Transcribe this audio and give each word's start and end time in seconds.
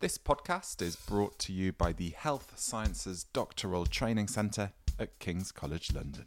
This 0.00 0.16
podcast 0.16 0.80
is 0.80 0.96
brought 0.96 1.38
to 1.40 1.52
you 1.52 1.72
by 1.72 1.92
the 1.92 2.08
Health 2.16 2.54
Sciences 2.56 3.24
Doctoral 3.34 3.84
Training 3.84 4.28
Centre 4.28 4.72
at 4.98 5.18
King's 5.18 5.52
College 5.52 5.92
London. 5.92 6.24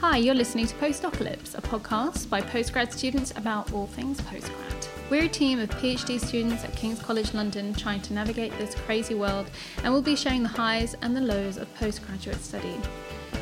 Hi, 0.00 0.18
you're 0.18 0.36
listening 0.36 0.68
to 0.68 0.76
Postocalypse, 0.76 1.58
a 1.58 1.60
podcast 1.60 2.30
by 2.30 2.40
postgrad 2.40 2.92
students 2.92 3.32
about 3.32 3.72
all 3.72 3.88
things 3.88 4.20
postgrad. 4.20 4.88
We're 5.10 5.24
a 5.24 5.28
team 5.28 5.58
of 5.58 5.68
PhD 5.70 6.24
students 6.24 6.62
at 6.62 6.76
King's 6.76 7.02
College 7.02 7.34
London 7.34 7.74
trying 7.74 8.02
to 8.02 8.12
navigate 8.12 8.56
this 8.56 8.76
crazy 8.76 9.16
world, 9.16 9.50
and 9.82 9.92
we'll 9.92 10.02
be 10.02 10.14
sharing 10.14 10.44
the 10.44 10.48
highs 10.48 10.94
and 11.02 11.16
the 11.16 11.20
lows 11.20 11.56
of 11.56 11.74
postgraduate 11.74 12.40
study. 12.40 12.76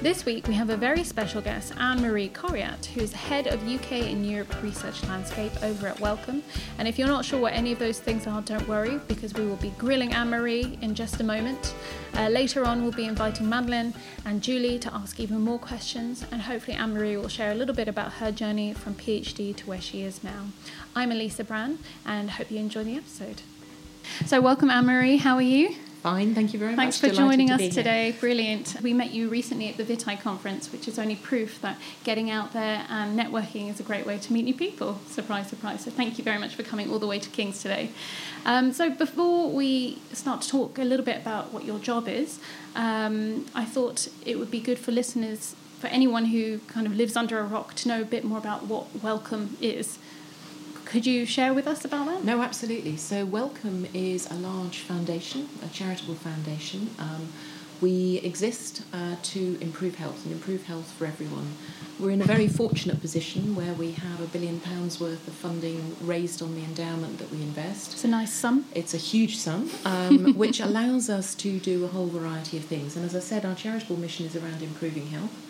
This 0.02 0.26
week 0.26 0.46
we 0.46 0.52
have 0.54 0.68
a 0.68 0.76
very 0.76 1.02
special 1.02 1.40
guest, 1.40 1.72
Anne 1.78 2.02
Marie 2.02 2.28
Coriat, 2.28 2.84
who's 2.84 3.12
head 3.12 3.46
of 3.46 3.66
UK 3.66 3.92
and 3.92 4.26
Europe 4.26 4.62
Research 4.62 5.02
Landscape 5.04 5.50
over 5.62 5.88
at 5.88 5.98
Wellcome. 5.98 6.42
And 6.78 6.86
if 6.86 6.98
you're 6.98 7.08
not 7.08 7.24
sure 7.24 7.40
what 7.40 7.54
any 7.54 7.72
of 7.72 7.78
those 7.78 7.98
things 7.98 8.26
are, 8.26 8.42
don't 8.42 8.68
worry, 8.68 9.00
because 9.08 9.32
we 9.32 9.46
will 9.46 9.56
be 9.56 9.70
grilling 9.78 10.12
Anne 10.12 10.28
Marie 10.28 10.78
in 10.82 10.94
just 10.94 11.18
a 11.20 11.24
moment. 11.24 11.74
Uh, 12.14 12.28
later 12.28 12.64
on, 12.64 12.82
we'll 12.82 12.92
be 12.92 13.06
inviting 13.06 13.48
Madeline 13.48 13.94
and 14.26 14.42
Julie 14.42 14.78
to 14.80 14.94
ask 14.94 15.18
even 15.18 15.40
more 15.40 15.58
questions, 15.58 16.26
and 16.30 16.42
hopefully, 16.42 16.76
Anne 16.76 16.92
Marie 16.92 17.16
will 17.16 17.28
share 17.28 17.50
a 17.50 17.54
little 17.54 17.74
bit 17.74 17.88
about 17.88 18.12
her 18.14 18.30
journey 18.30 18.74
from 18.74 18.94
PhD 18.94 19.56
to 19.56 19.66
where 19.66 19.80
she 19.80 20.02
is 20.02 20.22
now. 20.22 20.48
I'm 20.94 21.10
Elisa 21.10 21.42
Brand, 21.42 21.78
and 22.04 22.32
hope 22.32 22.50
you 22.50 22.58
enjoy 22.58 22.84
the 22.84 22.96
episode. 22.96 23.40
So, 24.26 24.42
welcome, 24.42 24.70
Anne 24.70 24.86
Marie. 24.86 25.16
How 25.16 25.36
are 25.36 25.42
you? 25.42 25.74
Fine, 26.06 26.36
thank 26.36 26.52
you 26.52 26.60
very 26.60 26.76
Thanks 26.76 27.02
much. 27.02 27.10
for 27.10 27.16
joining 27.16 27.50
us 27.50 27.74
today. 27.74 28.14
Brilliant. 28.20 28.76
We 28.80 28.92
met 28.92 29.10
you 29.10 29.28
recently 29.28 29.70
at 29.70 29.76
the 29.76 29.82
Vitae 29.82 30.14
conference, 30.14 30.70
which 30.70 30.86
is 30.86 31.00
only 31.00 31.16
proof 31.16 31.60
that 31.62 31.78
getting 32.04 32.30
out 32.30 32.52
there 32.52 32.86
and 32.88 33.18
networking 33.18 33.68
is 33.68 33.80
a 33.80 33.82
great 33.82 34.06
way 34.06 34.16
to 34.16 34.32
meet 34.32 34.44
new 34.44 34.54
people. 34.54 35.00
Surprise, 35.08 35.48
surprise. 35.48 35.80
So 35.80 35.90
thank 35.90 36.16
you 36.16 36.22
very 36.22 36.38
much 36.38 36.54
for 36.54 36.62
coming 36.62 36.92
all 36.92 37.00
the 37.00 37.08
way 37.08 37.18
to 37.18 37.28
King's 37.30 37.60
today. 37.60 37.90
Um, 38.44 38.72
so 38.72 38.88
before 38.88 39.50
we 39.50 39.98
start 40.12 40.42
to 40.42 40.48
talk 40.48 40.78
a 40.78 40.84
little 40.84 41.04
bit 41.04 41.16
about 41.16 41.52
what 41.52 41.64
your 41.64 41.80
job 41.80 42.06
is, 42.06 42.38
um, 42.76 43.46
I 43.52 43.64
thought 43.64 44.06
it 44.24 44.38
would 44.38 44.52
be 44.52 44.60
good 44.60 44.78
for 44.78 44.92
listeners, 44.92 45.56
for 45.80 45.88
anyone 45.88 46.26
who 46.26 46.60
kind 46.68 46.86
of 46.86 46.94
lives 46.94 47.16
under 47.16 47.40
a 47.40 47.44
rock, 47.44 47.74
to 47.74 47.88
know 47.88 48.02
a 48.02 48.04
bit 48.04 48.22
more 48.22 48.38
about 48.38 48.66
what 48.68 49.02
Wellcome 49.02 49.56
is. 49.60 49.98
Could 50.96 51.04
you 51.04 51.26
share 51.26 51.52
with 51.52 51.66
us 51.66 51.84
about 51.84 52.06
that? 52.06 52.24
No, 52.24 52.40
absolutely. 52.40 52.96
So, 52.96 53.26
Wellcome 53.26 53.86
is 53.92 54.30
a 54.30 54.34
large 54.34 54.78
foundation, 54.78 55.46
a 55.62 55.68
charitable 55.68 56.14
foundation. 56.14 56.88
Um, 56.98 57.28
we 57.82 58.16
exist 58.24 58.80
uh, 58.94 59.16
to 59.24 59.58
improve 59.60 59.96
health 59.96 60.24
and 60.24 60.32
improve 60.32 60.64
health 60.64 60.90
for 60.92 61.04
everyone. 61.04 61.52
We're 62.00 62.12
in 62.12 62.22
a 62.22 62.24
very 62.24 62.48
fortunate 62.48 62.98
position 63.02 63.54
where 63.54 63.74
we 63.74 63.92
have 63.92 64.22
a 64.22 64.26
billion 64.26 64.58
pounds 64.58 64.98
worth 64.98 65.28
of 65.28 65.34
funding 65.34 65.96
raised 66.00 66.40
on 66.40 66.54
the 66.54 66.64
endowment 66.64 67.18
that 67.18 67.30
we 67.30 67.42
invest. 67.42 67.92
It's 67.92 68.04
a 68.04 68.08
nice 68.08 68.32
sum. 68.32 68.64
It's 68.74 68.94
a 68.94 68.96
huge 68.96 69.36
sum, 69.36 69.70
um, 69.84 70.32
which 70.38 70.60
allows 70.60 71.10
us 71.10 71.34
to 71.34 71.58
do 71.58 71.84
a 71.84 71.88
whole 71.88 72.06
variety 72.06 72.56
of 72.56 72.64
things. 72.64 72.96
And 72.96 73.04
as 73.04 73.14
I 73.14 73.20
said, 73.20 73.44
our 73.44 73.54
charitable 73.54 73.98
mission 73.98 74.24
is 74.24 74.34
around 74.34 74.62
improving 74.62 75.08
health. 75.08 75.45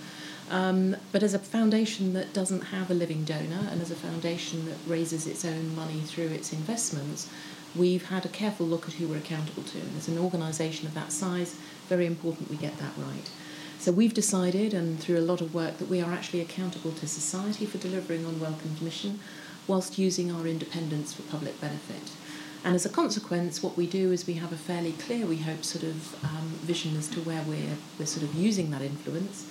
Um, 0.50 0.96
but 1.10 1.22
as 1.22 1.34
a 1.34 1.38
foundation 1.38 2.12
that 2.12 2.32
doesn't 2.32 2.62
have 2.62 2.90
a 2.90 2.94
living 2.94 3.24
donor 3.24 3.68
and 3.70 3.82
as 3.82 3.90
a 3.90 3.96
foundation 3.96 4.66
that 4.66 4.76
raises 4.86 5.26
its 5.26 5.44
own 5.44 5.74
money 5.74 6.00
through 6.00 6.28
its 6.28 6.52
investments, 6.52 7.28
we've 7.74 8.08
had 8.08 8.24
a 8.24 8.28
careful 8.28 8.66
look 8.66 8.86
at 8.86 8.94
who 8.94 9.08
we're 9.08 9.18
accountable 9.18 9.64
to. 9.64 9.78
And 9.78 9.96
as 9.96 10.08
an 10.08 10.18
organisation 10.18 10.86
of 10.86 10.94
that 10.94 11.12
size, 11.12 11.56
very 11.88 12.06
important 12.06 12.50
we 12.50 12.56
get 12.56 12.78
that 12.78 12.92
right. 12.96 13.30
So 13.78 13.92
we've 13.92 14.14
decided, 14.14 14.72
and 14.72 14.98
through 14.98 15.18
a 15.18 15.20
lot 15.20 15.40
of 15.40 15.54
work, 15.54 15.78
that 15.78 15.88
we 15.88 16.00
are 16.00 16.12
actually 16.12 16.40
accountable 16.40 16.92
to 16.92 17.06
society 17.06 17.66
for 17.66 17.78
delivering 17.78 18.24
on 18.24 18.40
Wellcome's 18.40 18.80
mission, 18.80 19.20
whilst 19.66 19.98
using 19.98 20.30
our 20.32 20.46
independence 20.46 21.12
for 21.12 21.22
public 21.22 21.60
benefit. 21.60 22.12
And 22.64 22.74
as 22.74 22.86
a 22.86 22.88
consequence, 22.88 23.62
what 23.62 23.76
we 23.76 23.86
do 23.86 24.12
is 24.12 24.26
we 24.26 24.34
have 24.34 24.52
a 24.52 24.56
fairly 24.56 24.92
clear, 24.92 25.26
we 25.26 25.38
hope, 25.38 25.62
sort 25.64 25.84
of 25.84 26.24
um, 26.24 26.48
vision 26.62 26.96
as 26.96 27.06
to 27.08 27.20
where 27.20 27.42
we're, 27.42 27.76
we're 27.98 28.06
sort 28.06 28.24
of 28.24 28.34
using 28.34 28.70
that 28.70 28.82
influence. 28.82 29.46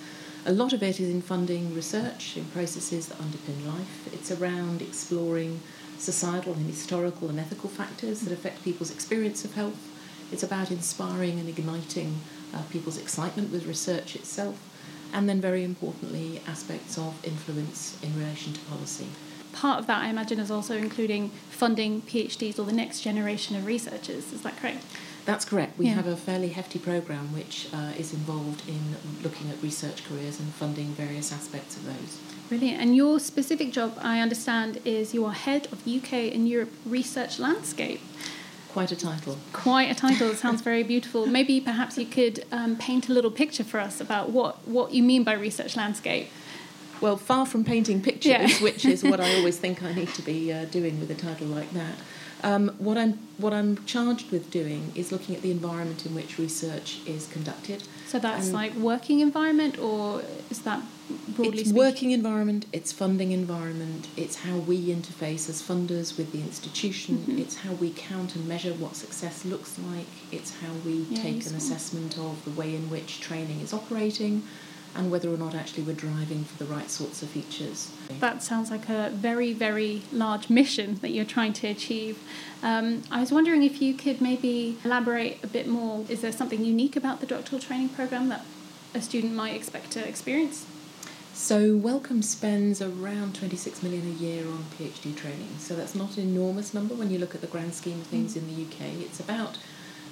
A 0.48 0.52
lot 0.52 0.72
of 0.72 0.80
it 0.80 1.00
is 1.00 1.10
in 1.10 1.22
funding 1.22 1.74
research 1.74 2.36
in 2.36 2.44
processes 2.44 3.08
that 3.08 3.18
underpin 3.18 3.66
life. 3.66 4.14
It's 4.14 4.30
around 4.30 4.80
exploring 4.80 5.60
societal 5.98 6.52
and 6.52 6.64
historical 6.66 7.28
and 7.28 7.40
ethical 7.40 7.68
factors 7.68 8.20
that 8.20 8.32
affect 8.32 8.62
people's 8.62 8.92
experience 8.92 9.44
of 9.44 9.54
health. 9.54 9.88
It's 10.30 10.44
about 10.44 10.70
inspiring 10.70 11.40
and 11.40 11.48
igniting 11.48 12.20
uh, 12.54 12.62
people's 12.70 12.96
excitement 12.96 13.50
with 13.50 13.66
research 13.66 14.14
itself. 14.14 14.56
And 15.12 15.28
then, 15.28 15.40
very 15.40 15.64
importantly, 15.64 16.40
aspects 16.46 16.96
of 16.96 17.18
influence 17.26 17.98
in 18.00 18.16
relation 18.16 18.52
to 18.52 18.60
policy. 18.66 19.08
Part 19.52 19.80
of 19.80 19.88
that, 19.88 20.04
I 20.04 20.10
imagine, 20.10 20.38
is 20.38 20.52
also 20.52 20.76
including 20.76 21.30
funding 21.50 22.02
PhDs 22.02 22.60
or 22.60 22.62
the 22.62 22.72
next 22.72 23.00
generation 23.00 23.56
of 23.56 23.66
researchers. 23.66 24.32
Is 24.32 24.42
that 24.42 24.56
correct? 24.58 24.84
That's 25.26 25.44
correct. 25.44 25.76
We 25.78 25.86
Yeah. 25.86 25.94
have 25.94 26.06
a 26.06 26.16
fairly 26.16 26.48
hefty 26.48 26.78
programme 26.78 27.34
which 27.34 27.66
uh, 27.74 27.92
is 27.98 28.12
involved 28.14 28.62
in 28.68 28.80
looking 29.22 29.50
at 29.50 29.60
research 29.62 30.04
careers 30.08 30.38
and 30.40 30.48
funding 30.54 30.94
various 30.94 31.32
aspects 31.32 31.76
of 31.76 31.84
those. 31.84 32.18
Brilliant. 32.48 32.80
And 32.80 32.94
your 32.96 33.18
specific 33.18 33.72
job, 33.72 33.98
I 34.00 34.20
understand, 34.20 34.80
is 34.84 35.12
you 35.12 35.24
are 35.24 35.32
head 35.32 35.66
of 35.72 35.86
UK 35.86 36.12
and 36.32 36.48
Europe 36.48 36.72
Research 36.86 37.38
Landscape. 37.40 38.00
Quite 38.72 38.92
a 38.92 38.96
title. 38.96 39.36
Quite 39.52 39.90
a 39.90 39.94
title. 39.96 40.30
It 40.30 40.36
sounds 40.38 40.60
very 40.70 40.84
beautiful. 40.84 41.26
Maybe 41.26 41.60
perhaps 41.60 41.98
you 41.98 42.06
could 42.06 42.44
um, 42.52 42.76
paint 42.76 43.08
a 43.08 43.12
little 43.12 43.30
picture 43.32 43.64
for 43.64 43.80
us 43.80 44.00
about 44.00 44.30
what, 44.30 44.66
what 44.68 44.92
you 44.92 45.02
mean 45.02 45.24
by 45.24 45.32
research 45.32 45.76
landscape. 45.76 46.28
Well, 47.00 47.16
far 47.16 47.46
from 47.46 47.64
painting 47.64 48.00
pictures, 48.00 48.30
Yeah. 48.30 48.48
which 48.62 48.84
is 48.84 49.02
what 49.02 49.18
I 49.20 49.34
always 49.38 49.58
think 49.58 49.82
I 49.82 49.92
need 49.92 50.14
to 50.14 50.22
be 50.22 50.52
uh, 50.52 50.66
doing 50.66 51.00
with 51.00 51.10
a 51.10 51.14
title 51.14 51.48
like 51.48 51.72
that. 51.72 51.94
Um, 52.42 52.68
what 52.78 52.98
I'm 52.98 53.18
what 53.38 53.52
I'm 53.52 53.84
charged 53.86 54.30
with 54.30 54.50
doing 54.50 54.92
is 54.94 55.10
looking 55.12 55.34
at 55.34 55.42
the 55.42 55.50
environment 55.50 56.06
in 56.06 56.14
which 56.14 56.38
research 56.38 57.00
is 57.06 57.26
conducted. 57.28 57.82
So 58.06 58.18
that's 58.18 58.46
And- 58.46 58.54
like 58.54 58.74
working 58.76 59.20
environment, 59.20 59.78
or 59.78 60.22
is 60.50 60.60
that 60.60 60.82
broadly 61.28 61.60
it's 61.60 61.70
speaking? 61.70 61.76
working 61.76 62.10
environment, 62.12 62.66
it's 62.72 62.92
funding 62.92 63.32
environment, 63.32 64.06
it's 64.16 64.36
how 64.36 64.56
we 64.56 64.86
interface 64.86 65.48
as 65.48 65.62
funders 65.62 66.16
with 66.16 66.32
the 66.32 66.40
institution, 66.40 67.24
Mhm. 67.28 67.38
it's 67.40 67.56
how 67.56 67.72
we 67.72 67.90
count 67.90 68.34
and 68.36 68.46
measure 68.48 68.72
what 68.74 68.96
success 68.96 69.44
looks 69.44 69.72
like, 69.92 70.06
it's 70.32 70.52
how 70.62 70.72
we 70.84 71.06
Yeah, 71.10 71.22
take 71.22 71.46
an 71.46 71.54
assessment 71.54 72.16
of 72.18 72.42
the 72.44 72.50
way 72.52 72.74
in 72.74 72.88
which 72.90 73.20
training 73.20 73.60
is 73.60 73.72
operating 73.72 74.42
and 74.94 75.10
whether 75.10 75.32
or 75.32 75.36
not 75.36 75.54
actually 75.54 75.82
we're 75.82 75.94
driving 75.94 76.44
for 76.44 76.62
the 76.62 76.70
right 76.70 76.90
sorts 76.90 77.22
of 77.22 77.28
features. 77.28 77.90
That 78.20 78.42
sounds 78.42 78.70
like 78.70 78.88
a 78.88 79.10
very, 79.10 79.52
very 79.52 80.02
large 80.12 80.48
mission 80.48 80.96
that 80.96 81.10
you're 81.10 81.24
trying 81.24 81.52
to 81.54 81.66
achieve. 81.68 82.18
Um, 82.62 83.02
I 83.10 83.20
was 83.20 83.32
wondering 83.32 83.62
if 83.62 83.82
you 83.82 83.94
could 83.94 84.20
maybe 84.20 84.78
elaborate 84.84 85.42
a 85.42 85.46
bit 85.46 85.66
more. 85.66 86.04
Is 86.08 86.20
there 86.20 86.32
something 86.32 86.64
unique 86.64 86.96
about 86.96 87.20
the 87.20 87.26
doctoral 87.26 87.60
training 87.60 87.90
program 87.90 88.28
that 88.28 88.44
a 88.94 89.02
student 89.02 89.34
might 89.34 89.54
expect 89.54 89.90
to 89.92 90.08
experience? 90.08 90.66
So 91.36 91.76
Wellcome 91.76 92.22
spends 92.22 92.80
around 92.80 93.34
26 93.34 93.82
million 93.82 94.06
a 94.06 94.10
year 94.10 94.46
on 94.48 94.64
PhD 94.78 95.14
training. 95.14 95.48
So 95.58 95.76
that's 95.76 95.94
not 95.94 96.16
an 96.16 96.22
enormous 96.22 96.72
number 96.72 96.94
when 96.94 97.10
you 97.10 97.18
look 97.18 97.34
at 97.34 97.42
the 97.42 97.46
grand 97.46 97.74
scheme 97.74 98.00
of 98.00 98.06
things 98.06 98.36
in 98.36 98.46
the 98.46 98.62
UK. 98.62 99.02
It's 99.02 99.20
about 99.20 99.58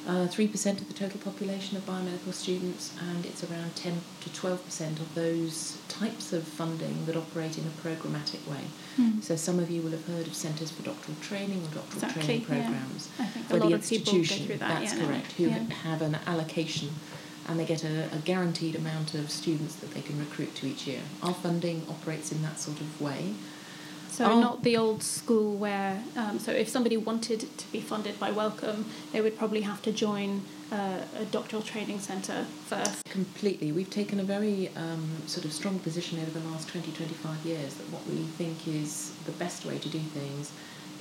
uh, 0.06 0.26
3% 0.28 0.80
of 0.80 0.88
the 0.88 0.94
total 0.94 1.18
population 1.20 1.76
of 1.76 1.86
biomedical 1.86 2.32
students, 2.32 2.92
and 3.10 3.24
it's 3.24 3.42
around 3.44 3.74
10 3.76 4.00
to 4.20 4.30
12% 4.30 5.00
of 5.00 5.14
those 5.14 5.78
types 5.88 6.32
of 6.32 6.44
funding 6.46 7.06
that 7.06 7.16
operate 7.16 7.56
in 7.58 7.64
a 7.64 7.70
programmatic 7.88 8.46
way. 8.48 8.64
Hmm. 8.96 9.20
So 9.20 9.36
some 9.36 9.58
of 9.58 9.70
you 9.70 9.82
will 9.82 9.90
have 9.92 10.06
heard 10.06 10.26
of 10.26 10.34
centres 10.34 10.70
for 10.70 10.82
doctoral 10.82 11.16
training 11.20 11.58
or 11.62 11.74
doctoral 11.74 12.04
Exactly, 12.04 12.22
training 12.22 12.44
programs 12.44 13.08
I 13.18 13.24
think 13.26 13.50
where 13.50 13.60
the 13.60 13.74
of 13.74 13.88
people 13.88 14.12
go 14.12 14.18
institution, 14.18 14.48
that. 14.58 14.58
that's 14.58 14.94
yeah, 14.94 15.06
correct, 15.06 15.32
who 15.32 15.44
Yeah. 15.44 15.58
have 15.84 16.02
an 16.02 16.18
allocation 16.26 16.90
and 17.46 17.58
they 17.60 17.64
get 17.66 17.84
a, 17.84 18.04
a 18.12 18.18
guaranteed 18.24 18.74
amount 18.74 19.14
of 19.14 19.30
students 19.30 19.74
that 19.76 19.90
they 19.92 20.00
can 20.00 20.18
recruit 20.18 20.54
to 20.56 20.66
each 20.66 20.86
year. 20.86 21.00
Our 21.22 21.34
funding 21.34 21.82
operates 21.90 22.32
in 22.32 22.40
that 22.42 22.58
sort 22.58 22.80
of 22.80 23.00
way. 23.00 23.34
So 24.16 24.26
Oh. 24.30 24.40
not 24.40 24.62
the 24.62 24.76
old 24.76 25.02
school 25.02 25.56
where, 25.56 26.00
um, 26.16 26.38
so 26.38 26.52
if 26.52 26.68
somebody 26.68 26.96
wanted 26.96 27.40
to 27.58 27.72
be 27.72 27.80
funded 27.80 28.20
by 28.20 28.30
Wellcome, 28.30 28.84
they 29.12 29.20
would 29.20 29.36
probably 29.36 29.62
have 29.62 29.82
to 29.82 29.90
join 29.92 30.42
uh, 30.70 31.00
a 31.18 31.24
doctoral 31.26 31.62
training 31.62 31.98
centre 31.98 32.46
first. 32.68 33.04
Completely. 33.10 33.72
We've 33.72 33.90
taken 33.90 34.20
a 34.20 34.22
very 34.24 34.70
um, 34.76 35.04
sort 35.26 35.44
of 35.44 35.52
strong 35.52 35.80
position 35.80 36.20
over 36.20 36.30
the 36.38 36.44
last 36.50 36.68
20, 36.68 36.92
25 36.92 37.44
years 37.44 37.74
that 37.74 37.88
what 37.90 38.06
we 38.06 38.22
think 38.38 38.68
is 38.68 39.12
the 39.26 39.32
best 39.32 39.64
way 39.64 39.78
to 39.78 39.88
do 39.88 39.98
things 39.98 40.52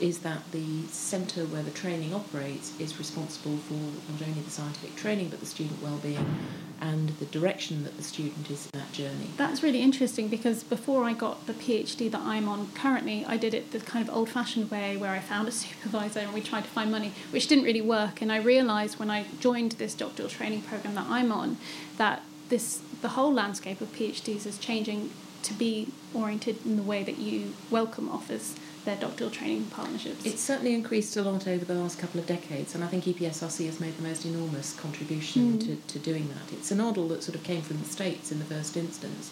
is 0.04 0.20
that 0.20 0.52
the 0.52 0.86
centre 0.88 1.46
where 1.46 1.64
the 1.64 1.72
training 1.72 2.14
operates 2.14 2.78
is 2.78 3.00
responsible 3.00 3.56
for 3.56 3.74
not 3.74 4.22
only 4.28 4.42
the 4.42 4.52
scientific 4.52 4.94
training 4.98 5.30
but 5.30 5.40
the 5.40 5.46
student 5.46 5.82
well-being 5.82 6.36
and 6.82 7.08
the 7.20 7.26
direction 7.28 7.86
that 7.86 7.96
the 7.96 8.04
student 8.04 8.52
is 8.52 8.66
in 8.66 8.82
that 8.82 8.92
journey. 8.92 9.30
That's 9.38 9.64
really 9.64 9.80
interesting 9.80 10.28
because 10.28 10.62
before 10.62 11.06
I 11.06 11.14
got 11.14 11.48
the 11.48 11.54
PhD 11.54 12.12
that 12.12 12.20
I'm 12.20 12.50
on 12.50 12.70
currently, 12.74 13.24
I 13.26 13.38
did 13.38 13.54
it 13.54 13.72
the 13.72 13.80
kind 13.80 14.06
of 14.06 14.14
old 14.14 14.28
fashioned 14.28 14.70
way 14.70 14.98
where 14.98 15.12
I 15.12 15.20
found 15.20 15.48
a 15.48 15.52
supervisor 15.64 16.20
and 16.20 16.34
we 16.34 16.42
tried 16.42 16.66
to 16.66 16.70
find 16.70 16.92
money, 16.92 17.14
which 17.32 17.48
didn't 17.48 17.64
really 17.64 17.82
work. 17.82 18.22
And 18.22 18.30
I 18.30 18.40
realised 18.40 19.00
when 19.00 19.10
I 19.10 19.28
joined 19.40 19.74
this 19.74 19.94
doctoral 19.94 20.28
training 20.28 20.64
program 20.64 20.96
that 20.96 21.08
I'm 21.08 21.32
on 21.32 21.58
that 21.96 22.24
this 22.50 22.82
the 23.02 23.10
whole 23.10 23.32
landscape 23.32 23.80
of 23.80 23.94
PhDs 23.94 24.46
is 24.46 24.58
changing 24.58 25.12
to 25.44 25.54
be 25.54 25.88
oriented 26.14 26.66
in 26.66 26.76
the 26.76 26.84
way 26.84 27.04
that 27.04 27.18
you 27.18 27.54
Wellcome 27.72 28.10
offers 28.10 28.56
their 28.86 28.96
doctoral 28.98 29.30
training 29.30 29.66
partnerships? 29.66 30.26
It's 30.26 30.42
certainly 30.42 30.74
increased 30.74 31.16
a 31.18 31.22
lot 31.22 31.48
over 31.48 31.66
the 31.66 31.74
last 31.76 32.00
couple 32.00 32.20
of 32.20 32.26
decades, 32.28 32.76
and 32.76 32.84
I 32.84 32.88
think 32.88 33.06
EPSRC 33.06 33.66
has 33.66 33.80
made 33.80 33.98
the 33.98 34.04
most 34.04 34.26
enormous 34.26 34.74
contribution 34.74 35.54
Mm. 35.54 35.60
to, 35.66 35.76
to 35.94 36.00
doing 36.00 36.28
that. 36.30 36.54
It's 36.54 36.72
a 36.72 36.76
model 36.76 37.08
that 37.10 37.24
sort 37.24 37.36
of 37.36 37.44
came 37.44 37.62
from 37.62 37.80
the 37.80 37.86
States 37.90 38.32
in 38.32 38.40
the 38.40 38.46
first 38.46 38.76
instance. 38.78 39.32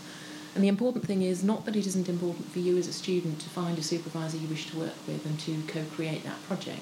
And 0.54 0.64
the 0.64 0.68
important 0.68 1.06
thing 1.06 1.22
is 1.22 1.44
not 1.44 1.66
that 1.66 1.76
it 1.78 1.88
isn't 1.88 2.10
important 2.10 2.52
for 2.52 2.60
you 2.60 2.78
as 2.78 2.88
a 2.88 2.94
student 2.94 3.40
to 3.40 3.50
find 3.50 3.78
a 3.78 3.84
supervisor 3.84 4.38
you 4.38 4.48
wish 4.48 4.70
to 4.72 4.78
work 4.78 4.96
with 5.08 5.26
and 5.26 5.40
to 5.42 5.62
co 5.68 5.84
create 5.96 6.24
that 6.26 6.44
project. 6.48 6.82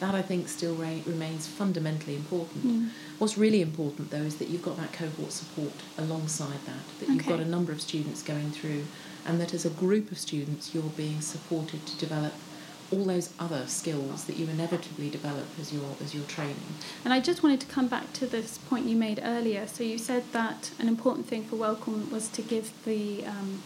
That 0.00 0.14
I 0.14 0.22
think 0.22 0.48
still 0.48 0.74
re- 0.74 1.02
remains 1.06 1.46
fundamentally 1.46 2.16
important. 2.16 2.66
Mm. 2.66 2.90
What's 3.18 3.38
really 3.38 3.62
important 3.62 4.10
though 4.10 4.18
is 4.18 4.36
that 4.36 4.48
you've 4.48 4.62
got 4.62 4.76
that 4.76 4.92
cohort 4.92 5.32
support 5.32 5.72
alongside 5.96 6.60
that, 6.66 6.84
that 7.00 7.08
you've 7.08 7.26
got 7.26 7.40
a 7.40 7.44
number 7.44 7.72
of 7.72 7.80
students 7.80 8.22
going 8.22 8.50
through, 8.50 8.84
and 9.26 9.40
that 9.40 9.54
as 9.54 9.64
a 9.64 9.70
group 9.70 10.12
of 10.12 10.18
students 10.18 10.74
you're 10.74 10.84
being 10.84 11.20
supported 11.20 11.86
to 11.86 11.96
develop 11.96 12.34
all 12.92 13.04
those 13.04 13.32
other 13.38 13.66
skills 13.66 14.24
that 14.24 14.36
you 14.36 14.46
inevitably 14.48 15.10
develop 15.10 15.46
as 15.60 15.72
you're 15.72 15.96
as 16.02 16.14
you're 16.14 16.24
training. 16.24 16.56
And 17.04 17.12
I 17.12 17.20
just 17.20 17.42
wanted 17.42 17.60
to 17.60 17.66
come 17.66 17.88
back 17.88 18.12
to 18.14 18.26
this 18.26 18.58
point 18.58 18.86
you 18.86 18.96
made 18.96 19.20
earlier. 19.22 19.66
So 19.66 19.82
you 19.82 19.98
said 19.98 20.24
that 20.32 20.70
an 20.78 20.88
important 20.88 21.26
thing 21.26 21.44
for 21.44 21.56
Wellcome 21.56 22.10
was 22.10 22.28
to 22.28 22.42
give 22.42 22.72
the 22.84 23.24
um, 23.26 23.62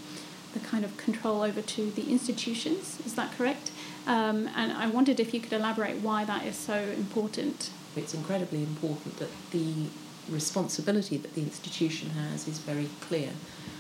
the 0.53 0.61
kind 0.61 0.85
of 0.85 0.97
control 0.97 1.43
over 1.43 1.63
to 1.63 1.91
the 1.91 2.11
institutions. 2.11 2.99
Is 3.05 3.15
that 3.15 3.33
correct? 3.37 3.71
Um, 4.11 4.51
and 4.57 4.73
I 4.73 4.89
wondered 4.89 5.21
if 5.21 5.33
you 5.33 5.41
could 5.41 5.53
elaborate 5.53 6.03
why 6.03 6.25
that 6.25 6.45
is 6.45 6.57
so 6.57 6.75
important. 6.75 7.71
It's 7.95 8.13
incredibly 8.13 8.59
important 8.59 9.19
that 9.19 9.31
the 9.53 9.87
responsibility 10.29 11.17
that 11.17 11.35
the 11.35 11.43
institution 11.43 12.11
has 12.11 12.49
is 12.49 12.59
very 12.59 12.89
clear. 13.01 13.31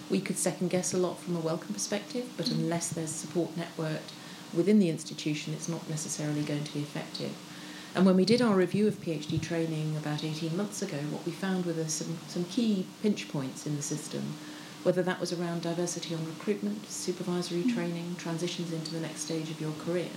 We 0.09 0.21
could 0.21 0.39
second 0.39 0.71
guess 0.71 0.95
a 0.95 0.99
lot 0.99 1.19
from 1.19 1.35
a 1.35 1.41
Wellcome 1.41 1.75
perspective, 1.75 2.29
but 2.37 2.49
unless 2.49 2.91
there's 2.91 3.11
support 3.11 3.57
networked 3.57 4.13
within 4.55 4.79
the 4.79 4.89
institution, 4.89 5.53
it's 5.53 5.69
not 5.69 5.91
necessarily 5.91 6.43
going 6.43 6.63
to 6.63 6.75
be 6.75 6.81
effective. 6.81 7.33
And 7.97 8.07
when 8.07 8.15
we 8.15 8.25
did 8.25 8.41
our 8.41 8.55
review 8.55 8.87
of 8.87 9.03
PhD 9.03 9.43
training 9.43 9.97
about 9.97 10.23
18 10.23 10.57
months 10.57 10.81
ago, 10.81 10.99
what 11.11 11.27
we 11.27 11.33
found 11.33 11.67
were 11.67 11.73
some, 11.89 12.19
some 12.29 12.45
key 12.45 12.87
pinch 13.03 13.29
points 13.29 13.67
in 13.67 13.75
the 13.75 13.83
system, 13.83 14.35
whether 14.83 15.03
that 15.03 15.21
was 15.21 15.33
around 15.33 15.63
diversity 15.63 16.15
on 16.15 16.25
recruitment, 16.27 16.87
supervisory 16.89 17.65
training, 17.65 18.17
transitions 18.19 18.73
into 18.73 18.93
the 18.93 19.01
next 19.01 19.21
stage 19.23 19.51
of 19.51 19.61
your 19.61 19.73
career, 19.85 20.09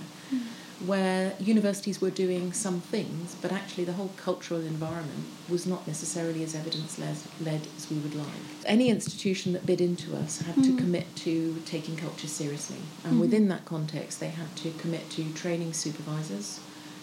where 0.84 1.34
universities 1.38 2.00
were 2.00 2.10
doing 2.10 2.52
some 2.52 2.80
things, 2.80 3.36
but 3.40 3.52
actually 3.52 3.84
the 3.84 3.92
whole 3.92 4.10
cultural 4.16 4.60
environment 4.60 5.24
was 5.48 5.66
not 5.66 5.86
necessarily 5.86 6.42
as 6.42 6.54
evidence 6.54 6.98
led 6.98 7.60
as 7.76 7.90
we 7.90 7.96
would 7.98 8.14
like. 8.14 8.26
Any 8.64 8.88
institution 8.88 9.52
that 9.52 9.66
bid 9.66 9.80
into 9.80 10.16
us 10.16 10.38
had 10.38 10.56
to 10.64 10.72
Mm. 10.72 10.78
commit 10.78 11.16
to 11.16 11.62
taking 11.64 11.96
culture 11.96 12.26
seriously, 12.26 12.78
and 13.04 13.14
Mhm. 13.16 13.20
within 13.20 13.48
that 13.48 13.64
context, 13.66 14.18
they 14.20 14.30
had 14.30 14.54
to 14.56 14.70
commit 14.72 15.10
to 15.10 15.24
training 15.32 15.72
supervisors, 15.74 16.58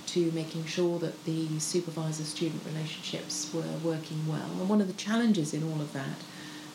to 0.08 0.32
making 0.34 0.66
sure 0.66 1.00
that 1.00 1.24
the 1.26 1.48
supervisor 1.60 2.26
student 2.26 2.62
relationships 2.66 3.48
were 3.54 3.78
working 3.84 4.28
well. 4.28 4.52
And 4.60 4.68
one 4.68 4.82
of 4.82 4.88
the 4.88 4.94
challenges 4.94 5.54
in 5.54 5.64
all 5.64 5.80
of 5.80 5.94
that 5.94 6.18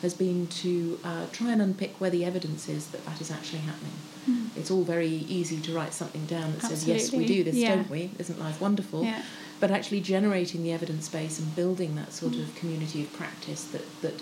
has 0.01 0.13
been 0.13 0.47
to 0.47 0.99
uh, 1.03 1.25
try 1.31 1.51
and 1.51 1.61
unpick 1.61 1.99
where 1.99 2.09
the 2.09 2.23
evidence 2.23 2.69
is 2.69 2.87
that 2.87 3.05
that 3.05 3.19
is 3.19 3.31
actually 3.31 3.59
happening. 3.59 3.93
Mm. 4.29 4.49
It's 4.55 4.69
all 4.69 4.83
very 4.83 5.07
easy 5.07 5.59
to 5.61 5.73
write 5.73 5.93
something 5.93 6.25
down 6.25 6.53
that 6.53 6.61
says, 6.61 6.87
yes, 6.87 7.11
we 7.11 7.25
do 7.25 7.43
this, 7.43 7.55
Yeah. 7.55 7.75
don't 7.75 7.89
we? 7.89 8.11
Isn't 8.19 8.39
life 8.39 8.61
wonderful? 8.61 9.03
Yeah. 9.03 9.23
But 9.59 9.71
actually 9.71 10.01
generating 10.01 10.63
the 10.63 10.71
evidence 10.71 11.09
base 11.09 11.39
and 11.39 11.55
building 11.55 11.95
that 11.95 12.13
sort 12.13 12.35
of 12.35 12.53
community 12.55 13.01
of 13.01 13.13
practice 13.13 13.63
that, 13.65 14.01
that 14.01 14.21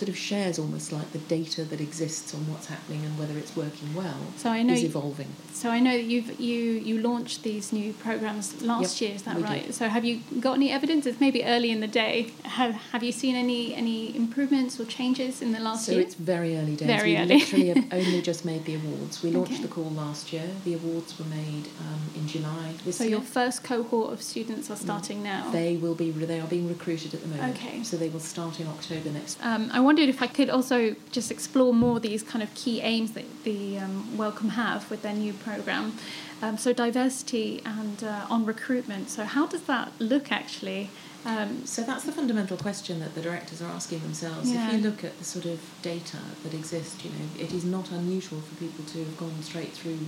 sort 0.00 0.08
of 0.10 0.16
shares 0.30 0.58
almost 0.58 0.92
like 0.92 1.08
the 1.16 1.22
data 1.36 1.60
that 1.70 1.80
exists 1.80 2.34
on 2.36 2.40
what's 2.50 2.66
happening 2.74 3.00
and 3.06 3.18
whether 3.20 3.36
it's 3.42 3.54
working 3.56 3.88
well 3.94 4.20
So 4.36 4.50
I 4.50 4.62
know 4.62 4.74
is 4.74 4.82
you- 4.82 4.88
evolving. 4.92 5.30
So 5.60 5.66
I 5.76 5.80
know 5.86 5.94
that 6.00 6.08
you've 6.12 6.30
you 6.48 6.60
you 6.88 6.94
launched 7.10 7.38
these 7.50 7.66
new 7.78 7.90
programs 8.06 8.44
last 8.72 8.92
Yep, 8.94 9.00
year. 9.02 9.12
Is 9.18 9.22
that 9.28 9.36
right? 9.50 9.64
did. 9.66 9.74
So 9.80 9.84
have 9.96 10.04
you 10.08 10.14
got 10.46 10.54
any 10.60 10.70
evidence? 10.78 11.02
It's 11.10 11.20
maybe 11.26 11.40
early 11.54 11.70
in 11.76 11.80
the 11.86 11.92
day. 12.04 12.14
Have 12.60 12.72
Have 12.92 13.02
you 13.08 13.12
seen 13.22 13.34
any 13.44 13.60
any 13.82 13.98
improvements 14.24 14.72
or 14.80 14.84
changes 14.98 15.34
in 15.44 15.50
the 15.56 15.60
last 15.68 15.86
so 15.86 15.92
year? 15.92 16.02
it's 16.04 16.14
very 16.34 16.50
early 16.60 16.76
days. 16.80 16.88
Very 16.98 17.12
we 17.12 17.16
early. 17.22 17.36
literally 17.38 17.68
have 17.72 17.84
only 18.00 18.20
just 18.30 18.40
made 18.50 18.62
the 18.68 18.74
awards. 18.80 19.14
We 19.24 19.30
launched 19.30 19.52
Okay. 19.54 19.62
the 19.66 19.72
call 19.76 19.90
last 20.04 20.24
year. 20.34 20.48
The 20.68 20.74
awards 20.80 21.10
were 21.18 21.30
made 21.42 21.64
um, 21.84 22.00
in 22.18 22.24
July 22.34 22.66
this 22.84 22.96
so 22.98 23.04
year. 23.04 23.12
your 23.16 23.24
first 23.38 23.58
cohort 23.70 24.12
of 24.14 24.20
students 24.32 24.70
are 24.72 24.80
starting 24.88 25.18
now. 25.22 25.42
They 25.60 25.72
will 25.82 25.94
be. 26.02 26.08
They 26.34 26.40
are 26.44 26.50
being 26.56 26.68
recruited 26.76 27.10
at 27.16 27.20
the 27.24 27.28
moment. 27.34 27.56
Okay. 27.56 27.76
So 27.88 27.96
they 28.02 28.10
will 28.14 28.26
start 28.34 28.54
in 28.60 28.66
October 28.76 29.08
next. 29.18 29.38
Um, 29.50 29.62
I 29.72 29.80
wondered 29.86 30.08
if 30.08 30.20
I 30.20 30.26
could 30.26 30.50
also 30.50 30.96
just 31.12 31.30
explore 31.30 31.72
more 31.72 31.98
these 32.00 32.22
kind 32.22 32.42
of 32.42 32.52
key 32.54 32.80
aims 32.80 33.12
that 33.12 33.26
the 33.44 33.78
um, 33.78 34.16
Wellcome 34.18 34.50
have 34.50 34.90
with 34.90 35.02
their 35.02 35.14
new 35.14 35.32
program. 35.32 35.94
Um, 36.42 36.58
so 36.58 36.72
diversity 36.72 37.62
and 37.64 38.04
uh, 38.04 38.26
on 38.28 38.44
recruitment. 38.44 39.08
So 39.08 39.24
how 39.24 39.46
does 39.46 39.62
that 39.62 39.92
look 39.98 40.30
actually? 40.30 40.90
Um, 41.24 41.66
So 41.66 41.82
that's 41.82 42.04
the 42.04 42.12
fundamental 42.12 42.56
question 42.56 43.00
that 43.00 43.14
the 43.14 43.22
directors 43.22 43.62
are 43.62 43.70
asking 43.70 44.00
themselves. 44.00 44.50
Yeah. 44.50 44.68
If 44.68 44.74
you 44.74 44.80
look 44.88 45.02
at 45.02 45.18
the 45.18 45.24
sort 45.24 45.46
of 45.46 45.60
data 45.82 46.18
that 46.42 46.52
exists, 46.52 47.02
you 47.04 47.10
know, 47.10 47.26
it 47.38 47.52
is 47.52 47.64
not 47.64 47.90
unusual 47.90 48.40
for 48.40 48.54
people 48.56 48.84
to 48.92 48.98
have 48.98 49.16
gone 49.16 49.42
straight 49.42 49.72
through 49.72 49.98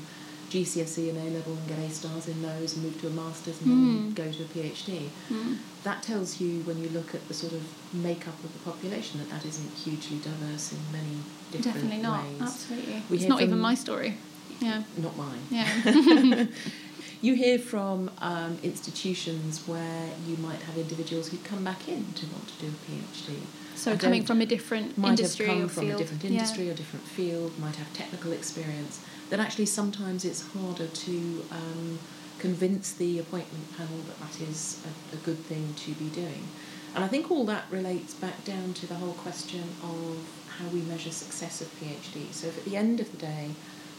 GCSE 0.50 1.10
and 1.10 1.18
A 1.18 1.30
level 1.36 1.52
and 1.54 1.68
get 1.68 1.78
A 1.78 1.90
stars 1.90 2.26
in 2.28 2.40
those 2.42 2.74
and 2.74 2.84
move 2.84 3.00
to 3.00 3.06
a 3.08 3.10
master's 3.10 3.60
and 3.60 3.70
then 3.70 4.12
Mm. 4.12 4.14
go 4.14 4.30
to 4.32 4.42
a 4.42 4.46
PhD. 4.46 5.08
mm, 5.30 5.56
That 5.84 6.02
tells 6.02 6.40
you 6.40 6.60
when 6.64 6.82
you 6.82 6.88
look 6.90 7.14
at 7.14 7.26
the 7.28 7.34
sort 7.34 7.52
of 7.52 7.62
makeup 7.92 8.42
of 8.44 8.52
the 8.52 8.58
population 8.60 9.20
that 9.20 9.30
that 9.30 9.44
isn't 9.46 9.70
hugely 9.84 10.18
diverse 10.18 10.72
in 10.72 10.78
many 10.92 11.16
different 11.52 11.74
definitely 11.76 12.02
not. 12.02 12.24
ways. 12.24 12.40
Absolutely. 12.42 13.02
We 13.10 13.16
it's 13.18 13.26
not 13.28 13.40
even 13.42 13.58
my 13.60 13.74
story. 13.74 14.14
Yeah. 14.60 14.82
Not 14.96 15.16
mine. 15.16 15.42
Yeah. 15.50 16.46
You 17.20 17.34
hear 17.34 17.58
from 17.58 18.10
um, 18.20 18.58
institutions 18.62 19.66
where 19.66 20.08
you 20.28 20.36
might 20.36 20.60
have 20.62 20.76
individuals 20.78 21.26
who 21.28 21.36
come 21.38 21.64
back 21.64 21.88
in 21.88 22.12
to 22.14 22.26
want 22.26 22.46
to 22.46 22.54
do 22.64 22.68
a 22.68 22.90
PhD. 22.90 23.40
So 23.74 23.96
coming 23.96 24.24
from 24.24 24.40
a 24.40 24.46
different 24.46 24.96
might 24.96 25.10
industry 25.18 25.46
have 25.46 25.56
come 25.56 25.64
or 25.64 25.68
from 25.68 25.82
field. 25.86 25.94
a 26.00 26.04
different 26.04 26.22
Yeah. 26.24 26.30
industry 26.30 26.70
or 26.70 26.74
different 26.74 27.06
field, 27.08 27.58
might 27.58 27.74
have 27.74 27.92
technical 27.92 28.30
experience, 28.32 29.00
that 29.30 29.40
actually 29.40 29.66
sometimes 29.66 30.24
it's 30.24 30.42
harder 30.52 30.86
to 30.86 31.44
um, 31.50 31.98
convince 32.38 32.92
the 32.92 33.18
appointment 33.18 33.76
panel 33.76 33.98
that 34.06 34.18
that 34.20 34.40
is 34.40 34.80
a, 34.84 35.16
a 35.16 35.18
good 35.18 35.38
thing 35.38 35.74
to 35.76 35.92
be 35.92 36.08
doing. 36.08 36.48
And 36.94 37.04
I 37.04 37.08
think 37.08 37.30
all 37.30 37.44
that 37.46 37.64
relates 37.70 38.14
back 38.14 38.44
down 38.44 38.72
to 38.74 38.86
the 38.86 38.94
whole 38.94 39.12
question 39.12 39.64
of 39.82 40.18
how 40.48 40.68
we 40.68 40.80
measure 40.82 41.10
success 41.10 41.60
of 41.60 41.68
PhD. 41.78 42.32
So 42.32 42.48
if 42.48 42.58
at 42.58 42.64
the 42.64 42.76
end 42.76 43.00
of 43.00 43.10
the 43.12 43.18
day, 43.18 43.50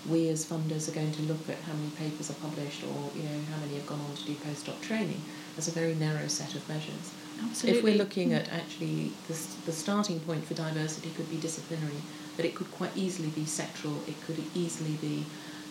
we 0.08 0.30
as 0.30 0.46
funders 0.46 0.88
are 0.88 0.94
going 0.94 1.12
to 1.12 1.22
look 1.24 1.50
at 1.50 1.58
how 1.60 1.74
many 1.74 1.90
papers 1.92 2.32
are 2.32 2.36
published 2.36 2.84
or 2.84 3.12
you 3.16 3.24
know 3.24 3.40
how 3.52 3.60
many 3.60 3.76
have 3.76 3.86
gone 3.86 4.00
on 4.00 4.16
to 4.16 4.26
do 4.26 4.34
postdoc 4.36 4.80
training, 4.82 5.22
there's 5.56 5.68
a 5.68 5.72
very 5.72 5.94
narrow 5.96 6.28
set 6.28 6.56
of 6.56 6.68
measures. 6.70 7.14
Absolutely. 7.44 7.80
If 7.80 7.84
we're 7.84 7.98
looking 7.98 8.34
at 8.34 8.50
actually 8.50 9.12
the, 9.28 9.34
the 9.66 9.72
starting 9.72 10.20
point 10.22 10.46
for 10.46 10.54
diversity 10.54 11.10
could 11.12 11.30
be 11.30 11.38
disciplinary, 11.38 12.02
but 12.40 12.46
it 12.46 12.56
could 12.56 12.72
quite 12.72 12.96
easily 12.96 13.28
be 13.28 13.44
sexual, 13.44 14.02
it 14.08 14.16
could 14.22 14.42
easily 14.56 14.94
be 15.02 15.26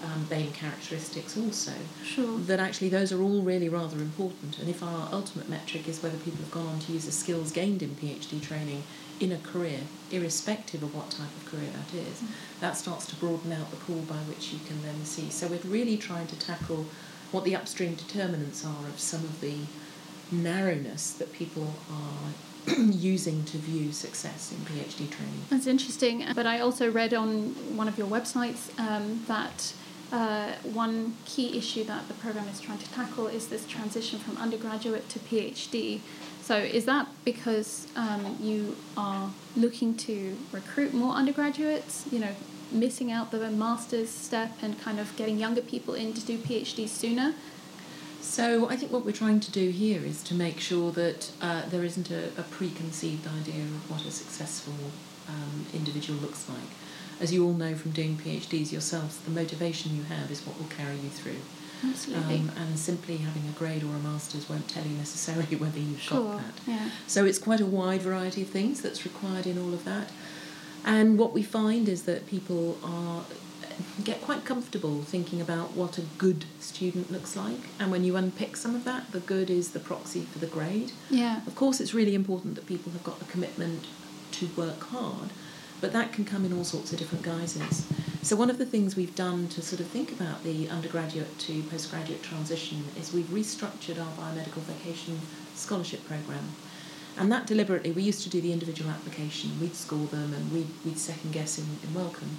um, 0.05 0.27
Bain 0.29 0.53
characteristics 0.53 1.35
also. 1.35 1.73
Sure. 2.05 2.39
That 2.41 2.61
actually 2.61 2.91
those 2.91 3.11
are 3.11 3.23
all 3.23 3.41
really 3.41 3.71
rather 3.71 3.97
important. 3.97 4.59
And 4.59 4.69
if 4.69 4.83
our 4.83 5.09
ultimate 5.11 5.49
metric 5.49 5.89
is 5.89 6.03
whether 6.03 6.19
people 6.19 6.41
have 6.41 6.51
gone 6.51 6.67
on 6.67 6.79
to 6.81 6.93
use 6.93 7.07
the 7.07 7.13
skills 7.13 7.53
gained 7.53 7.83
in 7.83 7.97
PhD 7.97 8.43
training 8.43 8.83
in 9.19 9.33
a 9.33 9.39
career, 9.39 9.81
irrespective 10.11 10.83
of 10.83 10.95
what 10.95 11.11
type 11.11 11.35
of 11.39 11.47
career 11.47 11.71
that 11.73 11.97
is, 11.97 12.23
that 12.61 12.77
starts 12.77 13.07
to 13.07 13.17
broaden 13.17 13.51
out 13.51 13.71
the 13.71 13.79
pool 13.79 14.03
by 14.03 14.17
which 14.29 14.53
you 14.53 14.59
can 14.67 14.83
then 14.83 15.07
see. 15.07 15.31
So 15.31 15.47
we're 15.47 15.61
really 15.65 15.97
trying 15.97 16.27
to 16.27 16.39
tackle 16.39 16.85
what 17.33 17.45
the 17.45 17.57
upstream 17.57 17.95
determinants 17.95 18.63
are 18.63 18.87
of 18.87 19.01
some 19.01 19.25
of 19.25 19.41
the 19.41 19.57
narrowness 20.31 21.13
that 21.13 21.33
people 21.33 21.73
are 21.91 22.33
using 22.79 23.45
to 23.45 23.59
view 23.59 23.93
success 23.93 24.53
in 24.53 24.59
PhD 24.59 25.11
training. 25.11 25.43
That's 25.51 25.67
interesting. 25.67 26.25
But 26.35 26.47
I 26.47 26.61
also 26.61 26.91
read 26.91 27.15
on 27.15 27.77
one 27.77 27.89
of 27.89 27.99
your 27.99 28.07
websites 28.07 28.79
um, 28.79 29.25
that 29.29 29.73
uh, 30.13 30.53
one 30.63 31.17
key 31.25 31.57
issue 31.57 31.85
that 31.85 32.09
the 32.09 32.15
program 32.15 32.49
is 32.49 32.61
trying 32.61 32.79
to 32.79 32.91
tackle 32.93 33.27
is 33.27 33.49
this 33.49 33.67
transition 33.67 34.19
from 34.19 34.37
undergraduate 34.39 35.09
to 35.11 35.19
PhD. 35.19 36.01
So 36.41 36.57
is 36.57 36.87
that 36.87 37.09
because 37.25 37.87
um, 37.95 38.39
you 38.41 38.77
are 38.97 39.31
looking 39.55 39.97
to 39.99 40.37
recruit 40.51 40.95
more 40.95 41.13
undergraduates? 41.13 42.07
You 42.11 42.21
know, 42.21 42.35
missing 42.73 43.13
out 43.13 43.31
the 43.31 43.51
master's 43.51 44.11
step 44.11 44.53
and 44.63 44.81
kind 44.81 44.99
of 44.99 45.15
getting 45.17 45.39
younger 45.39 45.61
people 45.61 45.95
in 45.95 46.15
to 46.15 46.21
do 46.21 46.39
PhDs 46.39 46.89
sooner. 46.89 47.35
So 48.21 48.69
I 48.69 48.77
think 48.77 48.93
what 48.93 49.05
we're 49.05 49.13
trying 49.13 49.41
to 49.41 49.51
do 49.51 49.71
here 49.71 50.03
is 50.05 50.23
to 50.25 50.35
make 50.35 50.61
sure 50.61 50.91
that 50.93 51.31
uh, 51.41 51.63
there 51.69 51.85
isn't 51.85 52.11
a, 52.11 52.29
a 52.37 52.43
preconceived 52.43 53.27
idea 53.27 53.63
of 53.63 53.91
what 53.91 54.05
a 54.05 54.11
successful 54.11 54.75
um, 55.29 55.67
individual 55.73 56.19
looks 56.21 56.49
like. 56.49 56.71
As 57.21 57.33
you 57.33 57.45
all 57.45 57.55
know 57.55 57.75
from 57.75 57.91
doing 57.93 58.17
PhDs 58.17 58.71
yourselves, 58.71 59.19
the 59.19 59.31
motivation 59.31 59.97
you 59.97 60.05
have 60.05 60.31
is 60.31 60.47
what 60.47 60.59
will 60.59 60.69
carry 60.69 60.97
you 60.97 61.09
through. 61.09 61.41
Absolutely. 61.85 62.37
Um, 62.37 62.51
and 62.57 62.79
simply 62.79 63.19
having 63.19 63.43
a 63.49 63.53
grade 63.59 63.83
or 63.83 63.95
a 63.95 63.99
master's 63.99 64.49
won't 64.49 64.69
tell 64.69 64.85
you 64.85 64.97
necessarily 64.97 65.57
whether 65.57 65.79
you've 65.79 66.01
sure. 66.01 66.33
got 66.33 66.39
that. 66.39 66.55
Yeah. 66.67 66.91
So 67.07 67.25
it's 67.25 67.39
quite 67.39 67.61
a 67.61 67.67
wide 67.67 68.03
variety 68.03 68.43
of 68.43 68.49
things 68.49 68.83
that's 68.83 69.05
required 69.05 69.47
in 69.47 69.59
all 69.59 69.73
of 69.73 69.85
that. 69.85 70.11
And 70.85 71.19
what 71.19 71.33
we 71.33 71.43
find 71.43 71.89
is 71.89 72.05
that 72.05 72.27
people 72.27 72.79
are 72.83 73.25
get 74.05 74.21
quite 74.23 74.45
comfortable 74.45 75.03
thinking 75.03 75.41
about 75.41 75.73
what 75.73 75.99
a 75.99 76.03
good 76.03 76.45
student 76.61 77.11
looks 77.11 77.37
like. 77.37 77.61
And 77.79 77.91
when 77.91 78.05
you 78.05 78.17
unpick 78.17 78.57
some 78.57 78.75
of 78.75 78.85
that, 78.85 79.13
the 79.13 79.21
good 79.21 79.51
is 79.51 79.71
the 79.71 79.81
proxy 79.81 80.23
for 80.23 80.39
the 80.39 80.47
grade. 80.47 80.93
Yeah. 81.11 81.41
Of 81.47 81.55
course, 81.55 81.81
it's 81.81 81.95
really 81.95 82.15
important 82.15 82.55
that 82.57 82.67
people 82.67 82.93
have 82.93 83.05
got 83.05 83.19
the 83.19 83.25
commitment 83.27 83.87
to 84.33 84.49
work 84.57 84.83
hard, 84.85 85.31
but 85.81 85.93
that 85.93 86.13
can 86.13 86.25
come 86.25 86.45
in 86.45 86.53
all 86.53 86.65
sorts 86.65 86.93
of 86.93 86.99
different 86.99 87.25
guises. 87.25 87.87
So, 88.23 88.37
one 88.37 88.51
of 88.51 88.59
the 88.59 88.67
things 88.67 88.97
we've 88.97 89.15
done 89.15 89.49
to 89.49 89.63
sort 89.63 89.81
of 89.81 89.87
think 89.87 90.13
about 90.13 90.43
the 90.43 90.69
undergraduate 90.69 91.39
to 91.41 91.63
postgraduate 91.65 92.23
transition 92.23 92.85
is 92.99 93.13
we've 93.13 93.27
restructured 93.27 93.99
our 93.99 94.13
biomedical 94.13 94.63
vacation 94.63 95.21
scholarship 95.55 96.07
programme. 96.07 96.49
And 97.17 97.33
that 97.33 97.47
deliberately, 97.47 97.91
we 97.91 98.03
used 98.03 98.23
to 98.23 98.29
do 98.29 98.41
the 98.41 98.53
individual 98.53 98.91
application, 98.91 99.59
we'd 99.61 99.75
score 99.75 100.07
them 100.07 100.33
and 100.33 100.53
we'd, 100.53 100.69
we'd 100.85 100.99
second 100.99 101.33
guess 101.33 101.59
in, 101.59 101.65
in 101.83 101.95
Wellcome. 101.95 102.39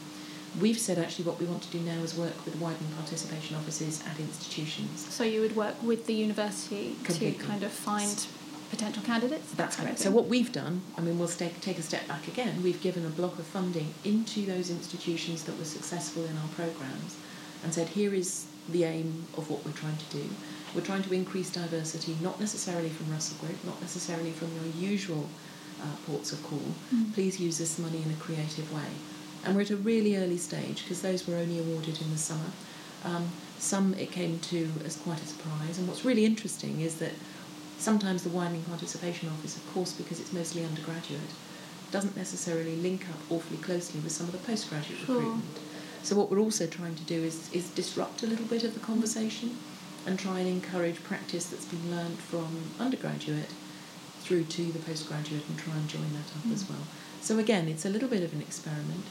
We've 0.59 0.79
said 0.79 0.97
actually 0.97 1.25
what 1.25 1.39
we 1.39 1.45
want 1.45 1.63
to 1.63 1.69
do 1.69 1.79
now 1.79 1.99
is 2.01 2.15
work 2.15 2.45
with 2.45 2.55
widening 2.55 2.91
participation 2.93 3.55
offices 3.55 4.03
at 4.07 4.19
institutions. 4.19 5.05
So 5.13 5.23
you 5.23 5.41
would 5.41 5.55
work 5.55 5.81
with 5.83 6.05
the 6.05 6.13
university 6.13 6.95
Completely. 7.03 7.39
to 7.39 7.43
kind 7.43 7.63
of 7.63 7.71
find 7.71 8.25
potential 8.69 9.03
candidates. 9.03 9.51
That's 9.53 9.75
that 9.75 9.83
correct. 9.83 9.99
So 9.99 10.11
what 10.11 10.27
we've 10.27 10.51
done, 10.51 10.81
I 10.97 11.01
mean, 11.01 11.19
we'll 11.19 11.27
take, 11.27 11.59
take 11.61 11.77
a 11.77 11.81
step 11.81 12.07
back 12.07 12.27
again. 12.27 12.61
We've 12.63 12.81
given 12.81 13.05
a 13.05 13.09
block 13.09 13.37
of 13.39 13.45
funding 13.45 13.93
into 14.03 14.45
those 14.45 14.69
institutions 14.69 15.43
that 15.43 15.57
were 15.57 15.65
successful 15.65 16.25
in 16.25 16.37
our 16.37 16.47
programs, 16.55 17.17
and 17.63 17.73
said 17.73 17.89
here 17.89 18.13
is 18.13 18.45
the 18.69 18.83
aim 18.83 19.25
of 19.37 19.49
what 19.49 19.65
we're 19.65 19.71
trying 19.71 19.97
to 19.97 20.17
do. 20.17 20.29
We're 20.75 20.81
trying 20.81 21.03
to 21.03 21.13
increase 21.13 21.49
diversity, 21.51 22.15
not 22.21 22.39
necessarily 22.39 22.89
from 22.89 23.11
Russell 23.11 23.37
Group, 23.45 23.63
not 23.65 23.81
necessarily 23.81 24.31
from 24.31 24.49
your 24.53 24.89
usual 24.89 25.27
uh, 25.81 25.95
ports 26.05 26.31
of 26.31 26.43
call. 26.43 26.61
Mm. 26.93 27.13
Please 27.13 27.39
use 27.39 27.57
this 27.57 27.79
money 27.79 28.01
in 28.03 28.11
a 28.11 28.15
creative 28.15 28.71
way. 28.73 28.89
And 29.45 29.55
we're 29.55 29.61
at 29.61 29.69
a 29.69 29.77
really 29.77 30.17
early 30.17 30.37
stage 30.37 30.83
because 30.83 31.01
those 31.01 31.27
were 31.27 31.35
only 31.35 31.59
awarded 31.59 32.01
in 32.01 32.11
the 32.11 32.17
summer. 32.17 32.51
Um, 33.05 33.29
some 33.57 33.93
it 33.95 34.11
came 34.11 34.39
to 34.39 34.69
as 34.85 34.97
quite 34.97 35.21
a 35.21 35.25
surprise. 35.25 35.77
And 35.77 35.87
what's 35.87 36.05
really 36.05 36.25
interesting 36.25 36.81
is 36.81 36.95
that 36.95 37.13
sometimes 37.77 38.23
the 38.23 38.29
widening 38.29 38.63
participation 38.63 39.29
office, 39.29 39.55
of 39.55 39.73
course, 39.73 39.93
because 39.93 40.19
it's 40.19 40.33
mostly 40.33 40.63
undergraduate, 40.65 41.21
doesn't 41.91 42.15
necessarily 42.15 42.75
link 42.75 43.07
up 43.09 43.19
awfully 43.31 43.57
closely 43.57 43.99
with 44.01 44.11
some 44.11 44.27
of 44.27 44.33
the 44.33 44.37
postgraduate 44.39 44.99
Sure. 44.99 45.15
recruitment. 45.15 45.59
So 46.03 46.15
what 46.15 46.29
we're 46.31 46.39
also 46.39 46.67
trying 46.67 46.95
to 46.95 47.03
do 47.03 47.15
is, 47.23 47.51
is 47.51 47.69
disrupt 47.69 48.23
a 48.23 48.27
little 48.27 48.45
bit 48.45 48.63
of 48.63 48.73
the 48.73 48.79
conversation 48.79 49.57
and 50.05 50.17
try 50.17 50.39
and 50.39 50.47
encourage 50.47 51.03
practice 51.03 51.45
that's 51.47 51.65
been 51.65 51.91
learned 51.91 52.17
from 52.19 52.47
undergraduate 52.79 53.49
through 54.21 54.43
to 54.45 54.71
the 54.71 54.79
postgraduate 54.79 55.43
and 55.49 55.57
try 55.57 55.73
and 55.75 55.89
join 55.89 56.13
that 56.13 56.31
up 56.37 56.53
as 56.53 56.67
well. 56.69 56.79
So 57.21 57.37
again, 57.37 57.67
it's 57.67 57.85
a 57.85 57.89
little 57.89 58.07
bit 58.07 58.23
of 58.23 58.33
an 58.33 58.41
experiment. 58.41 59.05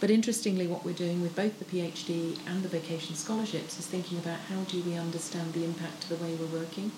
But 0.00 0.10
interestingly, 0.10 0.68
what 0.68 0.84
we're 0.84 0.92
doing 0.92 1.20
with 1.22 1.34
both 1.34 1.58
the 1.58 1.64
PhD 1.64 2.38
and 2.46 2.62
the 2.62 2.68
vacation 2.68 3.16
scholarships 3.16 3.78
is 3.78 3.86
thinking 3.86 4.18
about 4.18 4.38
how 4.38 4.60
do 4.62 4.80
we 4.82 4.94
understand 4.94 5.52
the 5.52 5.64
impact 5.64 6.04
of 6.04 6.10
the 6.10 6.24
way 6.24 6.34
we're 6.34 6.60
working. 6.60 6.92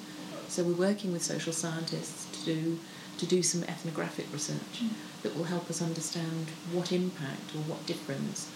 So 0.48 0.64
we're 0.64 0.74
working 0.74 1.12
with 1.12 1.22
social 1.22 1.52
scientists 1.52 2.26
to 2.38 2.44
do, 2.44 2.78
to 3.18 3.26
do 3.26 3.42
some 3.42 3.62
ethnographic 3.64 4.26
research 4.32 4.82
mm. 4.82 4.90
that 5.22 5.34
will 5.34 5.44
help 5.44 5.70
us 5.70 5.80
understand 5.80 6.48
what 6.72 6.92
impact 6.92 7.54
or 7.54 7.62
what 7.62 7.86
difference 7.86 8.50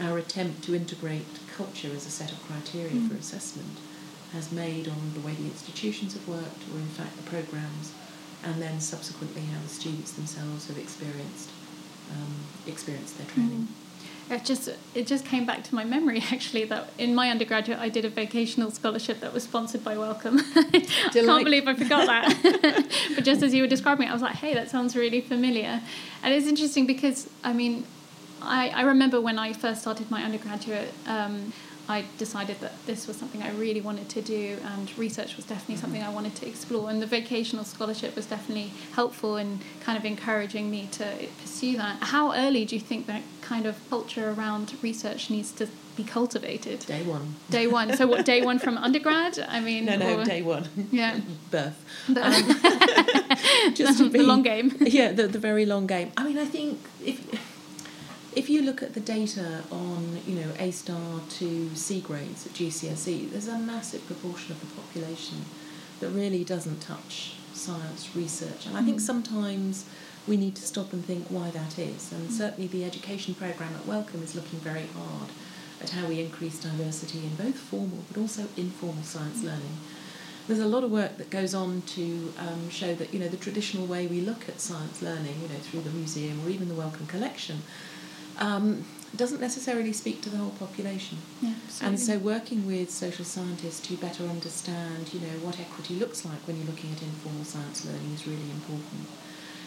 our 0.00 0.16
attempt 0.16 0.64
to 0.64 0.74
integrate 0.74 1.26
culture 1.54 1.90
as 1.94 2.06
a 2.06 2.10
set 2.10 2.32
of 2.32 2.42
criteria 2.46 2.92
mm. 2.92 3.08
for 3.08 3.16
assessment 3.16 3.78
has 4.32 4.52
made 4.52 4.88
on 4.88 5.12
the 5.14 5.20
way 5.20 5.32
the 5.32 5.44
institutions 5.44 6.14
have 6.14 6.26
worked, 6.28 6.62
or 6.72 6.78
in 6.78 6.86
fact 6.86 7.16
the 7.16 7.22
programs, 7.24 7.92
and 8.44 8.62
then 8.62 8.80
subsequently 8.80 9.42
how 9.42 9.60
the 9.60 9.68
students 9.68 10.12
themselves 10.12 10.68
have 10.68 10.78
experienced 10.78 11.50
um, 12.12 12.34
experienced 12.66 13.18
their 13.18 13.26
training. 13.26 13.68
Mm. 13.68 13.89
It 14.30 14.44
just 14.44 14.68
it 14.94 15.06
just 15.06 15.24
came 15.24 15.44
back 15.44 15.64
to 15.64 15.74
my 15.74 15.84
memory 15.84 16.22
actually 16.32 16.64
that 16.66 16.90
in 16.98 17.14
my 17.14 17.30
undergraduate 17.30 17.78
I 17.78 17.88
did 17.88 18.04
a 18.04 18.10
vocational 18.10 18.70
scholarship 18.70 19.20
that 19.20 19.32
was 19.32 19.42
sponsored 19.42 19.82
by 19.82 19.96
Wellcome. 19.98 20.40
I 20.56 21.10
can't 21.12 21.44
believe 21.44 21.66
I 21.66 21.74
forgot 21.74 22.06
that. 22.06 22.86
but 23.14 23.24
just 23.24 23.42
as 23.42 23.52
you 23.52 23.62
were 23.62 23.68
describing 23.68 24.06
it, 24.06 24.10
I 24.10 24.12
was 24.12 24.22
like, 24.22 24.36
hey, 24.36 24.54
that 24.54 24.70
sounds 24.70 24.94
really 24.94 25.20
familiar. 25.20 25.82
And 26.22 26.34
it's 26.34 26.46
interesting 26.46 26.86
because 26.86 27.28
I 27.42 27.52
mean, 27.52 27.84
I, 28.40 28.68
I 28.70 28.82
remember 28.82 29.20
when 29.20 29.38
I 29.38 29.52
first 29.52 29.80
started 29.80 30.10
my 30.10 30.22
undergraduate. 30.22 30.92
Um, 31.06 31.52
I 31.88 32.04
decided 32.18 32.60
that 32.60 32.72
this 32.86 33.06
was 33.06 33.16
something 33.16 33.42
I 33.42 33.50
really 33.52 33.80
wanted 33.80 34.08
to 34.10 34.22
do, 34.22 34.58
and 34.64 34.96
research 34.98 35.36
was 35.36 35.44
definitely 35.44 35.74
mm-hmm. 35.76 35.80
something 35.82 36.02
I 36.02 36.10
wanted 36.10 36.34
to 36.36 36.46
explore. 36.48 36.90
And 36.90 37.02
the 37.02 37.06
vocational 37.06 37.64
scholarship 37.64 38.14
was 38.16 38.26
definitely 38.26 38.72
helpful 38.92 39.36
in 39.36 39.60
kind 39.80 39.98
of 39.98 40.04
encouraging 40.04 40.70
me 40.70 40.88
to 40.92 41.26
pursue 41.40 41.76
that. 41.76 41.96
How 42.00 42.32
early 42.34 42.64
do 42.64 42.76
you 42.76 42.80
think 42.80 43.06
that 43.06 43.22
kind 43.42 43.66
of 43.66 43.76
culture 43.90 44.30
around 44.30 44.74
research 44.82 45.30
needs 45.30 45.50
to 45.52 45.68
be 45.96 46.04
cultivated? 46.04 46.80
Day 46.80 47.02
one. 47.02 47.34
Day 47.50 47.66
one. 47.66 47.96
So, 47.96 48.06
what, 48.06 48.24
day 48.24 48.42
one 48.42 48.58
from 48.58 48.78
undergrad? 48.78 49.38
I 49.48 49.60
mean, 49.60 49.86
No, 49.86 49.96
no, 49.96 50.20
or- 50.20 50.24
day 50.24 50.42
one. 50.42 50.68
Yeah. 50.92 51.20
Birth. 51.50 51.84
The, 52.08 52.24
um, 52.26 53.74
Just 53.74 53.98
to 53.98 54.04
the 54.08 54.10
be- 54.10 54.22
long 54.22 54.42
game. 54.42 54.76
yeah, 54.80 55.12
the, 55.12 55.26
the 55.26 55.38
very 55.38 55.66
long 55.66 55.86
game. 55.86 56.12
I 56.16 56.24
mean, 56.24 56.38
I 56.38 56.44
think 56.44 56.78
if 57.04 57.18
if 58.34 58.48
you 58.48 58.62
look 58.62 58.82
at 58.82 58.94
the 58.94 59.00
data 59.00 59.62
on 59.70 60.20
you 60.26 60.36
know 60.36 60.52
A 60.58 60.70
star 60.70 61.20
to 61.38 61.74
C 61.74 62.00
grades 62.00 62.46
at 62.46 62.52
GCSE, 62.52 63.30
there's 63.30 63.48
a 63.48 63.58
massive 63.58 64.06
proportion 64.06 64.52
of 64.52 64.60
the 64.60 64.66
population 64.80 65.44
that 66.00 66.08
really 66.10 66.44
doesn't 66.44 66.80
touch 66.80 67.34
science 67.52 68.10
research, 68.14 68.66
and 68.66 68.76
I 68.76 68.82
think 68.82 68.98
Mm. 68.98 69.06
sometimes 69.12 69.84
we 70.26 70.36
need 70.36 70.54
to 70.56 70.62
stop 70.62 70.92
and 70.92 71.04
think 71.04 71.26
why 71.28 71.50
that 71.50 71.78
is. 71.78 72.12
And 72.12 72.32
certainly, 72.32 72.68
the 72.68 72.84
education 72.84 73.34
program 73.34 73.74
at 73.74 73.86
Wellcome 73.86 74.22
is 74.22 74.34
looking 74.34 74.60
very 74.60 74.86
hard 74.94 75.30
at 75.82 75.90
how 75.90 76.06
we 76.06 76.20
increase 76.20 76.58
diversity 76.58 77.18
in 77.20 77.34
both 77.36 77.56
formal 77.56 78.04
but 78.08 78.20
also 78.20 78.42
informal 78.56 79.02
science 79.02 79.42
learning 79.42 79.78
there's 80.46 80.60
a 80.60 80.66
lot 80.66 80.84
of 80.84 80.90
work 80.90 81.16
that 81.16 81.30
goes 81.30 81.54
on 81.54 81.80
to 81.86 82.32
um, 82.38 82.68
show 82.70 82.92
that 82.94 83.12
you 83.14 83.20
know 83.20 83.28
the 83.28 83.36
traditional 83.36 83.86
way 83.86 84.06
we 84.06 84.20
look 84.20 84.48
at 84.48 84.60
science 84.60 85.00
learning, 85.00 85.36
you 85.42 85.48
know, 85.48 85.60
through 85.62 85.80
the 85.82 85.90
museum 85.90 86.44
or 86.44 86.50
even 86.50 86.68
the 86.68 86.74
Wellcome 86.74 87.06
collection, 87.06 87.62
um, 88.40 88.84
doesn't 89.16 89.40
necessarily 89.40 89.92
speak 89.92 90.22
to 90.22 90.30
the 90.30 90.36
whole 90.36 90.50
population. 90.50 91.18
Yeah, 91.40 91.54
And 91.82 91.98
so, 91.98 92.18
working 92.18 92.66
with 92.66 92.90
social 92.90 93.24
scientists 93.24 93.80
to 93.88 93.96
better 93.96 94.24
understand, 94.24 95.12
you 95.12 95.20
know, 95.20 95.34
what 95.44 95.58
equity 95.60 95.94
looks 95.94 96.24
like 96.24 96.38
when 96.46 96.56
you're 96.56 96.66
looking 96.66 96.92
at 96.92 97.02
informal 97.02 97.44
science 97.44 97.84
learning 97.84 98.12
is 98.14 98.26
really 98.26 98.50
important. 98.50 99.06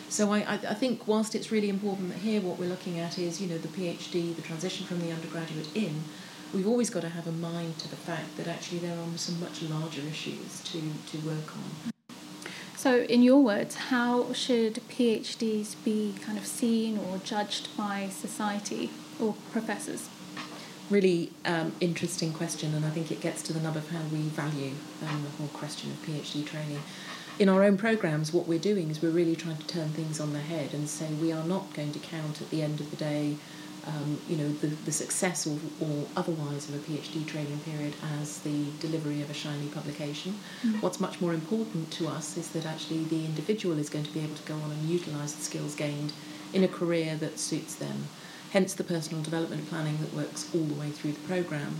So, 0.09 0.31
I, 0.31 0.39
I, 0.39 0.53
I 0.53 0.73
think 0.73 1.07
whilst 1.07 1.35
it's 1.35 1.51
really 1.51 1.69
important 1.69 2.09
that 2.09 2.19
here 2.19 2.41
what 2.41 2.57
we're 2.57 2.69
looking 2.69 2.99
at 2.99 3.17
is, 3.19 3.41
you 3.41 3.47
know, 3.47 3.57
the 3.57 3.67
PhD, 3.67 4.35
the 4.35 4.41
transition 4.41 4.85
from 4.85 5.01
the 5.01 5.11
undergraduate 5.11 5.75
in, 5.75 6.03
we've 6.53 6.67
always 6.67 6.89
got 6.89 7.01
to 7.01 7.09
have 7.09 7.27
a 7.27 7.31
mind 7.31 7.77
to 7.79 7.89
the 7.89 7.95
fact 7.95 8.37
that 8.37 8.47
actually 8.47 8.79
there 8.79 8.97
are 8.97 9.17
some 9.17 9.39
much 9.39 9.61
larger 9.63 10.01
issues 10.01 10.61
to, 10.63 10.81
to 11.11 11.17
work 11.27 11.55
on. 11.55 11.92
So, 12.83 13.03
in 13.03 13.23
your 13.23 13.41
words, 13.41 13.75
how 13.75 14.33
should 14.33 14.81
PhDs 14.89 15.81
be 15.85 16.15
kind 16.21 16.37
of 16.37 16.45
seen 16.45 16.97
or 16.97 17.17
judged 17.19 17.69
by 17.77 18.09
society 18.09 18.89
or 19.21 19.35
professors? 19.53 20.09
Really 20.89 21.31
um, 21.45 21.71
interesting 21.79 22.33
question, 22.33 22.75
and 22.75 22.83
I 22.83 22.89
think 22.89 23.09
it 23.09 23.21
gets 23.21 23.41
to 23.43 23.53
the 23.53 23.61
nub 23.61 23.77
of 23.77 23.89
how 23.89 24.01
we 24.11 24.23
value 24.23 24.73
um, 25.01 25.23
the 25.23 25.29
whole 25.37 25.47
question 25.53 25.91
of 25.91 26.05
PhD 26.05 26.45
training. 26.45 26.81
In 27.39 27.47
our 27.47 27.63
own 27.63 27.77
programs, 27.77 28.33
what 28.33 28.49
we're 28.49 28.59
doing 28.59 28.89
is 28.89 29.01
we're 29.01 29.11
really 29.11 29.37
trying 29.37 29.55
to 29.55 29.67
turn 29.67 29.87
things 29.91 30.19
on 30.19 30.33
their 30.33 30.41
head 30.41 30.73
and 30.73 30.89
say 30.89 31.07
we 31.13 31.31
are 31.31 31.45
not 31.45 31.73
going 31.73 31.93
to 31.93 31.99
count 31.99 32.41
at 32.41 32.49
the 32.49 32.61
end 32.61 32.81
of 32.81 32.91
the 32.91 32.97
day, 32.97 33.37
um, 33.87 34.19
you 34.29 34.37
know, 34.37 34.49
the, 34.53 34.67
the 34.67 34.91
success 34.91 35.45
or, 35.45 35.57
or 35.81 36.05
otherwise 36.15 36.69
of 36.69 36.75
a 36.75 36.79
PhD 36.79 37.25
training 37.25 37.59
period 37.59 37.93
as 38.19 38.39
the 38.39 38.65
delivery 38.79 39.21
of 39.21 39.29
a 39.29 39.33
shiny 39.33 39.67
publication. 39.67 40.39
What's 40.79 40.99
much 40.99 41.19
more 41.19 41.33
important 41.33 41.91
to 41.91 42.07
us 42.07 42.37
is 42.37 42.49
that 42.49 42.65
actually 42.65 43.03
the 43.05 43.25
individual 43.25 43.77
is 43.77 43.89
going 43.89 44.05
to 44.05 44.11
be 44.11 44.21
able 44.21 44.35
to 44.35 44.43
go 44.43 44.55
on 44.55 44.71
and 44.71 44.89
utilise 44.89 45.33
the 45.33 45.43
skills 45.43 45.75
gained 45.75 46.13
in 46.53 46.63
a 46.63 46.67
career 46.67 47.15
that 47.17 47.39
suits 47.39 47.75
them 47.75 48.07
hence 48.53 48.75
the 48.75 48.83
personal 48.83 49.23
development 49.23 49.67
planning 49.67 49.97
that 49.99 50.13
works 50.13 50.47
all 50.53 50.61
the 50.61 50.75
way 50.75 50.91
through 50.91 51.11
the 51.11 51.27
programme. 51.27 51.75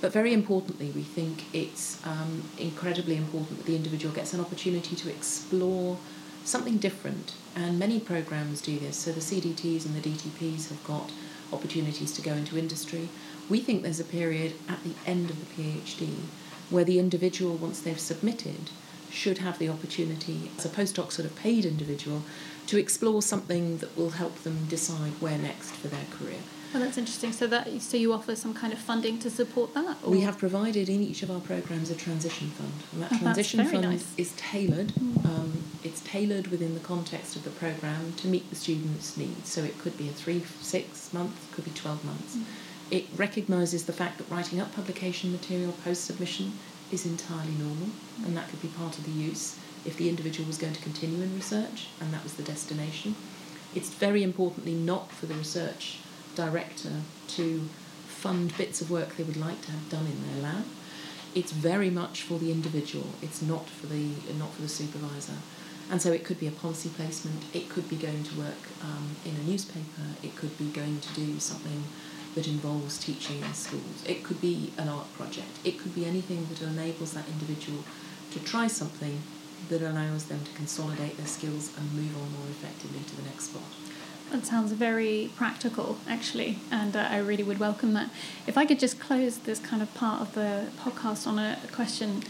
But 0.00 0.12
very 0.12 0.34
importantly, 0.34 0.90
we 0.90 1.04
think 1.04 1.44
it's 1.54 2.04
um, 2.04 2.42
incredibly 2.58 3.16
important 3.16 3.58
that 3.58 3.66
the 3.66 3.76
individual 3.76 4.12
gets 4.12 4.34
an 4.34 4.40
opportunity 4.40 4.96
to 4.96 5.08
explore 5.08 5.96
something 6.44 6.78
different, 6.78 7.34
and 7.54 7.78
many 7.78 8.00
programs 8.00 8.60
do 8.60 8.78
this. 8.78 8.96
So 8.96 9.12
the 9.12 9.20
CDTs 9.20 9.86
and 9.86 9.94
the 9.94 10.00
DTPs 10.00 10.68
have 10.68 10.84
got 10.84 11.10
opportunities 11.52 12.12
to 12.12 12.22
go 12.22 12.32
into 12.32 12.58
industry. 12.58 13.08
We 13.48 13.60
think 13.60 13.82
there's 13.82 14.00
a 14.00 14.04
period 14.04 14.54
at 14.68 14.82
the 14.82 14.94
end 15.06 15.30
of 15.30 15.38
the 15.38 15.62
PhD 15.62 16.14
where 16.70 16.84
the 16.84 16.98
individual, 16.98 17.56
once 17.56 17.80
they've 17.80 17.98
submitted, 17.98 18.70
should 19.10 19.38
have 19.38 19.58
the 19.58 19.68
opportunity, 19.68 20.50
as 20.58 20.66
a 20.66 20.68
postdoc 20.68 21.12
sort 21.12 21.26
of 21.26 21.36
paid 21.36 21.64
individual, 21.64 22.22
to 22.66 22.78
explore 22.78 23.22
something 23.22 23.78
that 23.78 23.96
will 23.96 24.10
help 24.10 24.34
them 24.42 24.66
decide 24.66 25.12
where 25.20 25.38
next 25.38 25.70
for 25.70 25.88
their 25.88 26.04
career. 26.10 26.40
Oh, 26.74 26.78
that's 26.78 26.98
interesting. 26.98 27.32
So 27.32 27.46
that 27.46 27.80
so 27.80 27.96
you 27.96 28.12
offer 28.12 28.36
some 28.36 28.54
kind 28.54 28.72
of 28.72 28.78
funding 28.78 29.18
to 29.20 29.30
support 29.30 29.74
that? 29.74 30.02
We 30.06 30.20
have 30.22 30.38
provided 30.38 30.88
in 30.88 31.02
each 31.02 31.22
of 31.22 31.30
our 31.30 31.40
programs 31.40 31.90
a 31.90 31.94
transition 31.94 32.50
fund, 32.50 32.72
and 32.92 33.02
that 33.02 33.12
Oh, 33.12 33.18
transition 33.18 33.64
fund 33.64 33.82
nice. 33.82 34.06
is 34.16 34.32
tailored. 34.36 34.88
Mm. 34.88 35.24
Um, 35.24 35.62
it's 35.84 36.00
tailored 36.00 36.48
within 36.48 36.74
the 36.74 36.80
context 36.80 37.36
of 37.36 37.44
the 37.44 37.50
program 37.50 38.12
to 38.18 38.28
meet 38.28 38.48
the 38.50 38.56
student's 38.56 39.16
needs. 39.16 39.48
So 39.48 39.62
it 39.62 39.78
could 39.78 39.96
be 39.96 40.08
a 40.08 40.12
three, 40.12 40.42
six 40.60 41.12
month, 41.12 41.34
could 41.54 41.64
be 41.64 41.70
twelve 41.72 42.04
months. 42.04 42.36
Mm. 42.36 42.44
It 42.90 43.06
recognises 43.16 43.84
the 43.86 43.92
fact 43.92 44.18
that 44.18 44.30
writing 44.30 44.60
up 44.60 44.74
publication 44.74 45.32
material 45.32 45.72
post 45.84 46.04
submission 46.04 46.52
is 46.92 47.04
entirely 47.04 47.52
normal, 47.52 47.88
and 48.24 48.36
that 48.36 48.48
could 48.48 48.62
be 48.62 48.68
part 48.68 48.96
of 48.98 49.04
the 49.04 49.10
use 49.10 49.56
if 49.84 49.96
the 49.96 50.08
individual 50.08 50.46
was 50.46 50.58
going 50.58 50.72
to 50.72 50.82
continue 50.82 51.22
in 51.22 51.34
research 51.34 51.88
and 52.00 52.12
that 52.12 52.22
was 52.24 52.34
the 52.34 52.42
destination. 52.42 53.14
It's 53.74 53.90
very 53.90 54.22
importantly 54.22 54.74
not 54.74 55.12
for 55.12 55.26
the 55.26 55.34
research 55.34 55.98
director 56.36 57.02
to 57.28 57.68
fund 58.06 58.56
bits 58.56 58.80
of 58.80 58.90
work 58.90 59.16
they 59.16 59.24
would 59.24 59.36
like 59.36 59.60
to 59.62 59.72
have 59.72 59.88
done 59.88 60.06
in 60.06 60.18
their 60.26 60.42
lab. 60.42 60.64
It's 61.34 61.52
very 61.52 61.90
much 61.90 62.22
for 62.22 62.38
the 62.38 62.50
individual. 62.50 63.06
It's 63.20 63.42
not 63.42 63.68
for 63.68 63.86
the 63.86 64.10
not 64.38 64.52
for 64.54 64.62
the 64.62 64.68
supervisor. 64.68 65.38
And 65.90 66.02
so 66.02 66.10
it 66.12 66.24
could 66.24 66.40
be 66.40 66.48
a 66.48 66.52
policy 66.52 66.88
placement. 66.88 67.44
It 67.54 67.68
could 67.68 67.88
be 67.88 67.96
going 67.96 68.24
to 68.24 68.38
work 68.38 68.62
um, 68.82 69.16
in 69.24 69.36
a 69.36 69.44
newspaper. 69.44 70.06
It 70.22 70.34
could 70.34 70.56
be 70.58 70.68
going 70.70 71.00
to 71.00 71.14
do 71.14 71.38
something 71.38 71.84
that 72.34 72.48
involves 72.48 72.98
teaching 72.98 73.40
in 73.40 73.54
schools. 73.54 74.02
It 74.04 74.24
could 74.24 74.40
be 74.40 74.72
an 74.78 74.88
art 74.88 75.12
project. 75.14 75.58
It 75.64 75.78
could 75.78 75.94
be 75.94 76.04
anything 76.04 76.46
that 76.50 76.60
enables 76.62 77.12
that 77.12 77.28
individual 77.28 77.84
to 78.32 78.40
try 78.40 78.66
something 78.66 79.22
that 79.68 79.80
allows 79.80 80.24
them 80.24 80.40
to 80.44 80.52
consolidate 80.52 81.16
their 81.16 81.26
skills 81.26 81.70
and 81.78 81.92
move 81.94 82.14
on 82.16 82.32
more 82.32 82.48
effectively 82.50 83.00
to 83.06 83.16
the 83.16 83.22
next 83.22 83.50
spot. 83.50 83.75
That 84.32 84.44
sounds 84.44 84.72
very 84.72 85.30
practical, 85.36 85.98
actually, 86.08 86.58
and 86.70 86.96
uh, 86.96 87.06
I 87.10 87.18
really 87.18 87.44
would 87.44 87.58
welcome 87.58 87.92
that. 87.94 88.10
If 88.46 88.58
I 88.58 88.66
could 88.66 88.78
just 88.80 88.98
close 88.98 89.38
this 89.38 89.60
kind 89.60 89.80
of 89.80 89.94
part 89.94 90.20
of 90.20 90.34
the 90.34 90.66
podcast 90.80 91.26
on 91.26 91.38
a 91.38 91.58
question, 91.72 92.22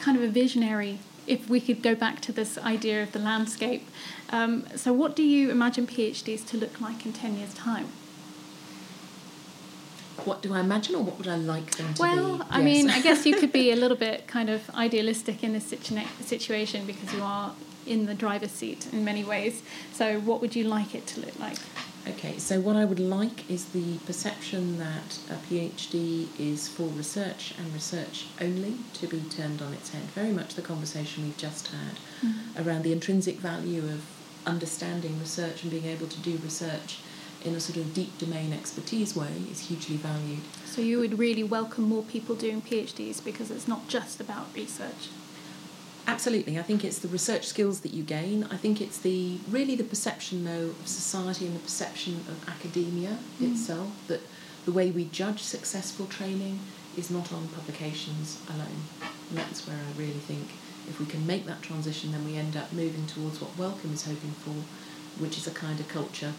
kind 0.00 0.16
of 0.16 0.22
a 0.22 0.28
visionary, 0.28 1.00
if 1.26 1.50
we 1.50 1.60
could 1.60 1.82
go 1.82 1.94
back 1.94 2.20
to 2.22 2.32
this 2.32 2.56
idea 2.58 3.02
of 3.02 3.12
the 3.12 3.18
landscape. 3.18 3.86
Um, 4.30 4.64
so, 4.76 4.92
what 4.92 5.16
do 5.16 5.22
you 5.24 5.50
imagine 5.50 5.86
PhDs 5.88 6.46
to 6.48 6.56
look 6.56 6.80
like 6.80 7.04
in 7.04 7.12
10 7.12 7.36
years' 7.36 7.52
time? 7.54 7.88
What 10.24 10.42
do 10.42 10.54
I 10.54 10.60
imagine, 10.60 10.94
or 10.94 11.02
what 11.02 11.18
would 11.18 11.28
I 11.28 11.36
like 11.36 11.72
them 11.76 11.92
to 11.94 12.00
Well, 12.02 12.16
be? 12.16 12.22
Well, 12.38 12.46
I 12.50 12.60
Yes. 12.60 12.64
mean, 12.64 12.90
I 12.90 13.00
guess 13.02 13.26
you 13.26 13.34
could 13.36 13.52
be 13.52 13.72
a 13.72 13.76
little 13.84 13.96
bit 13.96 14.26
kind 14.28 14.48
of 14.50 14.70
idealistic 14.74 15.42
in 15.42 15.52
this 15.54 15.72
situa- 15.72 16.06
situation 16.24 16.86
because 16.86 17.12
you 17.12 17.22
are 17.22 17.52
in 17.86 18.06
the 18.06 18.14
driver's 18.14 18.52
seat 18.52 18.88
in 18.92 19.04
many 19.04 19.24
ways. 19.24 19.62
So, 19.92 20.20
what 20.20 20.40
would 20.40 20.54
you 20.56 20.64
like 20.64 20.94
it 20.94 21.06
to 21.08 21.20
look 21.20 21.38
like? 21.38 21.58
Okay, 22.08 22.38
so 22.38 22.60
what 22.60 22.76
I 22.76 22.84
would 22.86 22.98
like 22.98 23.48
is 23.50 23.66
the 23.66 23.98
perception 23.98 24.78
that 24.78 25.18
a 25.28 25.34
PhD 25.34 26.28
is 26.38 26.66
for 26.66 26.84
research 26.84 27.54
and 27.58 27.72
research 27.74 28.26
only 28.40 28.76
to 28.94 29.06
be 29.06 29.20
turned 29.20 29.60
on 29.60 29.74
its 29.74 29.90
head. 29.90 30.04
Very 30.14 30.32
much 30.32 30.54
the 30.54 30.62
conversation 30.62 31.24
we've 31.24 31.36
just 31.36 31.68
had 31.68 31.96
mm-hmm. 32.24 32.66
around 32.66 32.84
the 32.84 32.92
intrinsic 32.92 33.36
value 33.36 33.82
of 33.84 34.02
understanding 34.46 35.18
research 35.20 35.62
and 35.62 35.70
being 35.70 35.84
able 35.84 36.06
to 36.06 36.18
do 36.20 36.38
research 36.38 37.00
in 37.44 37.54
a 37.54 37.60
sort 37.60 37.76
of 37.76 37.92
deep 37.92 38.16
domain 38.18 38.52
expertise 38.52 39.14
way 39.14 39.44
is 39.50 39.68
hugely 39.68 39.96
valued. 39.96 40.40
So, 40.64 40.80
you 40.80 40.98
would 41.00 41.18
really 41.18 41.44
welcome 41.44 41.84
more 41.84 42.02
people 42.02 42.34
doing 42.34 42.62
PhDs 42.62 43.22
because 43.22 43.50
it's 43.50 43.68
not 43.68 43.88
just 43.88 44.20
about 44.20 44.48
research. 44.54 45.08
Absolutely, 46.10 46.58
I 46.58 46.62
think 46.62 46.82
it's 46.84 46.98
the 46.98 47.06
research 47.06 47.46
skills 47.46 47.80
that 47.82 47.92
you 47.94 48.02
gain. 48.02 48.42
I 48.50 48.56
think 48.56 48.80
it's 48.80 48.98
the 48.98 49.38
really 49.48 49.76
the 49.76 49.84
perception 49.84 50.44
though 50.44 50.70
of 50.80 50.88
society 50.88 51.46
and 51.46 51.54
the 51.54 51.60
perception 51.60 52.14
of 52.28 52.48
academia 52.48 53.16
Mm. 53.40 53.52
itself 53.52 53.90
that 54.08 54.20
the 54.64 54.72
way 54.72 54.90
we 54.90 55.04
judge 55.04 55.40
successful 55.40 56.06
training 56.06 56.58
is 56.96 57.10
not 57.10 57.32
on 57.32 57.46
publications 57.58 58.38
alone. 58.52 58.82
And 59.28 59.38
that's 59.38 59.68
where 59.68 59.76
I 59.76 59.92
really 59.96 60.22
think 60.30 60.48
if 60.88 60.98
we 60.98 61.06
can 61.06 61.24
make 61.28 61.46
that 61.46 61.62
transition 61.62 62.10
then 62.10 62.24
we 62.24 62.36
end 62.36 62.56
up 62.56 62.72
moving 62.72 63.06
towards 63.06 63.40
what 63.40 63.56
Wellcome 63.56 63.94
is 63.94 64.04
hoping 64.04 64.34
for, 64.44 64.56
which 65.22 65.38
is 65.38 65.46
a 65.46 65.52
kind 65.52 65.78
of 65.78 65.86
culture 65.88 66.32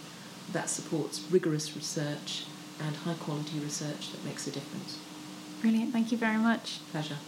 that 0.51 0.70
supports 0.70 1.22
rigorous 1.32 1.75
research 1.78 2.44
and 2.84 2.94
high 2.98 3.13
quality 3.25 3.58
research 3.60 4.12
that 4.12 4.25
makes 4.25 4.46
a 4.48 4.51
difference. 4.51 4.98
Brilliant, 5.62 5.94
thank 5.94 6.12
you 6.12 6.18
very 6.18 6.38
much. 6.50 6.80
Pleasure. 6.92 7.20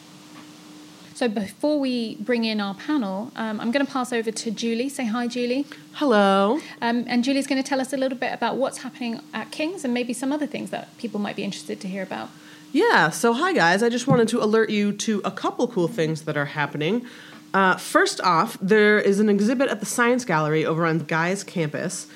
So, 1.15 1.27
before 1.27 1.79
we 1.79 2.15
bring 2.15 2.43
in 2.43 2.59
our 2.59 2.73
panel, 2.73 3.31
um, 3.35 3.59
I'm 3.59 3.71
going 3.71 3.85
to 3.85 3.91
pass 3.91 4.11
over 4.11 4.31
to 4.31 4.51
Julie. 4.51 4.89
Say 4.89 5.05
hi, 5.05 5.27
Julie. 5.27 5.67
Hello. 5.93 6.59
Um, 6.81 7.05
and 7.07 7.23
Julie's 7.23 7.45
going 7.45 7.61
to 7.61 7.67
tell 7.67 7.79
us 7.79 7.93
a 7.93 7.97
little 7.97 8.17
bit 8.17 8.33
about 8.33 8.57
what's 8.57 8.79
happening 8.79 9.21
at 9.31 9.51
King's 9.51 9.85
and 9.85 9.93
maybe 9.93 10.11
some 10.11 10.31
other 10.31 10.47
things 10.47 10.71
that 10.71 10.97
people 10.97 11.19
might 11.19 11.35
be 11.35 11.43
interested 11.43 11.79
to 11.81 11.87
hear 11.87 12.01
about. 12.01 12.29
Yeah, 12.71 13.11
so 13.11 13.33
hi 13.33 13.53
guys. 13.53 13.83
I 13.83 13.89
just 13.89 14.07
wanted 14.07 14.27
to 14.29 14.43
alert 14.43 14.71
you 14.71 14.91
to 14.93 15.21
a 15.23 15.29
couple 15.29 15.67
cool 15.67 15.87
things 15.87 16.23
that 16.23 16.35
are 16.35 16.45
happening. 16.45 17.05
Uh, 17.53 17.75
first 17.75 18.19
off, 18.21 18.57
there 18.59 18.99
is 18.99 19.19
an 19.19 19.29
exhibit 19.29 19.69
at 19.69 19.79
the 19.79 19.85
Science 19.85 20.25
Gallery 20.25 20.65
over 20.65 20.83
on 20.83 20.97
Guy's 20.97 21.43
campus, 21.43 22.07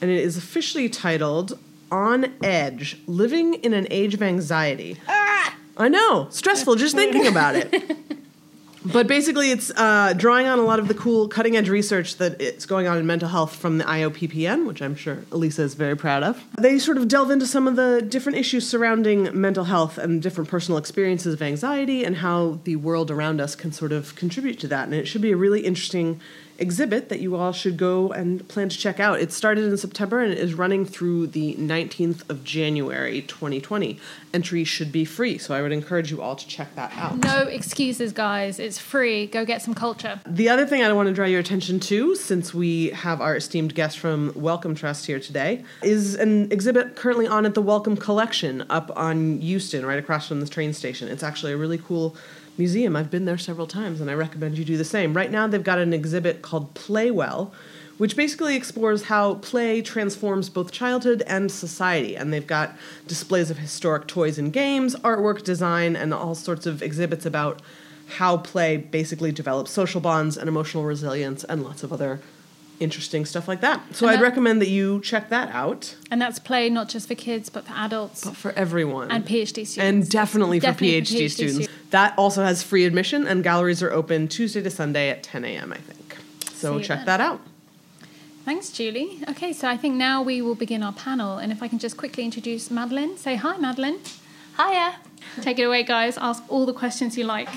and 0.00 0.10
it 0.10 0.18
is 0.18 0.36
officially 0.36 0.88
titled 0.88 1.56
On 1.92 2.34
Edge 2.42 2.98
Living 3.06 3.54
in 3.54 3.72
an 3.72 3.86
Age 3.88 4.14
of 4.14 4.22
Anxiety. 4.22 4.96
Ah! 5.06 5.54
I 5.76 5.88
know, 5.88 6.26
stressful 6.30 6.74
just 6.74 6.96
thinking 6.96 7.28
about 7.28 7.54
it. 7.54 7.96
But 8.84 9.06
basically, 9.06 9.50
it's 9.50 9.70
uh, 9.76 10.14
drawing 10.16 10.46
on 10.46 10.58
a 10.58 10.62
lot 10.62 10.78
of 10.78 10.88
the 10.88 10.94
cool 10.94 11.28
cutting 11.28 11.56
edge 11.56 11.68
research 11.68 12.16
that 12.16 12.40
is 12.40 12.64
going 12.64 12.86
on 12.86 12.96
in 12.96 13.06
mental 13.06 13.28
health 13.28 13.54
from 13.54 13.78
the 13.78 13.84
IOPPN, 13.84 14.66
which 14.66 14.80
I'm 14.80 14.94
sure 14.94 15.18
Elisa 15.30 15.62
is 15.62 15.74
very 15.74 15.96
proud 15.96 16.22
of. 16.22 16.42
They 16.58 16.78
sort 16.78 16.96
of 16.96 17.06
delve 17.06 17.30
into 17.30 17.46
some 17.46 17.68
of 17.68 17.76
the 17.76 18.00
different 18.00 18.38
issues 18.38 18.66
surrounding 18.66 19.38
mental 19.38 19.64
health 19.64 19.98
and 19.98 20.22
different 20.22 20.48
personal 20.48 20.78
experiences 20.78 21.34
of 21.34 21.42
anxiety 21.42 22.04
and 22.04 22.16
how 22.16 22.60
the 22.64 22.76
world 22.76 23.10
around 23.10 23.40
us 23.40 23.54
can 23.54 23.70
sort 23.70 23.92
of 23.92 24.14
contribute 24.14 24.58
to 24.60 24.68
that. 24.68 24.84
And 24.84 24.94
it 24.94 25.06
should 25.06 25.22
be 25.22 25.32
a 25.32 25.36
really 25.36 25.66
interesting 25.66 26.20
exhibit 26.60 27.08
that 27.08 27.20
you 27.20 27.34
all 27.36 27.52
should 27.52 27.76
go 27.76 28.12
and 28.12 28.46
plan 28.48 28.68
to 28.68 28.78
check 28.78 29.00
out. 29.00 29.18
It 29.18 29.32
started 29.32 29.64
in 29.64 29.76
September 29.76 30.20
and 30.20 30.32
it 30.32 30.38
is 30.38 30.54
running 30.54 30.84
through 30.84 31.28
the 31.28 31.54
19th 31.54 32.28
of 32.28 32.44
January 32.44 33.22
2020. 33.22 33.98
Entry 34.32 34.62
should 34.62 34.92
be 34.92 35.04
free, 35.04 35.38
so 35.38 35.54
I 35.54 35.62
would 35.62 35.72
encourage 35.72 36.10
you 36.10 36.22
all 36.22 36.36
to 36.36 36.46
check 36.46 36.74
that 36.76 36.92
out. 36.96 37.18
No 37.18 37.48
excuses, 37.48 38.12
guys. 38.12 38.60
It's 38.60 38.78
free. 38.78 39.26
Go 39.26 39.44
get 39.44 39.62
some 39.62 39.74
culture. 39.74 40.20
The 40.26 40.48
other 40.48 40.66
thing 40.66 40.84
I 40.84 40.92
want 40.92 41.08
to 41.08 41.14
draw 41.14 41.26
your 41.26 41.40
attention 41.40 41.80
to, 41.80 42.14
since 42.14 42.54
we 42.54 42.90
have 42.90 43.20
our 43.20 43.34
esteemed 43.36 43.74
guest 43.74 43.98
from 43.98 44.32
Wellcome 44.36 44.74
Trust 44.74 45.06
here 45.06 45.18
today, 45.18 45.64
is 45.82 46.14
an 46.14 46.52
exhibit 46.52 46.94
currently 46.94 47.26
on 47.26 47.46
at 47.46 47.54
the 47.54 47.62
Wellcome 47.62 47.96
Collection 47.96 48.64
up 48.70 48.92
on 48.96 49.40
Euston, 49.40 49.84
right 49.84 49.98
across 49.98 50.28
from 50.28 50.40
the 50.40 50.48
train 50.48 50.72
station. 50.72 51.08
It's 51.08 51.22
actually 51.22 51.52
a 51.52 51.56
really 51.56 51.78
cool 51.78 52.14
museum. 52.56 52.96
I've 52.96 53.10
been 53.10 53.24
there 53.24 53.38
several 53.38 53.66
times, 53.66 54.00
and 54.00 54.10
I 54.10 54.14
recommend 54.14 54.58
you 54.58 54.64
do 54.64 54.76
the 54.76 54.84
same. 54.84 55.14
Right 55.14 55.30
now, 55.30 55.46
they've 55.46 55.62
got 55.62 55.78
an 55.78 55.92
exhibit 55.92 56.42
called 56.42 56.74
Play 56.74 57.10
Well, 57.10 57.52
which 57.98 58.16
basically 58.16 58.56
explores 58.56 59.04
how 59.04 59.34
play 59.34 59.82
transforms 59.82 60.48
both 60.48 60.72
childhood 60.72 61.22
and 61.26 61.50
society. 61.50 62.16
And 62.16 62.32
they've 62.32 62.46
got 62.46 62.76
displays 63.06 63.50
of 63.50 63.58
historic 63.58 64.06
toys 64.06 64.38
and 64.38 64.52
games, 64.52 64.96
artwork, 64.96 65.42
design, 65.42 65.96
and 65.96 66.14
all 66.14 66.34
sorts 66.34 66.66
of 66.66 66.82
exhibits 66.82 67.26
about 67.26 67.60
how 68.16 68.38
play 68.38 68.76
basically 68.76 69.32
develops 69.32 69.70
social 69.70 70.00
bonds 70.00 70.36
and 70.36 70.48
emotional 70.48 70.84
resilience 70.84 71.44
and 71.44 71.62
lots 71.62 71.82
of 71.82 71.92
other 71.92 72.20
interesting 72.80 73.24
stuff 73.24 73.46
like 73.46 73.60
that. 73.60 73.80
So 73.94 74.06
And 74.06 74.14
I'd 74.14 74.18
that- 74.20 74.22
recommend 74.22 74.60
that 74.62 74.68
you 74.68 75.00
check 75.02 75.28
that 75.28 75.50
out. 75.54 75.94
And 76.10 76.20
that's 76.20 76.38
play 76.38 76.68
not 76.70 76.88
just 76.88 77.06
for 77.08 77.14
kids, 77.14 77.48
but 77.50 77.66
for 77.66 77.74
adults 77.74 78.24
But 78.24 78.36
for 78.36 78.52
everyone. 78.52 79.10
and 79.10 79.24
PhD 79.24 79.64
students. 79.66 79.76
And 79.78 80.08
definitely, 80.08 80.58
Definitely 80.60 81.00
for 81.00 81.06
PhD, 81.06 81.30
students. 81.30 81.68
That 81.90 82.14
also 82.16 82.42
has 82.42 82.62
free 82.62 82.84
admission, 82.84 83.26
and 83.26 83.44
galleries 83.44 83.82
are 83.82 83.90
open 83.92 84.26
Tuesday 84.28 84.62
to 84.62 84.70
Sunday 84.70 85.10
at 85.10 85.22
10 85.22 85.44
a.m., 85.44 85.72
I 85.72 85.76
think. 85.78 86.16
So 86.54 86.78
See 86.78 86.84
check 86.84 86.98
then. 87.00 87.06
that 87.06 87.20
out. 87.20 87.40
Thanks, 88.44 88.70
Julie. 88.70 89.20
Okay, 89.28 89.52
so 89.52 89.68
I 89.68 89.76
think 89.76 89.94
now 89.96 90.22
we 90.22 90.40
will 90.40 90.54
begin 90.54 90.82
our 90.82 90.92
panel. 90.92 91.38
And 91.38 91.52
if 91.52 91.62
I 91.62 91.68
can 91.68 91.78
just 91.78 91.96
quickly 91.96 92.24
introduce 92.24 92.70
Madeline. 92.70 93.16
Say 93.18 93.36
hi, 93.36 93.56
Madeline. 93.58 93.98
Hiya. 94.56 94.96
Take 95.42 95.58
it 95.58 95.64
away, 95.64 95.82
guys. 95.82 96.16
Ask 96.18 96.42
all 96.48 96.64
the 96.66 96.72
questions 96.72 97.16
you 97.18 97.24
like. 97.24 97.48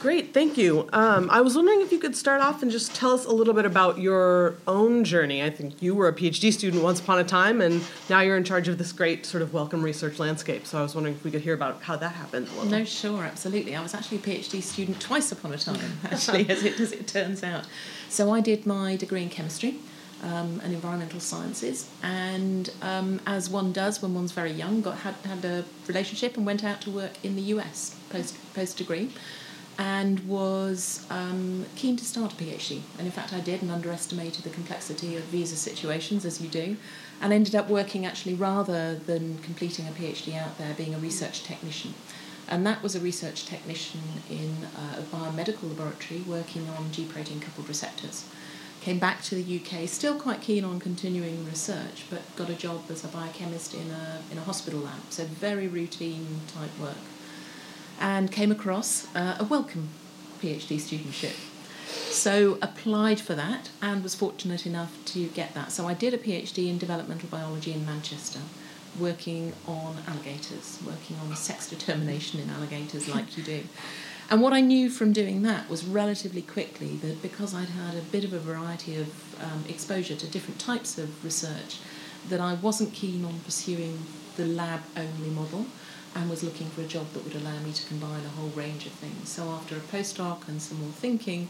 Great, 0.00 0.32
thank 0.32 0.56
you. 0.56 0.88
Um, 0.92 1.28
I 1.28 1.40
was 1.40 1.56
wondering 1.56 1.80
if 1.80 1.90
you 1.90 1.98
could 1.98 2.14
start 2.14 2.40
off 2.40 2.62
and 2.62 2.70
just 2.70 2.94
tell 2.94 3.10
us 3.10 3.24
a 3.24 3.32
little 3.32 3.52
bit 3.52 3.64
about 3.64 3.98
your 3.98 4.54
own 4.68 5.02
journey. 5.02 5.42
I 5.42 5.50
think 5.50 5.82
you 5.82 5.92
were 5.92 6.06
a 6.06 6.12
PhD 6.12 6.52
student 6.52 6.84
once 6.84 7.00
upon 7.00 7.18
a 7.18 7.24
time, 7.24 7.60
and 7.60 7.82
now 8.08 8.20
you're 8.20 8.36
in 8.36 8.44
charge 8.44 8.68
of 8.68 8.78
this 8.78 8.92
great 8.92 9.26
sort 9.26 9.42
of 9.42 9.52
Wellcome 9.52 9.82
research 9.82 10.20
landscape. 10.20 10.66
So 10.66 10.78
I 10.78 10.82
was 10.82 10.94
wondering 10.94 11.16
if 11.16 11.24
we 11.24 11.32
could 11.32 11.40
hear 11.40 11.52
about 11.52 11.82
how 11.82 11.96
that 11.96 12.12
happened. 12.12 12.48
No, 12.70 12.84
sure, 12.84 13.24
absolutely. 13.24 13.74
I 13.74 13.82
was 13.82 13.92
actually 13.92 14.18
a 14.18 14.20
PhD 14.20 14.62
student 14.62 15.00
twice 15.00 15.32
upon 15.32 15.52
a 15.52 15.58
time, 15.58 15.80
actually, 16.04 16.48
as 16.48 16.62
it, 16.62 16.78
as 16.78 16.92
it 16.92 17.08
turns 17.08 17.42
out. 17.42 17.66
So 18.08 18.32
I 18.32 18.40
did 18.40 18.66
my 18.66 18.94
degree 18.94 19.24
in 19.24 19.30
chemistry 19.30 19.80
um, 20.22 20.60
and 20.62 20.72
environmental 20.72 21.18
sciences, 21.18 21.90
and 22.04 22.70
um, 22.82 23.20
as 23.26 23.50
one 23.50 23.72
does 23.72 24.00
when 24.00 24.14
one's 24.14 24.30
very 24.30 24.52
young, 24.52 24.80
got 24.80 24.98
had, 24.98 25.16
had 25.24 25.44
a 25.44 25.64
relationship 25.88 26.36
and 26.36 26.46
went 26.46 26.62
out 26.62 26.80
to 26.82 26.90
work 26.92 27.12
in 27.24 27.34
the 27.34 27.42
US 27.42 27.96
post 28.10 28.36
post 28.54 28.78
degree. 28.78 29.10
And 29.78 30.18
was 30.26 31.06
um, 31.08 31.64
keen 31.76 31.96
to 31.96 32.04
start 32.04 32.32
a 32.32 32.36
PhD. 32.36 32.80
And 32.98 33.06
in 33.06 33.12
fact, 33.12 33.32
I 33.32 33.38
did 33.38 33.62
and 33.62 33.70
underestimated 33.70 34.42
the 34.42 34.50
complexity 34.50 35.16
of 35.16 35.22
visa 35.24 35.54
situations, 35.54 36.24
as 36.24 36.40
you 36.40 36.48
do, 36.48 36.76
and 37.20 37.32
ended 37.32 37.54
up 37.54 37.68
working 37.68 38.04
actually 38.04 38.34
rather 38.34 38.96
than 38.96 39.38
completing 39.38 39.86
a 39.86 39.92
PhD 39.92 40.36
out 40.36 40.58
there, 40.58 40.74
being 40.74 40.94
a 40.94 40.98
research 40.98 41.44
technician. 41.44 41.94
And 42.48 42.66
that 42.66 42.82
was 42.82 42.96
a 42.96 43.00
research 43.00 43.46
technician 43.46 44.00
in 44.28 44.64
uh, 44.76 45.00
a 45.00 45.02
biomedical 45.02 45.68
laboratory 45.68 46.22
working 46.22 46.68
on 46.70 46.90
G 46.90 47.04
protein 47.04 47.38
coupled 47.38 47.68
receptors. 47.68 48.24
Came 48.80 48.98
back 48.98 49.22
to 49.24 49.34
the 49.36 49.60
UK, 49.60 49.88
still 49.88 50.18
quite 50.18 50.40
keen 50.40 50.64
on 50.64 50.80
continuing 50.80 51.44
research, 51.46 52.04
but 52.10 52.22
got 52.36 52.48
a 52.48 52.54
job 52.54 52.82
as 52.90 53.04
a 53.04 53.08
biochemist 53.08 53.74
in 53.74 53.90
a, 53.90 54.22
in 54.32 54.38
a 54.38 54.42
hospital 54.42 54.80
lab, 54.80 55.00
so 55.10 55.24
very 55.24 55.68
routine 55.68 56.40
type 56.48 56.76
work 56.80 56.96
and 58.00 58.30
came 58.30 58.50
across 58.50 59.06
uh, 59.14 59.36
a 59.38 59.44
Wellcome 59.44 59.88
PhD 60.40 60.76
studentship. 60.76 61.36
So 62.10 62.58
applied 62.60 63.20
for 63.20 63.34
that 63.34 63.70
and 63.80 64.02
was 64.02 64.14
fortunate 64.14 64.66
enough 64.66 64.96
to 65.06 65.26
get 65.28 65.54
that. 65.54 65.72
So 65.72 65.86
I 65.86 65.94
did 65.94 66.14
a 66.14 66.18
PhD 66.18 66.68
in 66.68 66.78
developmental 66.78 67.28
biology 67.28 67.72
in 67.72 67.84
Manchester, 67.86 68.40
working 68.98 69.52
on 69.66 69.96
alligators, 70.06 70.78
working 70.84 71.16
on 71.18 71.34
sex 71.36 71.68
determination 71.68 72.40
in 72.40 72.50
alligators, 72.50 73.08
like 73.08 73.36
you 73.36 73.44
do. 73.44 73.62
And 74.30 74.42
what 74.42 74.52
I 74.52 74.60
knew 74.60 74.90
from 74.90 75.12
doing 75.12 75.42
that 75.42 75.70
was 75.70 75.84
relatively 75.84 76.42
quickly 76.42 76.96
that 76.96 77.22
because 77.22 77.54
I'd 77.54 77.68
had 77.68 77.94
a 77.94 78.02
bit 78.02 78.24
of 78.24 78.32
a 78.32 78.38
variety 78.38 78.96
of 78.96 79.42
um, 79.42 79.64
exposure 79.68 80.16
to 80.16 80.26
different 80.26 80.60
types 80.60 80.98
of 80.98 81.24
research, 81.24 81.78
that 82.28 82.40
I 82.40 82.54
wasn't 82.54 82.92
keen 82.92 83.24
on 83.24 83.40
pursuing 83.40 83.98
the 84.36 84.44
lab 84.44 84.80
only 84.96 85.30
model 85.30 85.66
and 86.14 86.30
was 86.30 86.42
looking 86.42 86.68
for 86.68 86.82
a 86.82 86.86
job 86.86 87.12
that 87.12 87.24
would 87.24 87.34
allow 87.34 87.58
me 87.60 87.72
to 87.72 87.86
combine 87.86 88.24
a 88.24 88.28
whole 88.28 88.48
range 88.50 88.86
of 88.86 88.92
things. 88.92 89.28
So 89.28 89.44
after 89.50 89.76
a 89.76 89.80
postdoc 89.80 90.48
and 90.48 90.60
some 90.60 90.80
more 90.80 90.90
thinking, 90.90 91.48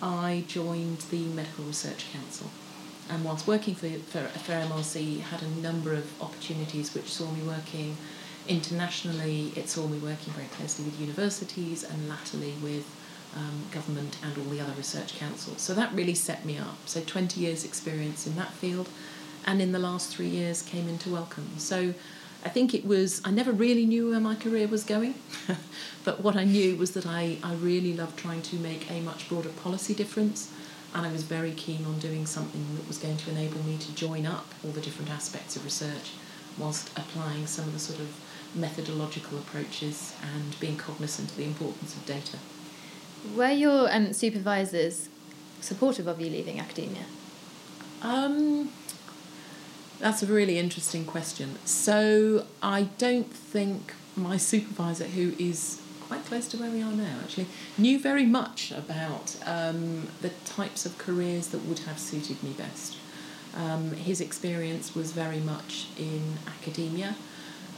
I 0.00 0.44
joined 0.46 0.98
the 1.10 1.24
Medical 1.24 1.64
Research 1.64 2.10
Council. 2.12 2.50
And 3.08 3.24
whilst 3.24 3.46
working 3.46 3.74
for, 3.74 3.88
for, 3.88 4.22
for 4.38 4.52
MRC, 4.52 5.20
had 5.20 5.42
a 5.42 5.48
number 5.48 5.92
of 5.92 6.20
opportunities 6.20 6.94
which 6.94 7.12
saw 7.12 7.30
me 7.30 7.42
working 7.42 7.96
internationally. 8.48 9.52
It 9.56 9.68
saw 9.68 9.86
me 9.86 9.98
working 9.98 10.32
very 10.32 10.48
closely 10.48 10.84
with 10.84 11.00
universities 11.00 11.84
and 11.84 12.08
latterly 12.08 12.54
with 12.62 12.86
um, 13.34 13.64
government 13.70 14.16
and 14.22 14.36
all 14.38 14.44
the 14.44 14.60
other 14.60 14.72
research 14.76 15.18
councils. 15.18 15.60
So 15.60 15.74
that 15.74 15.92
really 15.92 16.14
set 16.14 16.44
me 16.44 16.58
up. 16.58 16.78
So 16.86 17.00
20 17.00 17.40
years 17.40 17.64
experience 17.64 18.26
in 18.26 18.36
that 18.36 18.52
field, 18.52 18.88
and 19.46 19.60
in 19.60 19.72
the 19.72 19.78
last 19.78 20.14
three 20.14 20.28
years 20.28 20.62
came 20.62 20.88
into 20.88 21.10
Wellcome. 21.10 21.58
So 21.58 21.94
I 22.46 22.48
think 22.48 22.74
it 22.74 22.86
was, 22.86 23.20
I 23.24 23.32
never 23.32 23.50
really 23.50 23.84
knew 23.84 24.10
where 24.10 24.20
my 24.20 24.36
career 24.36 24.68
was 24.68 24.84
going, 24.84 25.16
but 26.04 26.20
what 26.20 26.36
I 26.36 26.44
knew 26.44 26.76
was 26.76 26.92
that 26.92 27.04
I, 27.04 27.38
I 27.42 27.54
really 27.54 27.92
loved 27.92 28.16
trying 28.16 28.40
to 28.42 28.56
make 28.56 28.88
a 28.88 29.00
much 29.00 29.28
broader 29.28 29.48
policy 29.48 29.94
difference, 29.94 30.52
and 30.94 31.04
I 31.04 31.10
was 31.10 31.24
very 31.24 31.50
keen 31.50 31.84
on 31.84 31.98
doing 31.98 32.24
something 32.24 32.64
that 32.76 32.86
was 32.86 32.98
going 32.98 33.16
to 33.16 33.30
enable 33.30 33.60
me 33.64 33.78
to 33.78 33.92
join 33.96 34.26
up 34.26 34.46
all 34.64 34.70
the 34.70 34.80
different 34.80 35.10
aspects 35.10 35.56
of 35.56 35.64
research 35.64 36.12
whilst 36.56 36.96
applying 36.96 37.48
some 37.48 37.64
of 37.64 37.72
the 37.72 37.80
sort 37.80 37.98
of 37.98 38.14
methodological 38.54 39.38
approaches 39.38 40.14
and 40.22 40.58
being 40.60 40.76
cognizant 40.76 41.28
of 41.32 41.36
the 41.36 41.44
importance 41.44 41.96
of 41.96 42.06
data. 42.06 42.36
Were 43.34 43.50
your 43.50 43.92
um, 43.92 44.12
supervisors 44.12 45.08
supportive 45.60 46.06
of 46.06 46.20
you 46.20 46.30
leaving 46.30 46.60
academia? 46.60 47.06
Um, 48.02 48.70
that's 49.98 50.22
a 50.22 50.26
really 50.26 50.58
interesting 50.58 51.04
question. 51.04 51.56
So 51.64 52.46
I 52.62 52.84
don't 52.98 53.32
think 53.32 53.94
my 54.16 54.36
supervisor, 54.36 55.04
who 55.04 55.32
is 55.38 55.80
quite 56.00 56.24
close 56.24 56.46
to 56.48 56.56
where 56.56 56.70
we 56.70 56.82
are 56.82 56.92
now, 56.92 57.18
actually, 57.22 57.46
knew 57.76 57.98
very 57.98 58.24
much 58.24 58.70
about 58.72 59.36
um, 59.44 60.08
the 60.22 60.30
types 60.44 60.86
of 60.86 60.96
careers 60.98 61.48
that 61.48 61.64
would 61.64 61.80
have 61.80 61.98
suited 61.98 62.42
me 62.42 62.52
best. 62.52 62.96
Um, 63.56 63.92
his 63.92 64.20
experience 64.20 64.94
was 64.94 65.12
very 65.12 65.40
much 65.40 65.88
in 65.98 66.34
academia. 66.46 67.16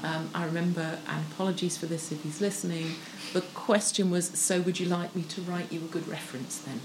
Um, 0.03 0.31
I 0.35 0.45
remember, 0.45 0.99
and 1.09 1.25
apologies 1.33 1.77
for 1.77 1.87
this 1.87 2.13
if 2.13 2.23
he's 2.23 2.41
listening, 2.41 2.95
the 3.33 3.41
question 3.41 4.11
was 4.11 4.29
So, 4.29 4.61
would 4.61 4.79
you 4.79 4.87
like 4.87 5.15
me 5.15 5.23
to 5.23 5.41
write 5.41 5.73
you 5.73 5.81
a 5.81 5.89
good 5.89 6.07
reference 6.07 6.59
then? 6.59 6.81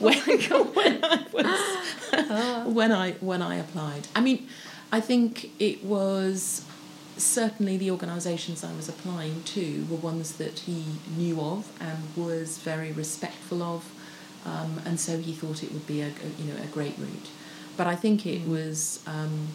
when, 0.04 0.18
when 0.18 1.02
I 1.04 1.26
was 1.32 2.74
when 2.74 2.92
I 2.92 3.12
when 3.20 3.42
I 3.42 3.56
applied. 3.56 4.08
I 4.16 4.20
mean, 4.20 4.48
I 4.90 5.00
think 5.00 5.50
it 5.60 5.84
was 5.84 6.64
certainly 7.16 7.76
the 7.76 7.90
organisations 7.90 8.64
I 8.64 8.72
was 8.72 8.88
applying 8.88 9.42
to 9.42 9.86
were 9.90 9.96
ones 9.96 10.36
that 10.36 10.60
he 10.60 10.84
knew 11.16 11.38
of 11.40 11.70
and 11.80 11.98
was 12.16 12.56
very 12.58 12.92
respectful 12.92 13.62
of, 13.62 13.92
um, 14.46 14.80
and 14.86 14.98
so 14.98 15.18
he 15.18 15.34
thought 15.34 15.62
it 15.62 15.70
would 15.72 15.86
be 15.86 16.00
a, 16.00 16.06
a, 16.06 16.42
you 16.42 16.50
know 16.50 16.62
a 16.62 16.66
great 16.66 16.96
route. 16.98 17.28
But 17.76 17.86
I 17.86 17.96
think 17.96 18.26
it 18.26 18.46
was. 18.46 19.00
Um, 19.06 19.48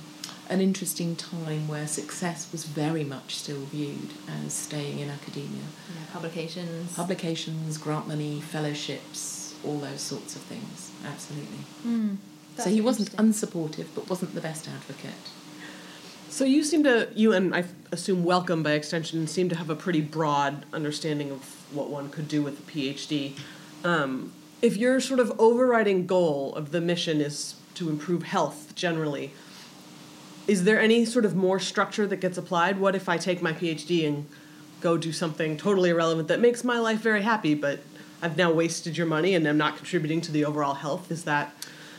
an 0.47 0.61
interesting 0.61 1.15
time 1.15 1.67
where 1.67 1.87
success 1.87 2.51
was 2.51 2.65
very 2.65 3.03
much 3.03 3.35
still 3.35 3.61
viewed 3.65 4.11
as 4.27 4.53
staying 4.53 4.99
in 4.99 5.09
academia. 5.09 5.63
Yeah, 5.89 6.13
publications. 6.13 6.95
Publications, 6.95 7.79
grant 7.79 8.07
money, 8.07 8.41
fellowships, 8.41 9.44
all 9.65 9.77
those 9.79 10.01
sorts 10.01 10.35
of 10.35 10.41
things. 10.43 10.91
Absolutely. 11.05 11.57
Mm, 11.85 12.17
so 12.57 12.69
he 12.69 12.81
wasn't 12.81 13.11
unsupportive, 13.17 13.87
but 13.95 14.09
wasn't 14.09 14.33
the 14.33 14.41
best 14.41 14.67
advocate. 14.67 15.11
So 16.29 16.43
you 16.43 16.63
seem 16.63 16.83
to, 16.83 17.07
you 17.15 17.33
and 17.33 17.55
I 17.55 17.65
assume 17.91 18.23
Wellcome 18.23 18.63
by 18.63 18.71
extension, 18.71 19.27
seem 19.27 19.49
to 19.49 19.55
have 19.55 19.69
a 19.69 19.75
pretty 19.75 20.01
broad 20.01 20.65
understanding 20.73 21.31
of 21.31 21.43
what 21.73 21.89
one 21.89 22.09
could 22.09 22.27
do 22.27 22.41
with 22.41 22.59
a 22.59 22.71
PhD. 22.71 23.37
Um, 23.83 24.33
if 24.61 24.77
your 24.77 24.99
sort 24.99 25.19
of 25.19 25.39
overriding 25.39 26.07
goal 26.07 26.53
of 26.55 26.71
the 26.71 26.81
mission 26.81 27.21
is 27.21 27.55
to 27.75 27.89
improve 27.89 28.23
health 28.23 28.73
generally, 28.75 29.31
is 30.47 30.63
there 30.63 30.79
any 30.79 31.05
sort 31.05 31.25
of 31.25 31.35
more 31.35 31.59
structure 31.59 32.05
that 32.07 32.17
gets 32.17 32.37
applied? 32.37 32.79
What 32.79 32.95
if 32.95 33.07
I 33.09 33.17
take 33.17 33.41
my 33.41 33.53
PhD 33.53 34.07
and 34.07 34.27
go 34.81 34.97
do 34.97 35.11
something 35.11 35.57
totally 35.57 35.89
irrelevant 35.89 36.27
that 36.27 36.39
makes 36.39 36.63
my 36.63 36.79
life 36.79 36.99
very 36.99 37.21
happy, 37.21 37.55
but 37.55 37.79
I've 38.25 38.37
now 38.37 38.51
wasted 38.51 38.97
your 38.97 39.05
money 39.05 39.35
and 39.35 39.47
I'm 39.47 39.59
not 39.59 39.77
contributing 39.77 40.19
to 40.21 40.31
the 40.31 40.45
overall 40.45 40.73
health. 40.73 41.11
Is 41.11 41.25
that 41.25 41.53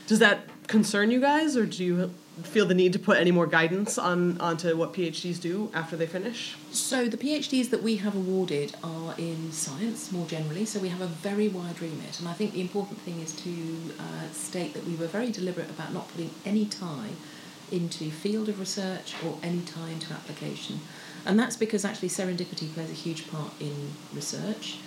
does 0.08 0.18
that 0.18 0.40
concern 0.66 1.12
you 1.12 1.20
guys, 1.20 1.56
or 1.56 1.66
do 1.66 1.84
you 1.84 2.14
feel 2.42 2.66
the 2.66 2.74
need 2.74 2.92
to 2.92 2.98
put 2.98 3.16
any 3.16 3.30
more 3.30 3.46
guidance 3.46 3.96
on 3.96 4.40
onto 4.40 4.76
what 4.76 4.92
PhDs 4.92 5.40
do 5.40 5.70
after 5.72 5.96
they 5.96 6.06
finish? 6.06 6.56
So 6.72 7.06
the 7.06 7.16
PhDs 7.16 7.70
that 7.70 7.80
we 7.80 7.96
have 7.98 8.16
awarded 8.16 8.74
are 8.82 9.14
in 9.16 9.52
science 9.52 10.10
more 10.10 10.26
generally. 10.26 10.64
So 10.64 10.80
we 10.80 10.88
have 10.88 11.00
a 11.00 11.06
very 11.06 11.46
wide 11.46 11.80
remit, 11.80 12.18
and 12.18 12.28
I 12.28 12.32
think 12.32 12.54
the 12.54 12.60
important 12.60 13.00
thing 13.02 13.20
is 13.20 13.32
to 13.42 13.52
uh, 14.00 14.28
state 14.32 14.74
that 14.74 14.84
we 14.84 14.96
were 14.96 15.06
very 15.06 15.30
deliberate 15.30 15.70
about 15.70 15.92
not 15.92 16.08
putting 16.08 16.30
any 16.44 16.66
tie 16.66 17.10
into 17.70 18.10
field 18.10 18.48
of 18.48 18.58
research 18.58 19.14
or 19.24 19.38
any 19.44 19.60
tie 19.60 19.90
into 19.90 20.12
application. 20.12 20.80
And 21.24 21.38
that's 21.38 21.56
because 21.56 21.84
actually 21.84 22.08
serendipity 22.08 22.72
plays 22.74 22.90
a 22.90 22.94
huge 22.94 23.28
part 23.30 23.52
in 23.60 23.92
research 24.12 24.78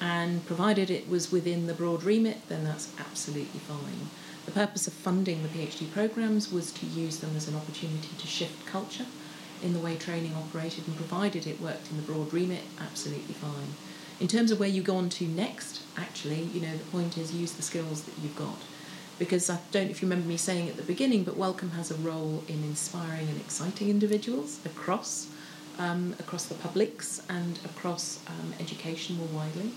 and 0.00 0.46
provided 0.46 0.90
it 0.90 1.08
was 1.08 1.32
within 1.32 1.66
the 1.66 1.74
broad 1.74 2.02
remit, 2.02 2.48
then 2.48 2.64
that's 2.64 2.92
absolutely 2.98 3.60
fine. 3.60 4.10
The 4.46 4.52
purpose 4.52 4.86
of 4.86 4.92
funding 4.92 5.42
the 5.42 5.48
PhD 5.48 5.90
programs 5.92 6.50
was 6.50 6.72
to 6.72 6.86
use 6.86 7.18
them 7.18 7.36
as 7.36 7.48
an 7.48 7.56
opportunity 7.56 8.10
to 8.16 8.26
shift 8.26 8.66
culture 8.66 9.06
in 9.62 9.72
the 9.72 9.78
way 9.78 9.96
training 9.96 10.34
operated, 10.34 10.86
and 10.86 10.96
provided 10.96 11.46
it 11.46 11.60
worked 11.60 11.90
in 11.90 11.96
the 11.96 12.02
broad 12.02 12.32
remit, 12.32 12.62
absolutely 12.80 13.34
fine. 13.34 13.74
In 14.20 14.28
terms 14.28 14.50
of 14.50 14.60
where 14.60 14.68
you 14.68 14.82
go 14.82 14.96
on 14.96 15.08
to 15.10 15.24
next, 15.24 15.82
actually, 15.96 16.42
you 16.44 16.60
know, 16.60 16.76
the 16.76 16.84
point 16.90 17.18
is 17.18 17.34
use 17.34 17.52
the 17.52 17.62
skills 17.62 18.02
that 18.02 18.14
you've 18.22 18.36
got. 18.36 18.58
Because 19.18 19.50
I 19.50 19.58
don't 19.72 19.86
know 19.86 19.90
if 19.90 20.00
you 20.00 20.08
remember 20.08 20.28
me 20.28 20.36
saying 20.36 20.68
at 20.68 20.76
the 20.76 20.82
beginning, 20.82 21.24
but 21.24 21.36
Wellcome 21.36 21.70
has 21.70 21.90
a 21.90 21.96
role 21.96 22.44
in 22.46 22.62
inspiring 22.62 23.28
and 23.28 23.40
exciting 23.40 23.90
individuals 23.90 24.60
across 24.64 25.28
um, 25.78 26.14
across 26.18 26.46
the 26.46 26.54
publics 26.54 27.22
and 27.28 27.58
across 27.64 28.20
um, 28.26 28.52
education 28.60 29.16
more 29.16 29.28
widely. 29.28 29.70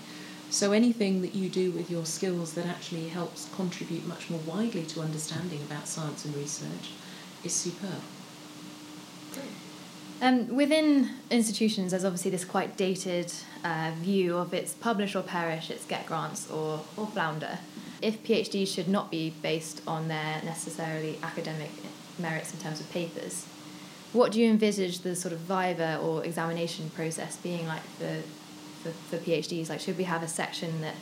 So 0.50 0.72
anything 0.72 1.22
that 1.22 1.34
you 1.34 1.48
do 1.48 1.70
with 1.70 1.90
your 1.90 2.04
skills 2.04 2.52
that 2.54 2.66
actually 2.66 3.08
helps 3.08 3.48
contribute 3.54 4.06
much 4.06 4.28
more 4.28 4.40
widely 4.40 4.82
to 4.84 5.00
understanding 5.00 5.60
about 5.62 5.88
science 5.88 6.24
and 6.26 6.36
research 6.36 6.90
is 7.42 7.54
superb. 7.54 8.02
Um, 10.20 10.54
within 10.54 11.10
institutions, 11.30 11.90
there's 11.90 12.04
obviously 12.04 12.30
this 12.30 12.44
quite 12.44 12.76
dated 12.76 13.32
uh, 13.64 13.90
view 13.96 14.36
of 14.36 14.54
it's 14.54 14.72
publish 14.72 15.16
or 15.16 15.22
perish, 15.22 15.68
it's 15.68 15.84
get 15.84 16.06
grants 16.06 16.48
or, 16.48 16.84
or 16.96 17.08
flounder. 17.08 17.58
If 18.00 18.22
PhDs 18.22 18.68
should 18.68 18.88
not 18.88 19.10
be 19.10 19.30
based 19.42 19.82
on 19.84 20.06
their 20.06 20.40
necessarily 20.44 21.18
academic 21.24 21.70
merits 22.20 22.52
in 22.52 22.60
terms 22.60 22.78
of 22.78 22.88
papers, 22.92 23.46
what 24.12 24.32
do 24.32 24.40
you 24.40 24.50
envisage 24.50 25.00
the 25.00 25.16
sort 25.16 25.32
of 25.32 25.40
viva 25.40 25.98
or 26.02 26.24
examination 26.24 26.90
process 26.90 27.36
being 27.36 27.66
like 27.66 27.82
for, 27.98 28.22
for, 28.82 28.90
for 28.90 29.16
PhDs? 29.18 29.68
Like, 29.68 29.80
should 29.80 29.96
we 29.96 30.04
have 30.04 30.22
a 30.22 30.28
section 30.28 30.80
that 30.82 30.94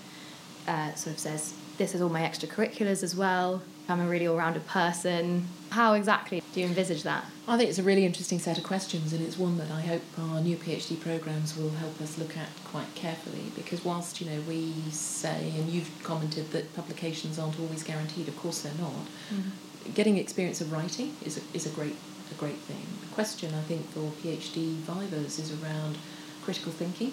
uh, 0.68 0.94
sort 0.94 1.14
of 1.14 1.20
says, 1.20 1.54
this 1.78 1.94
is 1.94 2.02
all 2.02 2.08
my 2.08 2.22
extracurriculars 2.22 3.02
as 3.02 3.16
well? 3.16 3.62
I'm 3.88 4.00
a 4.00 4.06
really 4.06 4.28
all-rounded 4.28 4.66
person. 4.68 5.48
How 5.70 5.94
exactly 5.94 6.42
do 6.52 6.60
you 6.60 6.66
envisage 6.66 7.02
that? 7.02 7.24
I 7.48 7.56
think 7.56 7.70
it's 7.70 7.80
a 7.80 7.82
really 7.82 8.04
interesting 8.04 8.38
set 8.38 8.56
of 8.58 8.62
questions, 8.62 9.12
and 9.12 9.20
it's 9.26 9.36
one 9.36 9.58
that 9.58 9.70
I 9.70 9.80
hope 9.80 10.02
our 10.18 10.40
new 10.40 10.56
PhD 10.56 11.00
programs 11.00 11.56
will 11.56 11.70
help 11.70 12.00
us 12.00 12.16
look 12.16 12.36
at 12.36 12.48
quite 12.66 12.94
carefully. 12.94 13.50
Because 13.56 13.84
whilst 13.84 14.20
you 14.20 14.30
know 14.30 14.40
we 14.46 14.72
say, 14.90 15.52
and 15.56 15.68
you've 15.68 15.90
commented 16.04 16.52
that 16.52 16.72
publications 16.76 17.38
aren't 17.38 17.58
always 17.58 17.82
guaranteed, 17.82 18.28
of 18.28 18.38
course 18.38 18.62
they're 18.62 18.72
not. 18.80 18.92
Mm-hmm. 18.92 19.92
Getting 19.94 20.18
experience 20.18 20.60
of 20.60 20.70
writing 20.70 21.16
is 21.24 21.38
a, 21.38 21.40
is 21.52 21.66
a 21.66 21.70
great 21.70 21.96
a 22.32 22.34
great 22.34 22.58
thing. 22.58 22.86
The 23.00 23.14
question 23.14 23.54
I 23.54 23.62
think 23.62 23.88
for 23.90 24.10
PhD 24.22 24.74
vivas 24.86 25.38
is 25.38 25.62
around 25.62 25.98
critical 26.42 26.72
thinking 26.72 27.12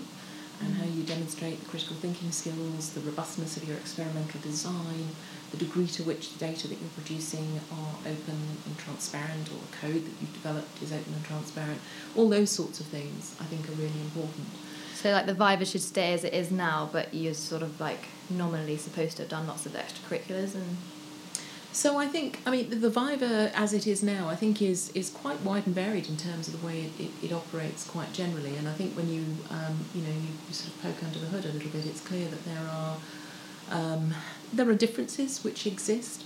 and 0.61 0.73
how 0.75 0.85
you 0.85 1.03
demonstrate 1.03 1.59
the 1.59 1.69
critical 1.69 1.95
thinking 1.97 2.31
skills, 2.31 2.93
the 2.93 3.01
robustness 3.01 3.57
of 3.57 3.67
your 3.67 3.77
experimental 3.77 4.41
design, 4.41 5.07
the 5.51 5.57
degree 5.57 5.87
to 5.87 6.03
which 6.03 6.33
the 6.33 6.39
data 6.39 6.67
that 6.67 6.79
you're 6.79 6.89
producing 6.95 7.59
are 7.71 7.95
open 8.05 8.57
and 8.65 8.77
transparent, 8.77 9.49
or 9.49 9.59
the 9.59 9.77
code 9.77 10.05
that 10.05 10.13
you've 10.19 10.33
developed 10.33 10.81
is 10.81 10.91
open 10.91 11.13
and 11.13 11.23
transparent. 11.23 11.79
All 12.15 12.27
those 12.27 12.49
sorts 12.49 12.79
of 12.79 12.87
things 12.87 13.35
I 13.39 13.43
think 13.45 13.69
are 13.69 13.73
really 13.73 14.01
important. 14.01 14.47
So, 14.95 15.11
like 15.11 15.27
the 15.27 15.35
Viva 15.35 15.63
should 15.63 15.83
stay 15.83 16.13
as 16.13 16.23
it 16.23 16.33
is 16.33 16.49
now, 16.49 16.89
but 16.91 17.13
you're 17.13 17.35
sort 17.35 17.61
of 17.61 17.79
like 17.79 18.07
nominally 18.31 18.77
supposed 18.77 19.17
to 19.17 19.23
have 19.23 19.29
done 19.29 19.47
lots 19.47 19.67
of 19.67 19.73
extracurriculars 19.73 20.55
and 20.55 20.77
so 21.77 21.99
I 21.99 22.07
think, 22.07 22.39
I 22.43 22.49
mean, 22.49 22.71
the, 22.71 22.75
the 22.75 22.89
Viva 22.89 23.51
as 23.53 23.71
it 23.71 23.85
is 23.85 24.01
now, 24.01 24.27
I 24.29 24.35
think 24.35 24.63
is 24.63 24.89
is 24.95 25.11
quite 25.11 25.39
wide 25.41 25.67
and 25.67 25.75
varied 25.75 26.09
in 26.09 26.17
terms 26.17 26.47
of 26.47 26.59
the 26.59 26.65
way 26.65 26.81
it, 26.81 26.99
it, 26.99 27.11
it 27.25 27.31
operates 27.31 27.87
quite 27.87 28.11
generally. 28.13 28.55
And 28.55 28.67
I 28.67 28.73
think 28.73 28.97
when 28.97 29.07
you, 29.07 29.23
um, 29.51 29.85
you 29.93 30.01
know, 30.01 30.09
you, 30.09 30.31
you, 30.47 30.53
sort 30.53 30.73
of 30.73 30.81
poke 30.81 31.03
under 31.03 31.19
the 31.19 31.27
hood 31.27 31.45
a 31.45 31.49
little 31.49 31.69
bit, 31.69 31.85
it's 31.85 32.01
clear 32.01 32.27
that 32.29 32.43
there 32.45 32.67
are 32.67 32.97
um, 33.69 34.15
there 34.51 34.67
are 34.67 34.73
differences 34.73 35.43
which 35.43 35.67
exist. 35.67 36.23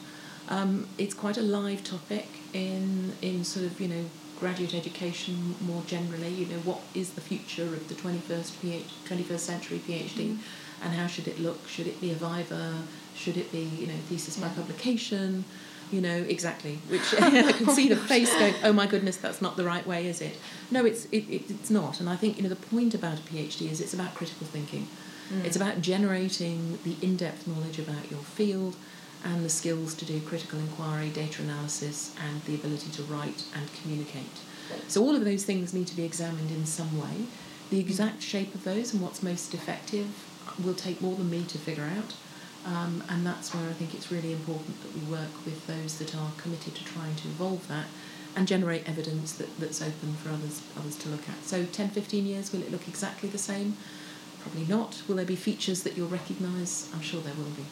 Um, 0.47 0.87
it's 0.97 1.13
quite 1.13 1.37
a 1.37 1.41
live 1.41 1.83
topic 1.83 2.27
in 2.53 3.11
in 3.21 3.43
sort 3.43 3.65
of 3.65 3.81
you 3.81 3.89
know 3.89 4.05
graduate 4.39 4.73
education 4.73 5.55
more 5.59 5.83
generally. 5.85 6.29
You 6.29 6.45
know, 6.45 6.61
what 6.63 6.79
is 6.93 7.09
the 7.11 7.21
future 7.21 7.65
of 7.65 7.89
the 7.89 7.95
twenty 7.95 8.19
first 8.19 8.57
twenty 9.05 9.23
first 9.23 9.45
century 9.45 9.79
PhD, 9.79 10.29
mm. 10.29 10.37
and 10.81 10.93
how 10.93 11.07
should 11.07 11.27
it 11.27 11.39
look? 11.41 11.67
Should 11.67 11.87
it 11.87 11.99
be 11.99 12.11
a 12.11 12.15
Viva? 12.15 12.83
Should 13.21 13.37
it 13.37 13.51
be, 13.51 13.69
you 13.77 13.87
know, 13.87 13.97
thesis 14.09 14.37
by 14.37 14.49
publication? 14.49 15.45
You 15.91 16.01
know, 16.01 16.15
exactly. 16.15 16.79
Which 16.87 17.13
I 17.21 17.51
can 17.51 17.69
see 17.69 17.87
the 17.87 17.95
face 17.95 18.33
going, 18.33 18.55
oh 18.63 18.73
my 18.73 18.87
goodness, 18.87 19.17
that's 19.17 19.41
not 19.41 19.57
the 19.57 19.63
right 19.63 19.85
way, 19.85 20.07
is 20.07 20.21
it? 20.21 20.37
No, 20.71 20.85
it's, 20.85 21.05
it, 21.05 21.29
it, 21.29 21.51
it's 21.51 21.69
not. 21.69 21.99
And 21.99 22.09
I 22.09 22.15
think, 22.15 22.37
you 22.37 22.43
know, 22.43 22.49
the 22.49 22.55
point 22.55 22.95
about 22.95 23.19
a 23.19 23.21
PhD 23.21 23.69
is 23.69 23.79
it's 23.81 23.93
about 23.93 24.15
critical 24.15 24.47
thinking. 24.47 24.87
Mm. 25.31 25.45
It's 25.45 25.55
about 25.55 25.81
generating 25.81 26.79
the 26.83 26.95
in 27.01 27.15
depth 27.15 27.47
knowledge 27.47 27.77
about 27.77 28.09
your 28.09 28.21
field 28.21 28.75
and 29.23 29.45
the 29.45 29.49
skills 29.49 29.93
to 29.95 30.05
do 30.05 30.19
critical 30.21 30.59
inquiry, 30.59 31.09
data 31.09 31.41
analysis, 31.41 32.15
and 32.27 32.41
the 32.43 32.55
ability 32.55 32.89
to 32.91 33.03
write 33.03 33.43
and 33.55 33.71
communicate. 33.81 34.39
So, 34.87 35.03
all 35.03 35.15
of 35.15 35.25
those 35.25 35.43
things 35.43 35.73
need 35.73 35.87
to 35.87 35.95
be 35.95 36.03
examined 36.03 36.49
in 36.49 36.65
some 36.65 36.99
way. 36.99 37.25
The 37.69 37.79
exact 37.79 38.21
shape 38.23 38.55
of 38.55 38.63
those 38.63 38.93
and 38.93 39.01
what's 39.01 39.21
most 39.21 39.53
effective 39.53 40.07
will 40.63 40.73
take 40.73 41.01
more 41.01 41.15
than 41.15 41.29
me 41.29 41.43
to 41.43 41.57
figure 41.57 41.83
out. 41.97 42.13
Um, 42.65 43.03
and 43.09 43.25
that's 43.25 43.55
where 43.55 43.67
I 43.67 43.73
think 43.73 43.95
it's 43.95 44.11
really 44.11 44.31
important 44.31 44.79
that 44.83 44.93
we 44.93 45.01
work 45.11 45.31
with 45.45 45.65
those 45.65 45.97
that 45.97 46.15
are 46.15 46.31
committed 46.37 46.75
to 46.75 46.85
trying 46.85 47.15
to 47.15 47.27
evolve 47.27 47.67
that 47.67 47.85
and 48.35 48.47
generate 48.47 48.87
evidence 48.87 49.33
that, 49.33 49.59
that's 49.59 49.81
open 49.81 50.13
for 50.15 50.29
others 50.29 50.61
others 50.77 50.95
to 50.97 51.09
look 51.09 51.27
at. 51.27 51.43
So 51.43 51.65
10, 51.65 51.89
15 51.89 52.25
years, 52.25 52.53
will 52.53 52.61
it 52.61 52.71
look 52.71 52.87
exactly 52.87 53.27
the 53.29 53.37
same? 53.37 53.75
Probably 54.41 54.65
not. 54.65 55.01
Will 55.07 55.15
there 55.15 55.25
be 55.25 55.35
features 55.35 55.83
that 55.83 55.97
you'll 55.97 56.07
recognise? 56.07 56.89
I'm 56.93 57.01
sure 57.01 57.21
there 57.21 57.33
will 57.33 57.45
be. 57.45 57.65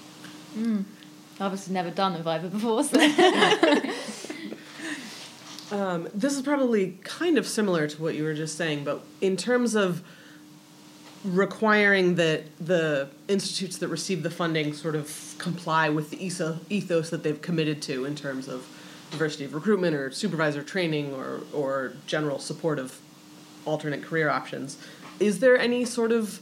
Mm. 0.58 0.84
I've 1.36 1.42
obviously 1.42 1.74
never 1.74 1.90
done 1.90 2.16
a 2.16 2.18
Viva 2.18 2.50
before, 2.50 2.84
so. 2.84 3.00
um, 5.72 6.10
this 6.14 6.36
is 6.36 6.42
probably 6.42 6.98
kind 7.04 7.38
of 7.38 7.48
similar 7.48 7.88
to 7.88 8.02
what 8.02 8.16
you 8.16 8.24
were 8.24 8.34
just 8.34 8.58
saying, 8.58 8.84
but 8.84 9.04
in 9.22 9.38
terms 9.38 9.76
of 9.76 10.04
requiring 11.26 12.16
that 12.16 12.44
the 12.60 13.10
institutes 13.28 13.78
that 13.78 13.90
receive 13.90 14.24
the 14.24 14.30
funding 14.30 14.74
sort 14.74 14.96
of 14.96 15.36
comply 15.38 15.90
with 15.90 16.10
the 16.10 16.24
ethos 16.24 17.10
that 17.10 17.24
they've 17.24 17.42
committed 17.42 17.82
to 17.82 18.06
in 18.06 18.16
terms 18.16 18.48
of 18.48 18.68
diversity 19.12 19.44
of 19.44 19.54
recruitment 19.54 19.96
or 19.96 20.12
supervisor 20.12 20.64
training 20.64 21.14
or, 21.14 21.42
or 21.54 21.94
general 22.06 22.40
support 22.40 22.80
of 22.80 23.00
alternate 23.66 24.04
career 24.04 24.30
options. 24.30 24.78
Is 25.20 25.40
there 25.40 25.58
any 25.58 25.84
sort 25.84 26.12
of 26.12 26.40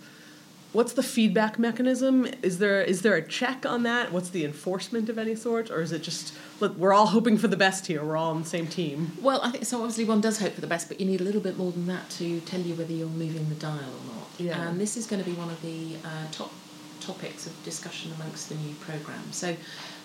what's 0.73 0.93
the 0.93 1.03
feedback 1.03 1.57
mechanism? 1.57 2.27
Is 2.41 2.59
there 2.59 2.81
is 2.81 3.01
there 3.01 3.15
a 3.15 3.21
check 3.21 3.65
on 3.65 3.83
that? 3.83 4.11
What's 4.11 4.29
the 4.29 4.45
enforcement 4.45 5.09
of 5.09 5.17
any 5.17 5.35
sort, 5.35 5.69
or 5.71 5.81
is 5.81 5.91
it 5.91 6.03
just 6.03 6.33
look, 6.59 6.75
we're 6.77 6.93
all 6.93 7.07
hoping 7.07 7.37
for 7.37 7.47
the 7.47 7.57
best 7.57 7.87
here. 7.87 8.03
We're 8.03 8.17
all 8.17 8.31
on 8.31 8.43
the 8.43 8.49
same 8.49 8.67
team. 8.67 9.13
Well, 9.21 9.41
I 9.43 9.51
think 9.51 9.65
so. 9.65 9.79
Obviously, 9.79 10.05
one 10.05 10.21
does 10.21 10.39
hope 10.39 10.53
for 10.53 10.61
the 10.61 10.67
best, 10.67 10.87
but 10.87 10.99
you 10.99 11.05
need 11.05 11.21
a 11.21 11.23
little 11.23 11.41
bit 11.41 11.57
more 11.57 11.71
than 11.71 11.87
that 11.87 12.09
to 12.11 12.39
tell 12.41 12.59
you 12.59 12.75
whether 12.75 12.93
you're 12.93 13.07
moving 13.07 13.47
the 13.49 13.55
dial 13.55 13.75
or 13.75 14.15
not. 14.15 14.27
Yeah. 14.37 14.69
And 14.69 14.79
this 14.79 14.97
is 14.97 15.07
going 15.07 15.23
to 15.23 15.29
be 15.29 15.35
one 15.35 15.49
of 15.49 15.61
the 15.61 15.95
uh, 16.03 16.27
top 16.31 16.51
topics 16.99 17.45
of 17.45 17.63
discussion 17.63 18.11
amongst 18.19 18.49
the 18.49 18.55
new 18.55 18.73
program. 18.75 19.31
So, 19.31 19.55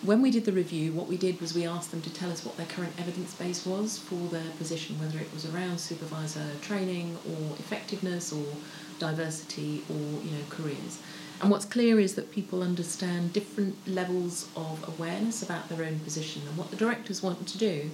when 0.03 0.21
we 0.21 0.31
did 0.31 0.45
the 0.45 0.53
review, 0.53 0.93
what 0.93 1.07
we 1.07 1.17
did 1.17 1.41
was 1.41 1.55
we 1.55 1.67
asked 1.67 1.91
them 1.91 2.03
to 2.03 2.13
tell 2.13 2.31
us 2.31 2.45
what 2.45 2.57
their 2.57 2.67
current 2.67 2.93
evidence 2.99 3.35
base 3.35 3.65
was 3.65 3.99
for 3.99 4.17
their 4.29 4.51
position, 4.59 4.99
whether 4.99 5.19
it 5.19 5.33
was 5.33 5.47
around 5.47 5.79
supervisor 5.79 6.47
training 6.61 7.17
or 7.29 7.55
effectiveness 7.59 8.33
or 8.33 8.45
diversity 9.03 9.83
or 9.91 10.03
you 10.25 10.31
know 10.31 10.45
careers. 10.49 11.01
And 11.41 11.51
what's 11.51 11.65
clear 11.65 11.99
is 11.99 12.15
that 12.15 12.31
people 12.31 12.63
understand 12.63 13.33
different 13.33 13.77
levels 13.89 14.49
of 14.57 14.77
awareness 14.89 15.43
about 15.43 15.69
their 15.69 15.85
own 15.85 15.99
position. 15.99 16.43
And 16.47 16.57
what 16.57 16.71
the 16.71 16.77
directors 16.77 17.21
want 17.21 17.49
to 17.49 17.59
do 17.59 17.91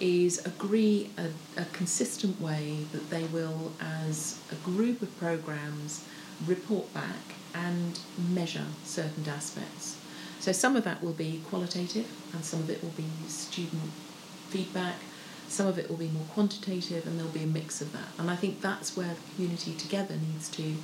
is 0.00 0.44
agree 0.46 1.10
a, 1.18 1.60
a 1.60 1.66
consistent 1.66 2.40
way 2.40 2.86
that 2.92 3.10
they 3.10 3.24
will, 3.24 3.72
as 3.78 4.40
a 4.50 4.54
group 4.70 5.02
of 5.02 5.18
programs, 5.18 6.06
report 6.46 6.92
back 6.94 7.34
and 7.54 7.98
measure 8.30 8.68
certain 8.84 9.28
aspects. 9.28 9.98
So 10.40 10.52
some 10.52 10.76
of 10.76 10.84
that 10.84 11.02
will 11.02 11.12
be 11.12 11.42
qualitative 11.50 12.06
and 12.32 12.42
some 12.44 12.60
of 12.60 12.70
it 12.70 12.82
will 12.82 12.96
be 12.96 13.10
student 13.26 13.90
feedback, 14.48 14.96
some 15.48 15.66
of 15.66 15.78
it 15.78 15.88
will 15.88 15.96
be 15.96 16.08
more 16.08 16.24
quantitative 16.34 17.06
and 17.06 17.18
there'll 17.18 17.32
be 17.32 17.42
a 17.42 17.46
mix 17.46 17.80
of 17.80 17.92
that. 17.92 18.08
And 18.18 18.30
I 18.30 18.36
think 18.36 18.60
that's 18.60 18.96
where 18.96 19.08
the 19.08 19.34
community 19.34 19.74
together 19.74 20.14
needs 20.14 20.48
to 20.50 20.74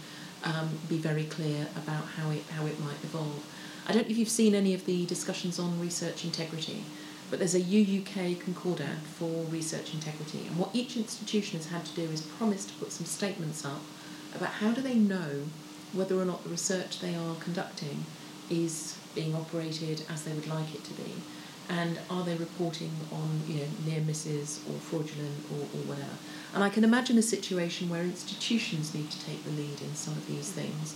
um, 0.44 0.78
be 0.88 0.98
very 0.98 1.24
clear 1.24 1.66
about 1.76 2.04
how 2.04 2.30
it 2.30 2.44
how 2.50 2.66
it 2.66 2.78
might 2.80 3.02
evolve. 3.02 3.44
I 3.86 3.92
don't 3.92 4.06
know 4.06 4.10
if 4.10 4.18
you've 4.18 4.28
seen 4.28 4.54
any 4.54 4.74
of 4.74 4.86
the 4.86 5.04
discussions 5.06 5.58
on 5.58 5.78
research 5.80 6.24
integrity, 6.24 6.84
but 7.30 7.38
there's 7.38 7.54
a 7.54 7.60
UUK 7.60 8.40
concordat 8.40 8.98
for 9.18 9.44
research 9.44 9.92
integrity, 9.92 10.46
and 10.46 10.58
what 10.58 10.70
each 10.74 10.96
institution 10.96 11.58
has 11.58 11.68
had 11.68 11.84
to 11.84 11.94
do 11.94 12.02
is 12.02 12.22
promise 12.22 12.64
to 12.66 12.74
put 12.74 12.92
some 12.92 13.06
statements 13.06 13.64
up 13.64 13.82
about 14.34 14.50
how 14.50 14.72
do 14.72 14.80
they 14.80 14.94
know 14.94 15.44
whether 15.92 16.18
or 16.18 16.24
not 16.24 16.42
the 16.44 16.50
research 16.50 17.00
they 17.00 17.14
are 17.14 17.36
conducting 17.36 18.04
is 18.50 18.98
being 19.14 19.34
operated 19.34 20.02
as 20.10 20.24
they 20.24 20.32
would 20.32 20.46
like 20.46 20.74
it 20.74 20.82
to 20.84 20.92
be 20.94 21.12
and 21.68 21.98
are 22.10 22.24
they 22.24 22.36
reporting 22.36 22.92
on 23.12 23.40
you 23.46 23.60
know 23.60 23.66
near 23.86 24.00
misses 24.00 24.60
or 24.68 24.78
fraudulent 24.78 25.38
or, 25.50 25.62
or 25.62 25.82
whatever 25.86 26.14
and 26.54 26.62
I 26.62 26.68
can 26.68 26.84
imagine 26.84 27.18
a 27.18 27.22
situation 27.22 27.88
where 27.88 28.02
institutions 28.02 28.94
need 28.94 29.10
to 29.10 29.24
take 29.24 29.42
the 29.44 29.50
lead 29.50 29.80
in 29.80 29.94
some 29.94 30.14
of 30.14 30.26
these 30.26 30.52
things 30.52 30.94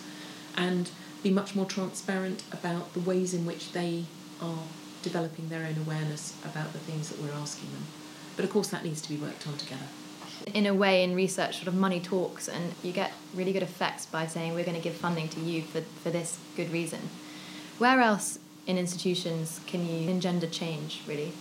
and 0.56 0.90
be 1.22 1.30
much 1.30 1.54
more 1.54 1.66
transparent 1.66 2.42
about 2.52 2.92
the 2.94 3.00
ways 3.00 3.34
in 3.34 3.44
which 3.44 3.72
they 3.72 4.04
are 4.40 4.62
developing 5.02 5.48
their 5.48 5.66
own 5.66 5.76
awareness 5.84 6.34
about 6.44 6.72
the 6.72 6.78
things 6.78 7.08
that 7.08 7.20
we're 7.20 7.32
asking 7.32 7.70
them. 7.72 7.84
But 8.36 8.44
of 8.44 8.52
course, 8.52 8.68
that 8.68 8.84
needs 8.84 9.00
to 9.02 9.08
be 9.08 9.16
worked 9.16 9.46
on 9.46 9.56
together. 9.56 9.86
In 10.54 10.66
a 10.66 10.74
way, 10.74 11.02
in 11.02 11.14
research, 11.14 11.56
sort 11.56 11.68
of 11.68 11.74
money 11.74 12.00
talks, 12.00 12.48
and 12.48 12.72
you 12.82 12.92
get 12.92 13.12
really 13.34 13.52
good 13.52 13.62
effects 13.62 14.06
by 14.06 14.26
saying 14.26 14.54
we're 14.54 14.64
going 14.64 14.76
to 14.76 14.82
give 14.82 14.94
funding 14.94 15.28
to 15.30 15.40
you 15.40 15.62
for, 15.62 15.80
for 15.80 16.10
this 16.10 16.38
good 16.56 16.70
reason. 16.70 17.00
Where 17.78 18.00
else 18.00 18.38
in 18.68 18.78
institutions 18.78 19.60
can 19.66 19.84
you 19.84 20.08
engender 20.08 20.46
change, 20.46 21.02
really? 21.08 21.32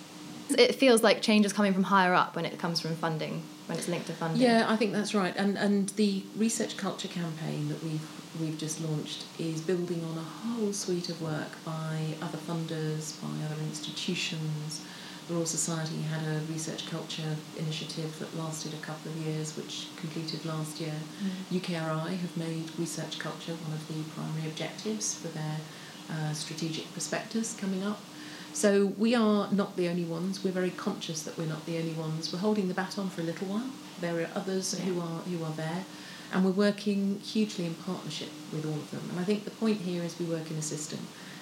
It 0.49 0.73
feels 0.75 1.03
like 1.03 1.21
change 1.21 1.45
is 1.45 1.53
coming 1.53 1.73
from 1.73 1.83
higher 1.83 2.13
up 2.15 2.35
when 2.35 2.45
it 2.45 2.57
comes 2.57 2.79
from 2.79 2.95
funding 2.95 3.43
when 3.67 3.77
it's 3.77 3.87
linked 3.87 4.07
to 4.07 4.13
funding. 4.13 4.41
Yeah, 4.41 4.65
I 4.67 4.75
think 4.77 4.93
that's 4.93 5.13
right. 5.13 5.33
And 5.35 5.57
and 5.57 5.89
the 5.89 6.23
research 6.35 6.77
culture 6.77 7.09
campaign 7.09 7.67
that 7.69 7.83
we've 7.83 8.07
we've 8.39 8.57
just 8.57 8.81
launched 8.81 9.25
is 9.37 9.61
building 9.61 10.03
on 10.03 10.17
a 10.17 10.21
whole 10.21 10.73
suite 10.73 11.09
of 11.09 11.21
work 11.21 11.63
by 11.65 12.15
other 12.21 12.37
funders, 12.37 13.21
by 13.21 13.45
other 13.45 13.61
institutions. 13.61 14.81
The 15.27 15.33
Royal 15.33 15.45
Society 15.45 16.03
had 16.03 16.23
a 16.23 16.39
research 16.49 16.89
culture 16.89 17.35
initiative 17.57 18.17
that 18.19 18.37
lasted 18.37 18.73
a 18.73 18.77
couple 18.77 19.11
of 19.11 19.17
years, 19.17 19.57
which 19.57 19.87
completed 19.97 20.45
last 20.45 20.79
year. 20.79 20.95
Mm. 21.51 21.59
UKRI 21.59 22.17
have 22.17 22.37
made 22.37 22.71
research 22.79 23.19
culture 23.19 23.51
one 23.51 23.73
of 23.73 23.85
the 23.89 24.09
primary 24.15 24.47
objectives 24.47 25.15
for 25.15 25.27
their 25.27 25.57
uh, 26.11 26.33
strategic 26.33 26.91
prospectus 26.93 27.55
coming 27.59 27.83
up. 27.83 27.99
So 28.53 28.87
we 28.97 29.13
are 29.13 29.51
not 29.51 29.75
the 29.75 29.87
only 29.87 30.03
ones. 30.03 30.43
We're 30.43 30.51
very 30.51 30.71
conscious 30.71 31.21
that 31.23 31.37
we're 31.37 31.45
not 31.45 31.65
the 31.65 31.77
only 31.77 31.93
ones. 31.93 32.33
We're 32.33 32.39
holding 32.39 32.67
the 32.67 32.73
baton 32.73 33.09
for 33.09 33.21
a 33.21 33.23
little 33.23 33.47
while. 33.47 33.69
There 34.01 34.19
are 34.21 34.29
others 34.33 34.73
yeah. 34.73 34.85
who 34.85 34.99
are 34.99 35.19
who 35.21 35.43
are 35.43 35.51
there, 35.51 35.85
and 36.33 36.43
we're 36.43 36.51
working 36.51 37.19
hugely 37.19 37.65
in 37.65 37.75
partnership 37.75 38.29
with 38.51 38.65
all 38.65 38.73
of 38.73 38.89
them. 38.91 39.03
And 39.11 39.19
I 39.19 39.23
think 39.23 39.43
the 39.43 39.51
point 39.51 39.81
here 39.81 40.03
is 40.03 40.17
we 40.17 40.25
work 40.25 40.49
in 40.49 40.57
a 40.57 40.61
system. 40.61 40.99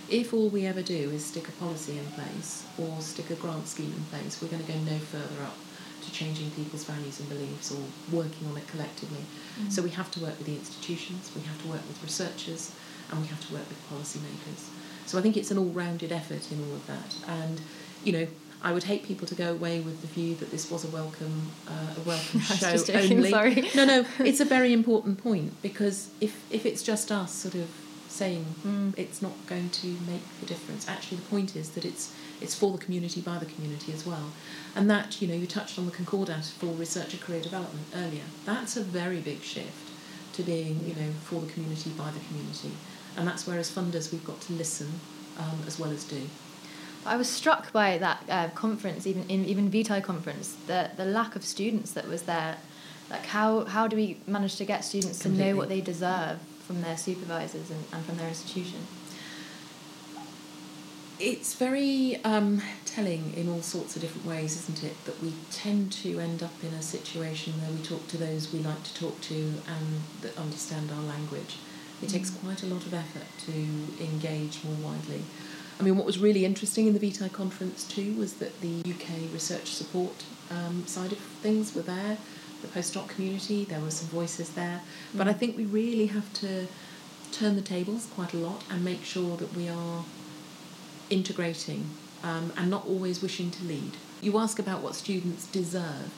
If 0.09 0.33
all 0.33 0.49
we 0.49 0.65
ever 0.65 0.81
do 0.81 1.09
is 1.09 1.25
stick 1.25 1.47
a 1.47 1.51
policy 1.53 1.97
in 1.97 2.05
place 2.07 2.63
or 2.77 3.01
stick 3.01 3.29
a 3.31 3.35
grant 3.35 3.67
scheme 3.67 3.93
in 3.95 4.03
place, 4.11 4.41
we're 4.41 4.49
going 4.49 4.63
to 4.63 4.71
go 4.71 4.77
no 4.79 4.99
further 4.99 5.41
up 5.43 5.57
to 6.03 6.11
changing 6.11 6.51
people's 6.51 6.83
values 6.83 7.19
and 7.19 7.29
beliefs 7.29 7.71
or 7.71 7.81
working 8.11 8.47
on 8.47 8.57
it 8.57 8.67
collectively. 8.67 9.23
Mm. 9.59 9.71
So 9.71 9.81
we 9.81 9.89
have 9.91 10.11
to 10.11 10.19
work 10.19 10.37
with 10.37 10.47
the 10.47 10.55
institutions, 10.55 11.31
we 11.35 11.41
have 11.41 11.59
to 11.63 11.67
work 11.69 11.81
with 11.87 12.01
researchers, 12.03 12.71
and 13.11 13.21
we 13.21 13.27
have 13.27 13.45
to 13.47 13.53
work 13.53 13.67
with 13.67 13.79
policymakers. 13.91 14.69
So 15.05 15.17
I 15.17 15.21
think 15.21 15.37
it's 15.37 15.51
an 15.51 15.57
all-rounded 15.57 16.11
effort 16.11 16.51
in 16.51 16.59
all 16.63 16.75
of 16.75 16.87
that. 16.87 17.15
And 17.27 17.61
you 18.03 18.11
know, 18.13 18.27
I 18.63 18.71
would 18.71 18.83
hate 18.83 19.03
people 19.03 19.27
to 19.27 19.35
go 19.35 19.51
away 19.51 19.79
with 19.79 20.01
the 20.01 20.07
view 20.07 20.35
that 20.35 20.49
this 20.51 20.71
was 20.71 20.83
a 20.85 20.87
Wellcome, 20.87 21.51
uh, 21.67 21.71
a 21.97 22.01
Wellcome 22.07 22.39
show 22.41 22.77
joking, 22.77 23.17
only. 23.17 23.29
sorry. 23.29 23.69
No, 23.75 23.85
no, 23.85 24.05
it's 24.19 24.39
a 24.39 24.45
very 24.45 24.73
important 24.73 25.17
point 25.21 25.61
because 25.61 26.09
if 26.21 26.43
if 26.51 26.65
it's 26.65 26.81
just 26.83 27.11
us 27.11 27.31
sort 27.33 27.55
of 27.55 27.67
saying 28.07 28.45
Mm. 28.65 28.93
it's 28.97 29.21
not 29.21 29.33
going 29.45 29.69
to 29.81 29.87
make 30.07 30.23
the 30.39 30.45
difference, 30.45 30.87
actually 30.87 31.17
the 31.17 31.23
point 31.29 31.55
is 31.55 31.71
that 31.71 31.83
it's 31.85 32.13
it's 32.41 32.55
for 32.55 32.71
the 32.71 32.77
community 32.83 33.21
by 33.21 33.37
the 33.37 33.45
community 33.45 33.91
as 33.93 34.05
well, 34.05 34.31
and 34.75 34.89
that 34.89 35.21
you 35.21 35.27
know 35.27 35.35
you 35.35 35.45
touched 35.47 35.77
on 35.77 35.85
the 35.85 35.91
Concordat 35.91 36.45
for 36.45 36.67
researcher 36.67 37.17
career 37.17 37.41
development 37.41 37.85
earlier. 37.95 38.23
That's 38.45 38.75
a 38.77 38.81
very 38.83 39.19
big 39.19 39.41
shift 39.41 39.91
to 40.33 40.43
being 40.43 40.79
you 40.87 40.95
know 40.95 41.11
for 41.23 41.41
the 41.41 41.47
community 41.51 41.89
by 41.91 42.09
the 42.11 42.19
community, 42.27 42.71
and 43.17 43.27
that's 43.27 43.47
where 43.47 43.57
as 43.59 43.71
funders 43.71 44.11
we've 44.11 44.25
got 44.25 44.39
to 44.41 44.53
listen 44.53 44.91
um, 45.39 45.59
as 45.67 45.79
well 45.79 45.91
as 45.91 46.03
do. 46.03 46.21
I 47.05 47.17
was 47.17 47.29
struck 47.29 47.71
by 47.71 47.99
that 47.99 48.23
uh, 48.29 48.49
conference, 48.49 49.05
even 49.05 49.29
in 49.29 49.45
even 49.45 49.69
Vitae 49.69 50.01
conference, 50.01 50.55
the 50.67 50.89
the 50.97 51.05
lack 51.05 51.35
of 51.35 51.43
students 51.43 51.91
that 51.91 52.07
was 52.07 52.23
there. 52.23 52.57
Like 53.09 53.25
how 53.27 53.65
how 53.65 53.87
do 53.87 53.95
we 53.95 54.17
manage 54.25 54.55
to 54.55 54.65
get 54.65 54.83
students 54.83 55.19
to 55.19 55.29
know 55.29 55.55
what 55.55 55.69
they 55.69 55.81
deserve 55.81 56.39
from 56.65 56.81
their 56.81 56.97
supervisors 56.97 57.69
and, 57.69 57.83
and 57.93 58.03
from 58.05 58.17
their 58.17 58.27
institution? 58.27 58.87
It's 61.17 61.53
very 61.53 62.19
um, 62.25 62.61
telling 62.83 63.33
in 63.35 63.47
all 63.47 63.61
sorts 63.61 63.95
of 63.95 64.01
different 64.01 64.27
ways, 64.27 64.57
isn't 64.63 64.83
it? 64.83 65.05
That 65.05 65.21
we 65.21 65.33
tend 65.51 65.91
to 66.03 66.19
end 66.19 66.43
up 66.43 66.51
in 66.61 66.73
a 66.73 66.81
situation 66.81 67.53
where 67.61 67.71
we 67.71 67.81
talk 67.83 68.07
to 68.07 68.17
those 68.17 68.51
we 68.51 68.59
like 68.59 68.83
to 68.83 68.93
talk 68.95 69.21
to 69.21 69.35
and 69.35 70.01
that 70.21 70.37
understand 70.37 70.91
our 70.91 71.03
language. 71.03 71.55
It 72.01 72.09
takes 72.09 72.29
quite 72.29 72.61
a 72.63 72.65
lot 72.65 72.85
of 72.85 72.93
effort 72.93 73.27
to 73.45 74.03
engage 74.03 74.63
more 74.63 74.91
widely. 74.91 75.23
I 75.79 75.83
mean, 75.83 75.97
what 75.97 76.05
was 76.05 76.19
really 76.19 76.45
interesting 76.45 76.87
in 76.87 76.93
the 76.93 76.99
Vitae 76.99 77.29
conference 77.29 77.83
too 77.83 78.13
was 78.13 78.35
that 78.35 78.61
the 78.61 78.79
UK 78.79 79.31
research 79.33 79.67
support 79.67 80.23
um, 80.49 80.85
side 80.87 81.11
of 81.11 81.17
things 81.17 81.75
were 81.75 81.81
there, 81.81 82.17
the 82.61 82.67
postdoc 82.67 83.09
community, 83.09 83.65
there 83.65 83.81
were 83.81 83.91
some 83.91 84.07
voices 84.09 84.51
there. 84.51 84.81
But 85.13 85.27
I 85.27 85.33
think 85.33 85.57
we 85.57 85.65
really 85.65 86.07
have 86.07 86.31
to 86.35 86.67
turn 87.31 87.55
the 87.55 87.61
tables 87.61 88.07
quite 88.15 88.33
a 88.33 88.37
lot 88.37 88.63
and 88.69 88.83
make 88.83 89.03
sure 89.03 89.35
that 89.37 89.53
we 89.53 89.67
are 89.67 90.05
integrating 91.09 91.89
um, 92.23 92.53
and 92.57 92.69
not 92.69 92.85
always 92.87 93.21
wishing 93.21 93.51
to 93.51 93.63
lead. 93.65 93.91
You 94.21 94.37
ask 94.37 94.57
about 94.59 94.81
what 94.81 94.95
students 94.95 95.45
deserve. 95.47 96.11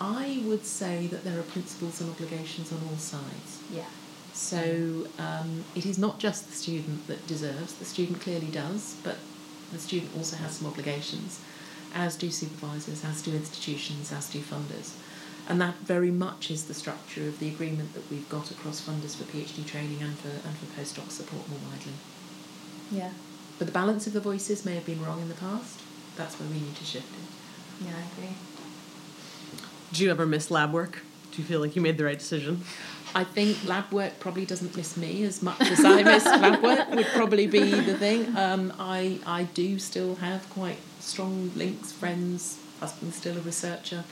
I 0.00 0.42
would 0.44 0.66
say 0.66 1.06
that 1.06 1.24
there 1.24 1.38
are 1.38 1.42
principles 1.42 2.00
and 2.00 2.10
obligations 2.10 2.72
on 2.72 2.80
all 2.90 2.98
sides. 2.98 3.60
Yeah. 3.72 3.84
So 4.32 5.06
um, 5.18 5.64
it 5.74 5.84
is 5.84 5.98
not 5.98 6.18
just 6.18 6.48
the 6.48 6.54
student 6.54 7.06
that 7.06 7.26
deserves, 7.26 7.74
the 7.74 7.84
student 7.84 8.20
clearly 8.20 8.46
does, 8.46 8.96
but 9.04 9.16
the 9.72 9.78
student 9.78 10.10
also 10.16 10.36
has 10.36 10.56
some 10.56 10.68
obligations, 10.68 11.40
as 11.94 12.16
do 12.16 12.30
supervisors, 12.30 13.04
as 13.04 13.22
do 13.22 13.32
institutions, 13.32 14.12
as 14.12 14.30
do 14.30 14.40
funders. 14.40 14.94
And 15.48 15.60
that 15.60 15.74
very 15.76 16.10
much 16.10 16.50
is 16.50 16.64
the 16.64 16.74
structure 16.74 17.26
of 17.26 17.38
the 17.40 17.48
agreement 17.48 17.94
that 17.94 18.08
we've 18.10 18.28
got 18.28 18.50
across 18.50 18.80
funders 18.80 19.16
for 19.16 19.24
PhD 19.24 19.66
training 19.66 20.00
and 20.00 20.16
for, 20.18 20.28
and 20.28 20.56
for 20.56 20.66
postdoc 20.80 21.10
support 21.10 21.48
more 21.48 21.58
widely. 21.68 21.92
Yeah. 22.90 23.10
But 23.58 23.66
the 23.66 23.72
balance 23.72 24.06
of 24.06 24.12
the 24.12 24.20
voices 24.20 24.64
may 24.64 24.74
have 24.74 24.86
been 24.86 25.04
wrong 25.04 25.20
in 25.20 25.28
the 25.28 25.34
past. 25.34 25.80
That's 26.16 26.38
where 26.38 26.48
we 26.48 26.56
need 26.56 26.76
to 26.76 26.84
shift 26.84 27.12
it. 27.12 27.86
Yeah, 27.86 27.94
I 27.96 28.12
agree. 28.12 28.36
Do 29.92 30.04
you 30.04 30.10
ever 30.10 30.26
miss 30.26 30.50
lab 30.50 30.72
work? 30.72 31.02
Do 31.32 31.40
you 31.40 31.48
feel 31.48 31.60
like 31.60 31.74
you 31.74 31.82
made 31.82 31.98
the 31.98 32.04
right 32.04 32.18
decision? 32.18 32.62
I 33.14 33.24
think 33.24 33.64
lab 33.66 33.92
work 33.92 34.20
probably 34.20 34.46
doesn't 34.46 34.76
miss 34.76 34.96
me 34.96 35.24
as 35.24 35.42
much 35.42 35.60
as 35.60 35.84
I 35.84 36.02
miss 36.02 36.24
lab 36.44 36.62
work 36.62 36.90
would 36.90 37.06
probably 37.06 37.46
be 37.46 37.70
the 37.70 37.96
thing. 37.96 38.36
Um, 38.36 38.72
I 38.78 39.18
I 39.26 39.44
do 39.44 39.78
still 39.78 40.16
have 40.16 40.48
quite 40.50 40.78
strong 41.00 41.50
links, 41.54 41.92
friends, 41.92 42.58
husband's 42.80 43.16
still 43.16 43.36
a 43.36 43.40
researcher. 43.40 44.04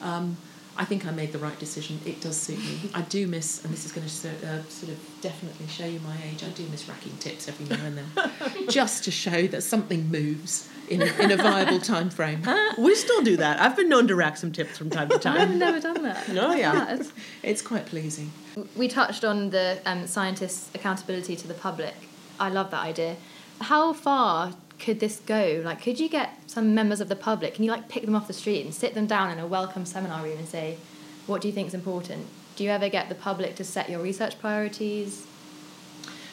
Um, 0.00 0.36
I 0.78 0.84
think 0.84 1.06
I 1.06 1.10
made 1.10 1.32
the 1.32 1.38
right 1.38 1.58
decision. 1.58 2.00
It 2.04 2.20
does 2.20 2.36
suit 2.36 2.58
me. 2.58 2.90
I 2.94 3.02
do 3.02 3.26
miss, 3.26 3.64
and 3.64 3.72
this 3.72 3.84
is 3.84 3.92
going 3.92 4.06
to 4.06 4.12
so, 4.12 4.28
uh, 4.28 4.62
sort 4.68 4.92
of 4.92 4.98
definitely 5.20 5.66
show 5.68 5.86
you 5.86 6.00
my 6.00 6.16
age. 6.30 6.44
I 6.44 6.48
do 6.50 6.66
miss 6.68 6.88
racking 6.88 7.16
tips 7.18 7.48
every 7.48 7.66
now 7.66 7.84
and 7.84 7.98
then, 7.98 8.68
just 8.68 9.04
to 9.04 9.10
show 9.10 9.46
that 9.46 9.62
something 9.62 10.10
moves 10.10 10.68
in 10.88 11.02
a, 11.02 11.06
in 11.20 11.30
a 11.32 11.36
viable 11.36 11.80
time 11.80 12.10
frame. 12.10 12.42
We 12.78 12.94
still 12.94 13.22
do 13.22 13.36
that. 13.38 13.60
I've 13.60 13.74
been 13.74 13.88
known 13.88 14.06
to 14.08 14.14
rack 14.14 14.36
some 14.36 14.52
tips 14.52 14.76
from 14.76 14.90
time 14.90 15.08
to 15.08 15.18
time. 15.26 15.40
I've 15.40 15.54
never 15.54 15.80
done 15.80 16.02
that. 16.02 16.28
No, 16.28 16.52
yeah. 16.52 16.72
Mad. 16.72 17.06
It's 17.42 17.62
quite 17.62 17.86
pleasing. 17.86 18.30
We 18.76 18.88
touched 18.88 19.24
on 19.24 19.50
the 19.50 19.80
um, 19.86 20.06
scientists' 20.06 20.70
accountability 20.74 21.36
to 21.36 21.48
the 21.48 21.54
public. 21.54 21.94
I 22.38 22.50
love 22.50 22.70
that 22.70 22.82
idea. 22.82 23.16
How 23.62 23.92
far 23.94 24.52
could 24.78 25.00
this 25.00 25.20
go? 25.24 25.62
Like, 25.64 25.82
could 25.82 25.98
you 25.98 26.08
get 26.08 26.38
some 26.46 26.74
members 26.74 27.00
of 27.00 27.08
the 27.08 27.16
public? 27.16 27.54
Can 27.54 27.64
you 27.64 27.70
like 27.70 27.88
pick 27.88 28.04
them 28.04 28.14
off 28.14 28.26
the 28.26 28.32
street 28.32 28.64
and 28.64 28.74
sit 28.74 28.94
them 28.94 29.06
down 29.06 29.30
in 29.30 29.38
a 29.38 29.46
Wellcome 29.46 29.86
seminar 29.86 30.22
room 30.22 30.38
and 30.38 30.48
say, 30.48 30.78
"What 31.26 31.40
do 31.40 31.48
you 31.48 31.54
think 31.54 31.68
is 31.68 31.74
important?" 31.74 32.26
Do 32.56 32.64
you 32.64 32.70
ever 32.70 32.88
get 32.88 33.08
the 33.08 33.14
public 33.14 33.54
to 33.56 33.64
set 33.64 33.90
your 33.90 34.00
research 34.00 34.38
priorities? 34.38 35.26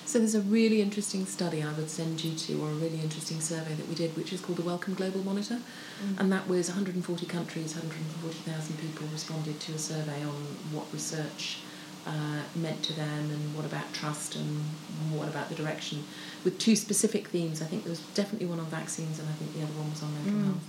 So 0.05 0.19
there's 0.19 0.35
a 0.35 0.41
really 0.41 0.81
interesting 0.81 1.25
study 1.25 1.63
I 1.63 1.71
would 1.73 1.89
send 1.89 2.23
you 2.23 2.35
to, 2.35 2.61
or 2.61 2.69
a 2.69 2.73
really 2.73 2.99
interesting 2.99 3.39
survey 3.39 3.73
that 3.73 3.87
we 3.87 3.95
did, 3.95 4.15
which 4.15 4.31
is 4.31 4.41
called 4.41 4.57
the 4.57 4.63
Wellcome 4.63 4.93
Global 4.93 5.23
Monitor, 5.23 5.55
mm. 5.55 6.19
and 6.19 6.31
that 6.31 6.47
was 6.47 6.67
140 6.67 7.25
countries, 7.25 7.73
140,000 7.73 8.77
people 8.77 9.07
responded 9.11 9.59
to 9.61 9.73
a 9.73 9.77
survey 9.77 10.23
on 10.23 10.35
what 10.71 10.85
research 10.93 11.59
uh, 12.05 12.41
meant 12.55 12.83
to 12.83 12.93
them, 12.93 13.29
and 13.31 13.55
what 13.55 13.65
about 13.65 13.93
trust, 13.93 14.35
and 14.35 14.63
what 15.11 15.27
about 15.27 15.49
the 15.49 15.55
direction, 15.55 16.03
with 16.43 16.57
two 16.59 16.75
specific 16.75 17.27
themes. 17.29 17.61
I 17.61 17.65
think 17.65 17.83
there 17.83 17.89
was 17.91 18.01
definitely 18.13 18.47
one 18.47 18.59
on 18.59 18.65
vaccines, 18.67 19.19
and 19.19 19.27
I 19.29 19.33
think 19.33 19.53
the 19.55 19.63
other 19.63 19.73
one 19.73 19.89
was 19.91 20.03
on 20.03 20.13
mental 20.13 20.33
Mm. 20.39 20.45
health. 20.45 20.63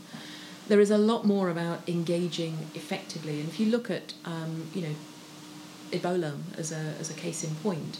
There 0.68 0.80
is 0.80 0.90
a 0.90 0.98
lot 0.98 1.26
more 1.26 1.50
about 1.50 1.86
engaging 1.88 2.70
effectively, 2.74 3.40
and 3.40 3.48
if 3.48 3.58
you 3.60 3.66
look 3.66 3.90
at, 3.90 4.14
um, 4.24 4.68
you 4.74 4.82
know, 4.82 4.94
Ebola 5.92 6.32
as 6.56 6.72
a, 6.72 6.94
as 7.00 7.10
a 7.10 7.14
case 7.14 7.44
in 7.44 7.54
point, 7.56 7.98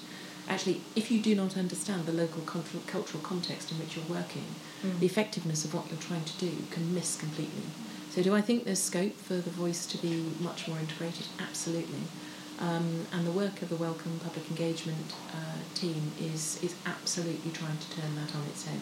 actually, 0.49 0.81
if 0.97 1.11
you 1.11 1.21
do 1.21 1.35
not 1.35 1.57
understand 1.57 2.07
the 2.07 2.13
local 2.13 2.43
cultural, 2.43 2.83
cultural 2.87 3.23
context 3.23 3.71
in 3.73 3.79
which 3.79 3.97
you're 3.97 4.05
working, 4.07 4.45
Mm. 4.85 4.99
the 5.01 5.07
effectiveness 5.07 5.65
of 5.65 5.73
what 5.73 5.89
you're 5.91 5.99
trying 6.01 6.25
to 6.25 6.37
do 6.39 6.51
can 6.71 6.95
miss 6.95 7.17
completely. 7.17 7.63
So, 8.15 8.23
do 8.23 8.35
I 8.35 8.43
think 8.43 8.65
there's 8.65 8.83
scope 8.83 9.17
for 9.17 9.35
the 9.35 9.51
voice 9.51 9.87
to 9.87 9.97
be 9.99 10.25
much 10.41 10.69
more 10.69 10.79
integrated? 10.79 11.27
Absolutely. 11.41 12.03
Um, 12.61 13.07
and 13.13 13.27
the 13.27 13.33
work 13.33 13.63
of 13.63 13.69
the 13.69 13.77
Wellcome 13.77 14.21
Public 14.23 14.49
Engagement 14.49 15.13
uh, 15.33 15.59
team 15.75 16.13
is, 16.21 16.63
is 16.63 16.75
absolutely 16.87 17.51
trying 17.51 17.77
to 17.79 17.91
turn 18.01 18.15
that 18.15 18.35
on 18.35 18.43
its 18.45 18.65
head. 18.67 18.81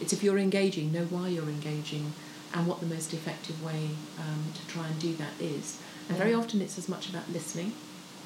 It's 0.00 0.12
if 0.12 0.22
you're 0.22 0.38
engaging, 0.38 0.92
know 0.92 1.04
why 1.04 1.28
you're 1.28 1.48
engaging 1.48 2.12
and 2.54 2.66
what 2.66 2.80
the 2.80 2.86
most 2.86 3.12
effective 3.12 3.62
way 3.62 3.90
um, 4.18 4.52
to 4.54 4.66
try 4.66 4.86
and 4.86 4.98
do 4.98 5.14
that 5.16 5.32
is. 5.38 5.78
And 6.08 6.16
very 6.16 6.34
often 6.34 6.60
it's 6.62 6.78
as 6.78 6.88
much 6.88 7.08
about 7.10 7.30
listening 7.30 7.72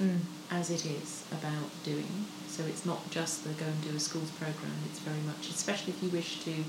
Mm. 0.02 0.18
as 0.50 0.70
it 0.70 0.84
is 0.86 1.22
about 1.30 1.70
doing. 1.84 2.26
So 2.48 2.64
it's 2.64 2.84
not 2.84 3.10
just 3.10 3.44
the 3.44 3.50
go 3.50 3.64
and 3.66 3.80
do 3.82 3.94
a 3.94 4.00
schools 4.00 4.30
program. 4.30 4.74
It's 4.90 4.98
very 4.98 5.20
much, 5.20 5.48
especially 5.50 5.92
if 5.92 6.02
you 6.02 6.08
wish 6.08 6.40
to 6.40 6.64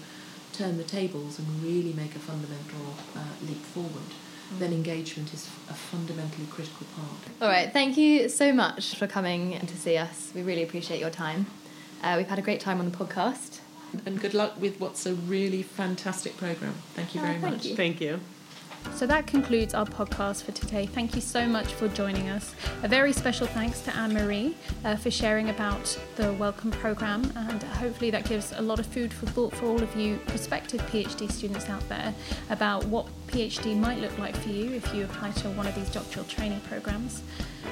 turn 0.54 0.78
the 0.78 0.84
tables 0.84 1.40
and 1.40 1.64
really 1.64 1.94
make 1.94 2.16
a 2.16 2.20
fundamental 2.20 2.94
uh, 3.16 3.34
leap 3.42 3.64
forward, 3.64 4.12
then 4.60 4.72
engagement 4.74 5.34
is 5.34 5.48
a 5.70 5.74
fundamentally 5.74 6.46
critical 6.50 6.86
part. 6.96 7.10
All 7.42 7.48
right, 7.48 7.72
thank 7.72 7.98
you 7.98 8.30
so 8.30 8.54
much 8.54 8.96
for 8.96 9.08
coming 9.08 9.60
to 9.60 9.78
see 9.78 9.98
us. 9.98 10.32
We 10.36 10.42
really 10.44 10.64
appreciate 10.64 11.00
your 11.00 11.10
time. 11.10 11.46
Uh, 12.04 12.16
we've 12.18 12.28
had 12.28 12.40
a 12.40 12.44
great 12.44 12.60
time 12.60 12.80
on 12.80 12.90
the 12.90 12.96
podcast. 12.96 13.60
And 14.06 14.20
good 14.20 14.34
luck 14.34 14.60
with 14.60 14.80
what's 14.80 15.06
a 15.06 15.14
really 15.14 15.64
fantastic 15.64 16.36
program. 16.38 16.76
Thank 16.94 17.16
you 17.16 17.22
Oh, 17.22 17.26
very 17.26 17.40
thank 17.40 17.56
much. 17.56 17.66
you. 17.66 17.76
Thank 17.76 18.02
you. 18.02 18.20
So 18.94 19.08
that 19.08 19.26
concludes 19.26 19.74
our 19.74 19.86
podcast 19.86 20.44
for 20.44 20.52
today. 20.52 20.86
Thank 20.86 21.16
you 21.16 21.22
so 21.22 21.48
much 21.48 21.74
for 21.74 21.88
joining 21.88 22.30
us. 22.30 22.54
A 22.84 22.88
very 22.88 23.14
special 23.14 23.48
thanks 23.48 23.82
to 23.82 23.96
Anne 23.96 24.14
Marie 24.14 24.56
uh, 24.84 24.96
for 24.96 25.10
sharing 25.10 25.50
about 25.50 25.98
the 26.18 26.34
Wellcome 26.34 26.70
Programme, 26.70 27.24
and 27.36 27.64
hopefully 27.64 28.12
that 28.12 28.26
gives 28.30 28.52
a 28.52 28.62
lot 28.62 28.78
of 28.80 28.86
food 28.86 29.12
for 29.12 29.26
thought 29.26 29.56
for 29.56 29.66
all 29.66 29.82
of 29.82 29.96
you 29.96 30.18
prospective 30.28 30.82
PhD 30.84 31.32
students 31.32 31.68
out 31.68 31.88
there 31.90 32.14
about 32.52 32.86
what 32.86 33.08
PhD 33.36 33.78
might 33.78 34.00
look 34.00 34.18
like 34.18 34.34
for 34.34 34.48
you 34.48 34.72
if 34.72 34.94
you 34.94 35.04
apply 35.04 35.30
to 35.32 35.50
one 35.50 35.68
of 35.68 35.76
these 35.76 35.90
doctoral 35.90 36.24
training 36.26 36.62
programs. 36.70 37.22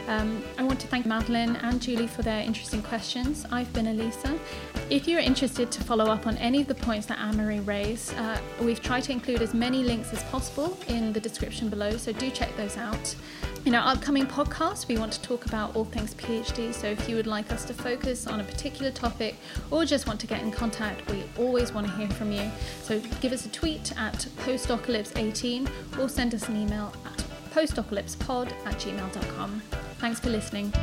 Um, 0.10 0.43
I 0.58 0.63
want 0.63 0.78
to 0.82 0.88
thank 0.88 1.06
Madeline 1.06 1.56
and 1.56 1.82
Julie 1.82 2.08
for 2.08 2.21
their 2.21 2.41
interesting 2.41 2.82
questions. 2.82 3.45
I've 3.49 3.71
been 3.71 3.88
Elisa. 3.88 4.38
If 4.89 5.08
you're 5.08 5.21
interested 5.21 5.71
to 5.71 5.82
follow 5.82 6.08
up 6.08 6.28
on 6.28 6.36
any 6.39 6.60
of 6.60 6.67
the 6.67 6.76
points 6.76 7.06
that 7.06 7.17
Anne 7.17 7.38
Marie 7.38 7.62
raised, 7.62 8.13
uh, 8.15 8.39
we've 8.62 8.82
tried 8.82 9.04
to 9.04 9.13
include 9.13 9.41
as 9.41 9.54
many 9.54 9.84
links 9.84 10.12
as 10.12 10.21
possible 10.23 10.78
in 10.89 11.13
the 11.13 11.19
description 11.21 11.69
below, 11.69 11.95
so 11.95 12.12
do 12.12 12.30
check 12.30 12.54
those 12.58 12.76
out. 12.76 13.15
In 13.65 13.76
our 13.76 13.93
upcoming 13.93 14.26
podcast, 14.26 14.89
we 14.89 14.97
want 14.97 15.14
to 15.14 15.22
talk 15.22 15.45
about 15.45 15.74
all 15.74 15.86
things 15.86 16.14
PhD, 16.16 16.74
so 16.74 16.88
if 16.88 17.07
you 17.07 17.16
would 17.16 17.28
like 17.28 17.49
us 17.49 17.64
to 17.66 17.74
focus 17.74 18.28
on 18.28 18.41
a 18.41 18.43
particular 18.43 18.91
topic 18.91 19.36
or 19.72 19.86
just 19.86 20.05
want 20.05 20.20
to 20.20 20.28
get 20.28 20.41
in 20.41 20.51
contact, 20.51 21.09
we 21.09 21.24
always 21.38 21.72
want 21.72 21.88
to 21.88 21.93
hear 21.93 22.09
from 22.09 22.34
you. 22.34 22.51
So 22.82 22.99
give 23.22 23.32
us 23.32 23.45
a 23.45 23.49
tweet 23.49 23.97
at 23.97 24.28
postdocalypse18 24.39 25.97
or 25.97 26.09
send 26.09 26.36
us 26.36 26.49
an 26.49 26.57
email 26.57 26.93
at 27.05 27.24
postdocalypsepod 27.51 28.51
at 28.66 28.76
gmail.com. 28.76 29.61
Thanks 29.97 30.20
for 30.20 30.30
listening. 30.30 30.74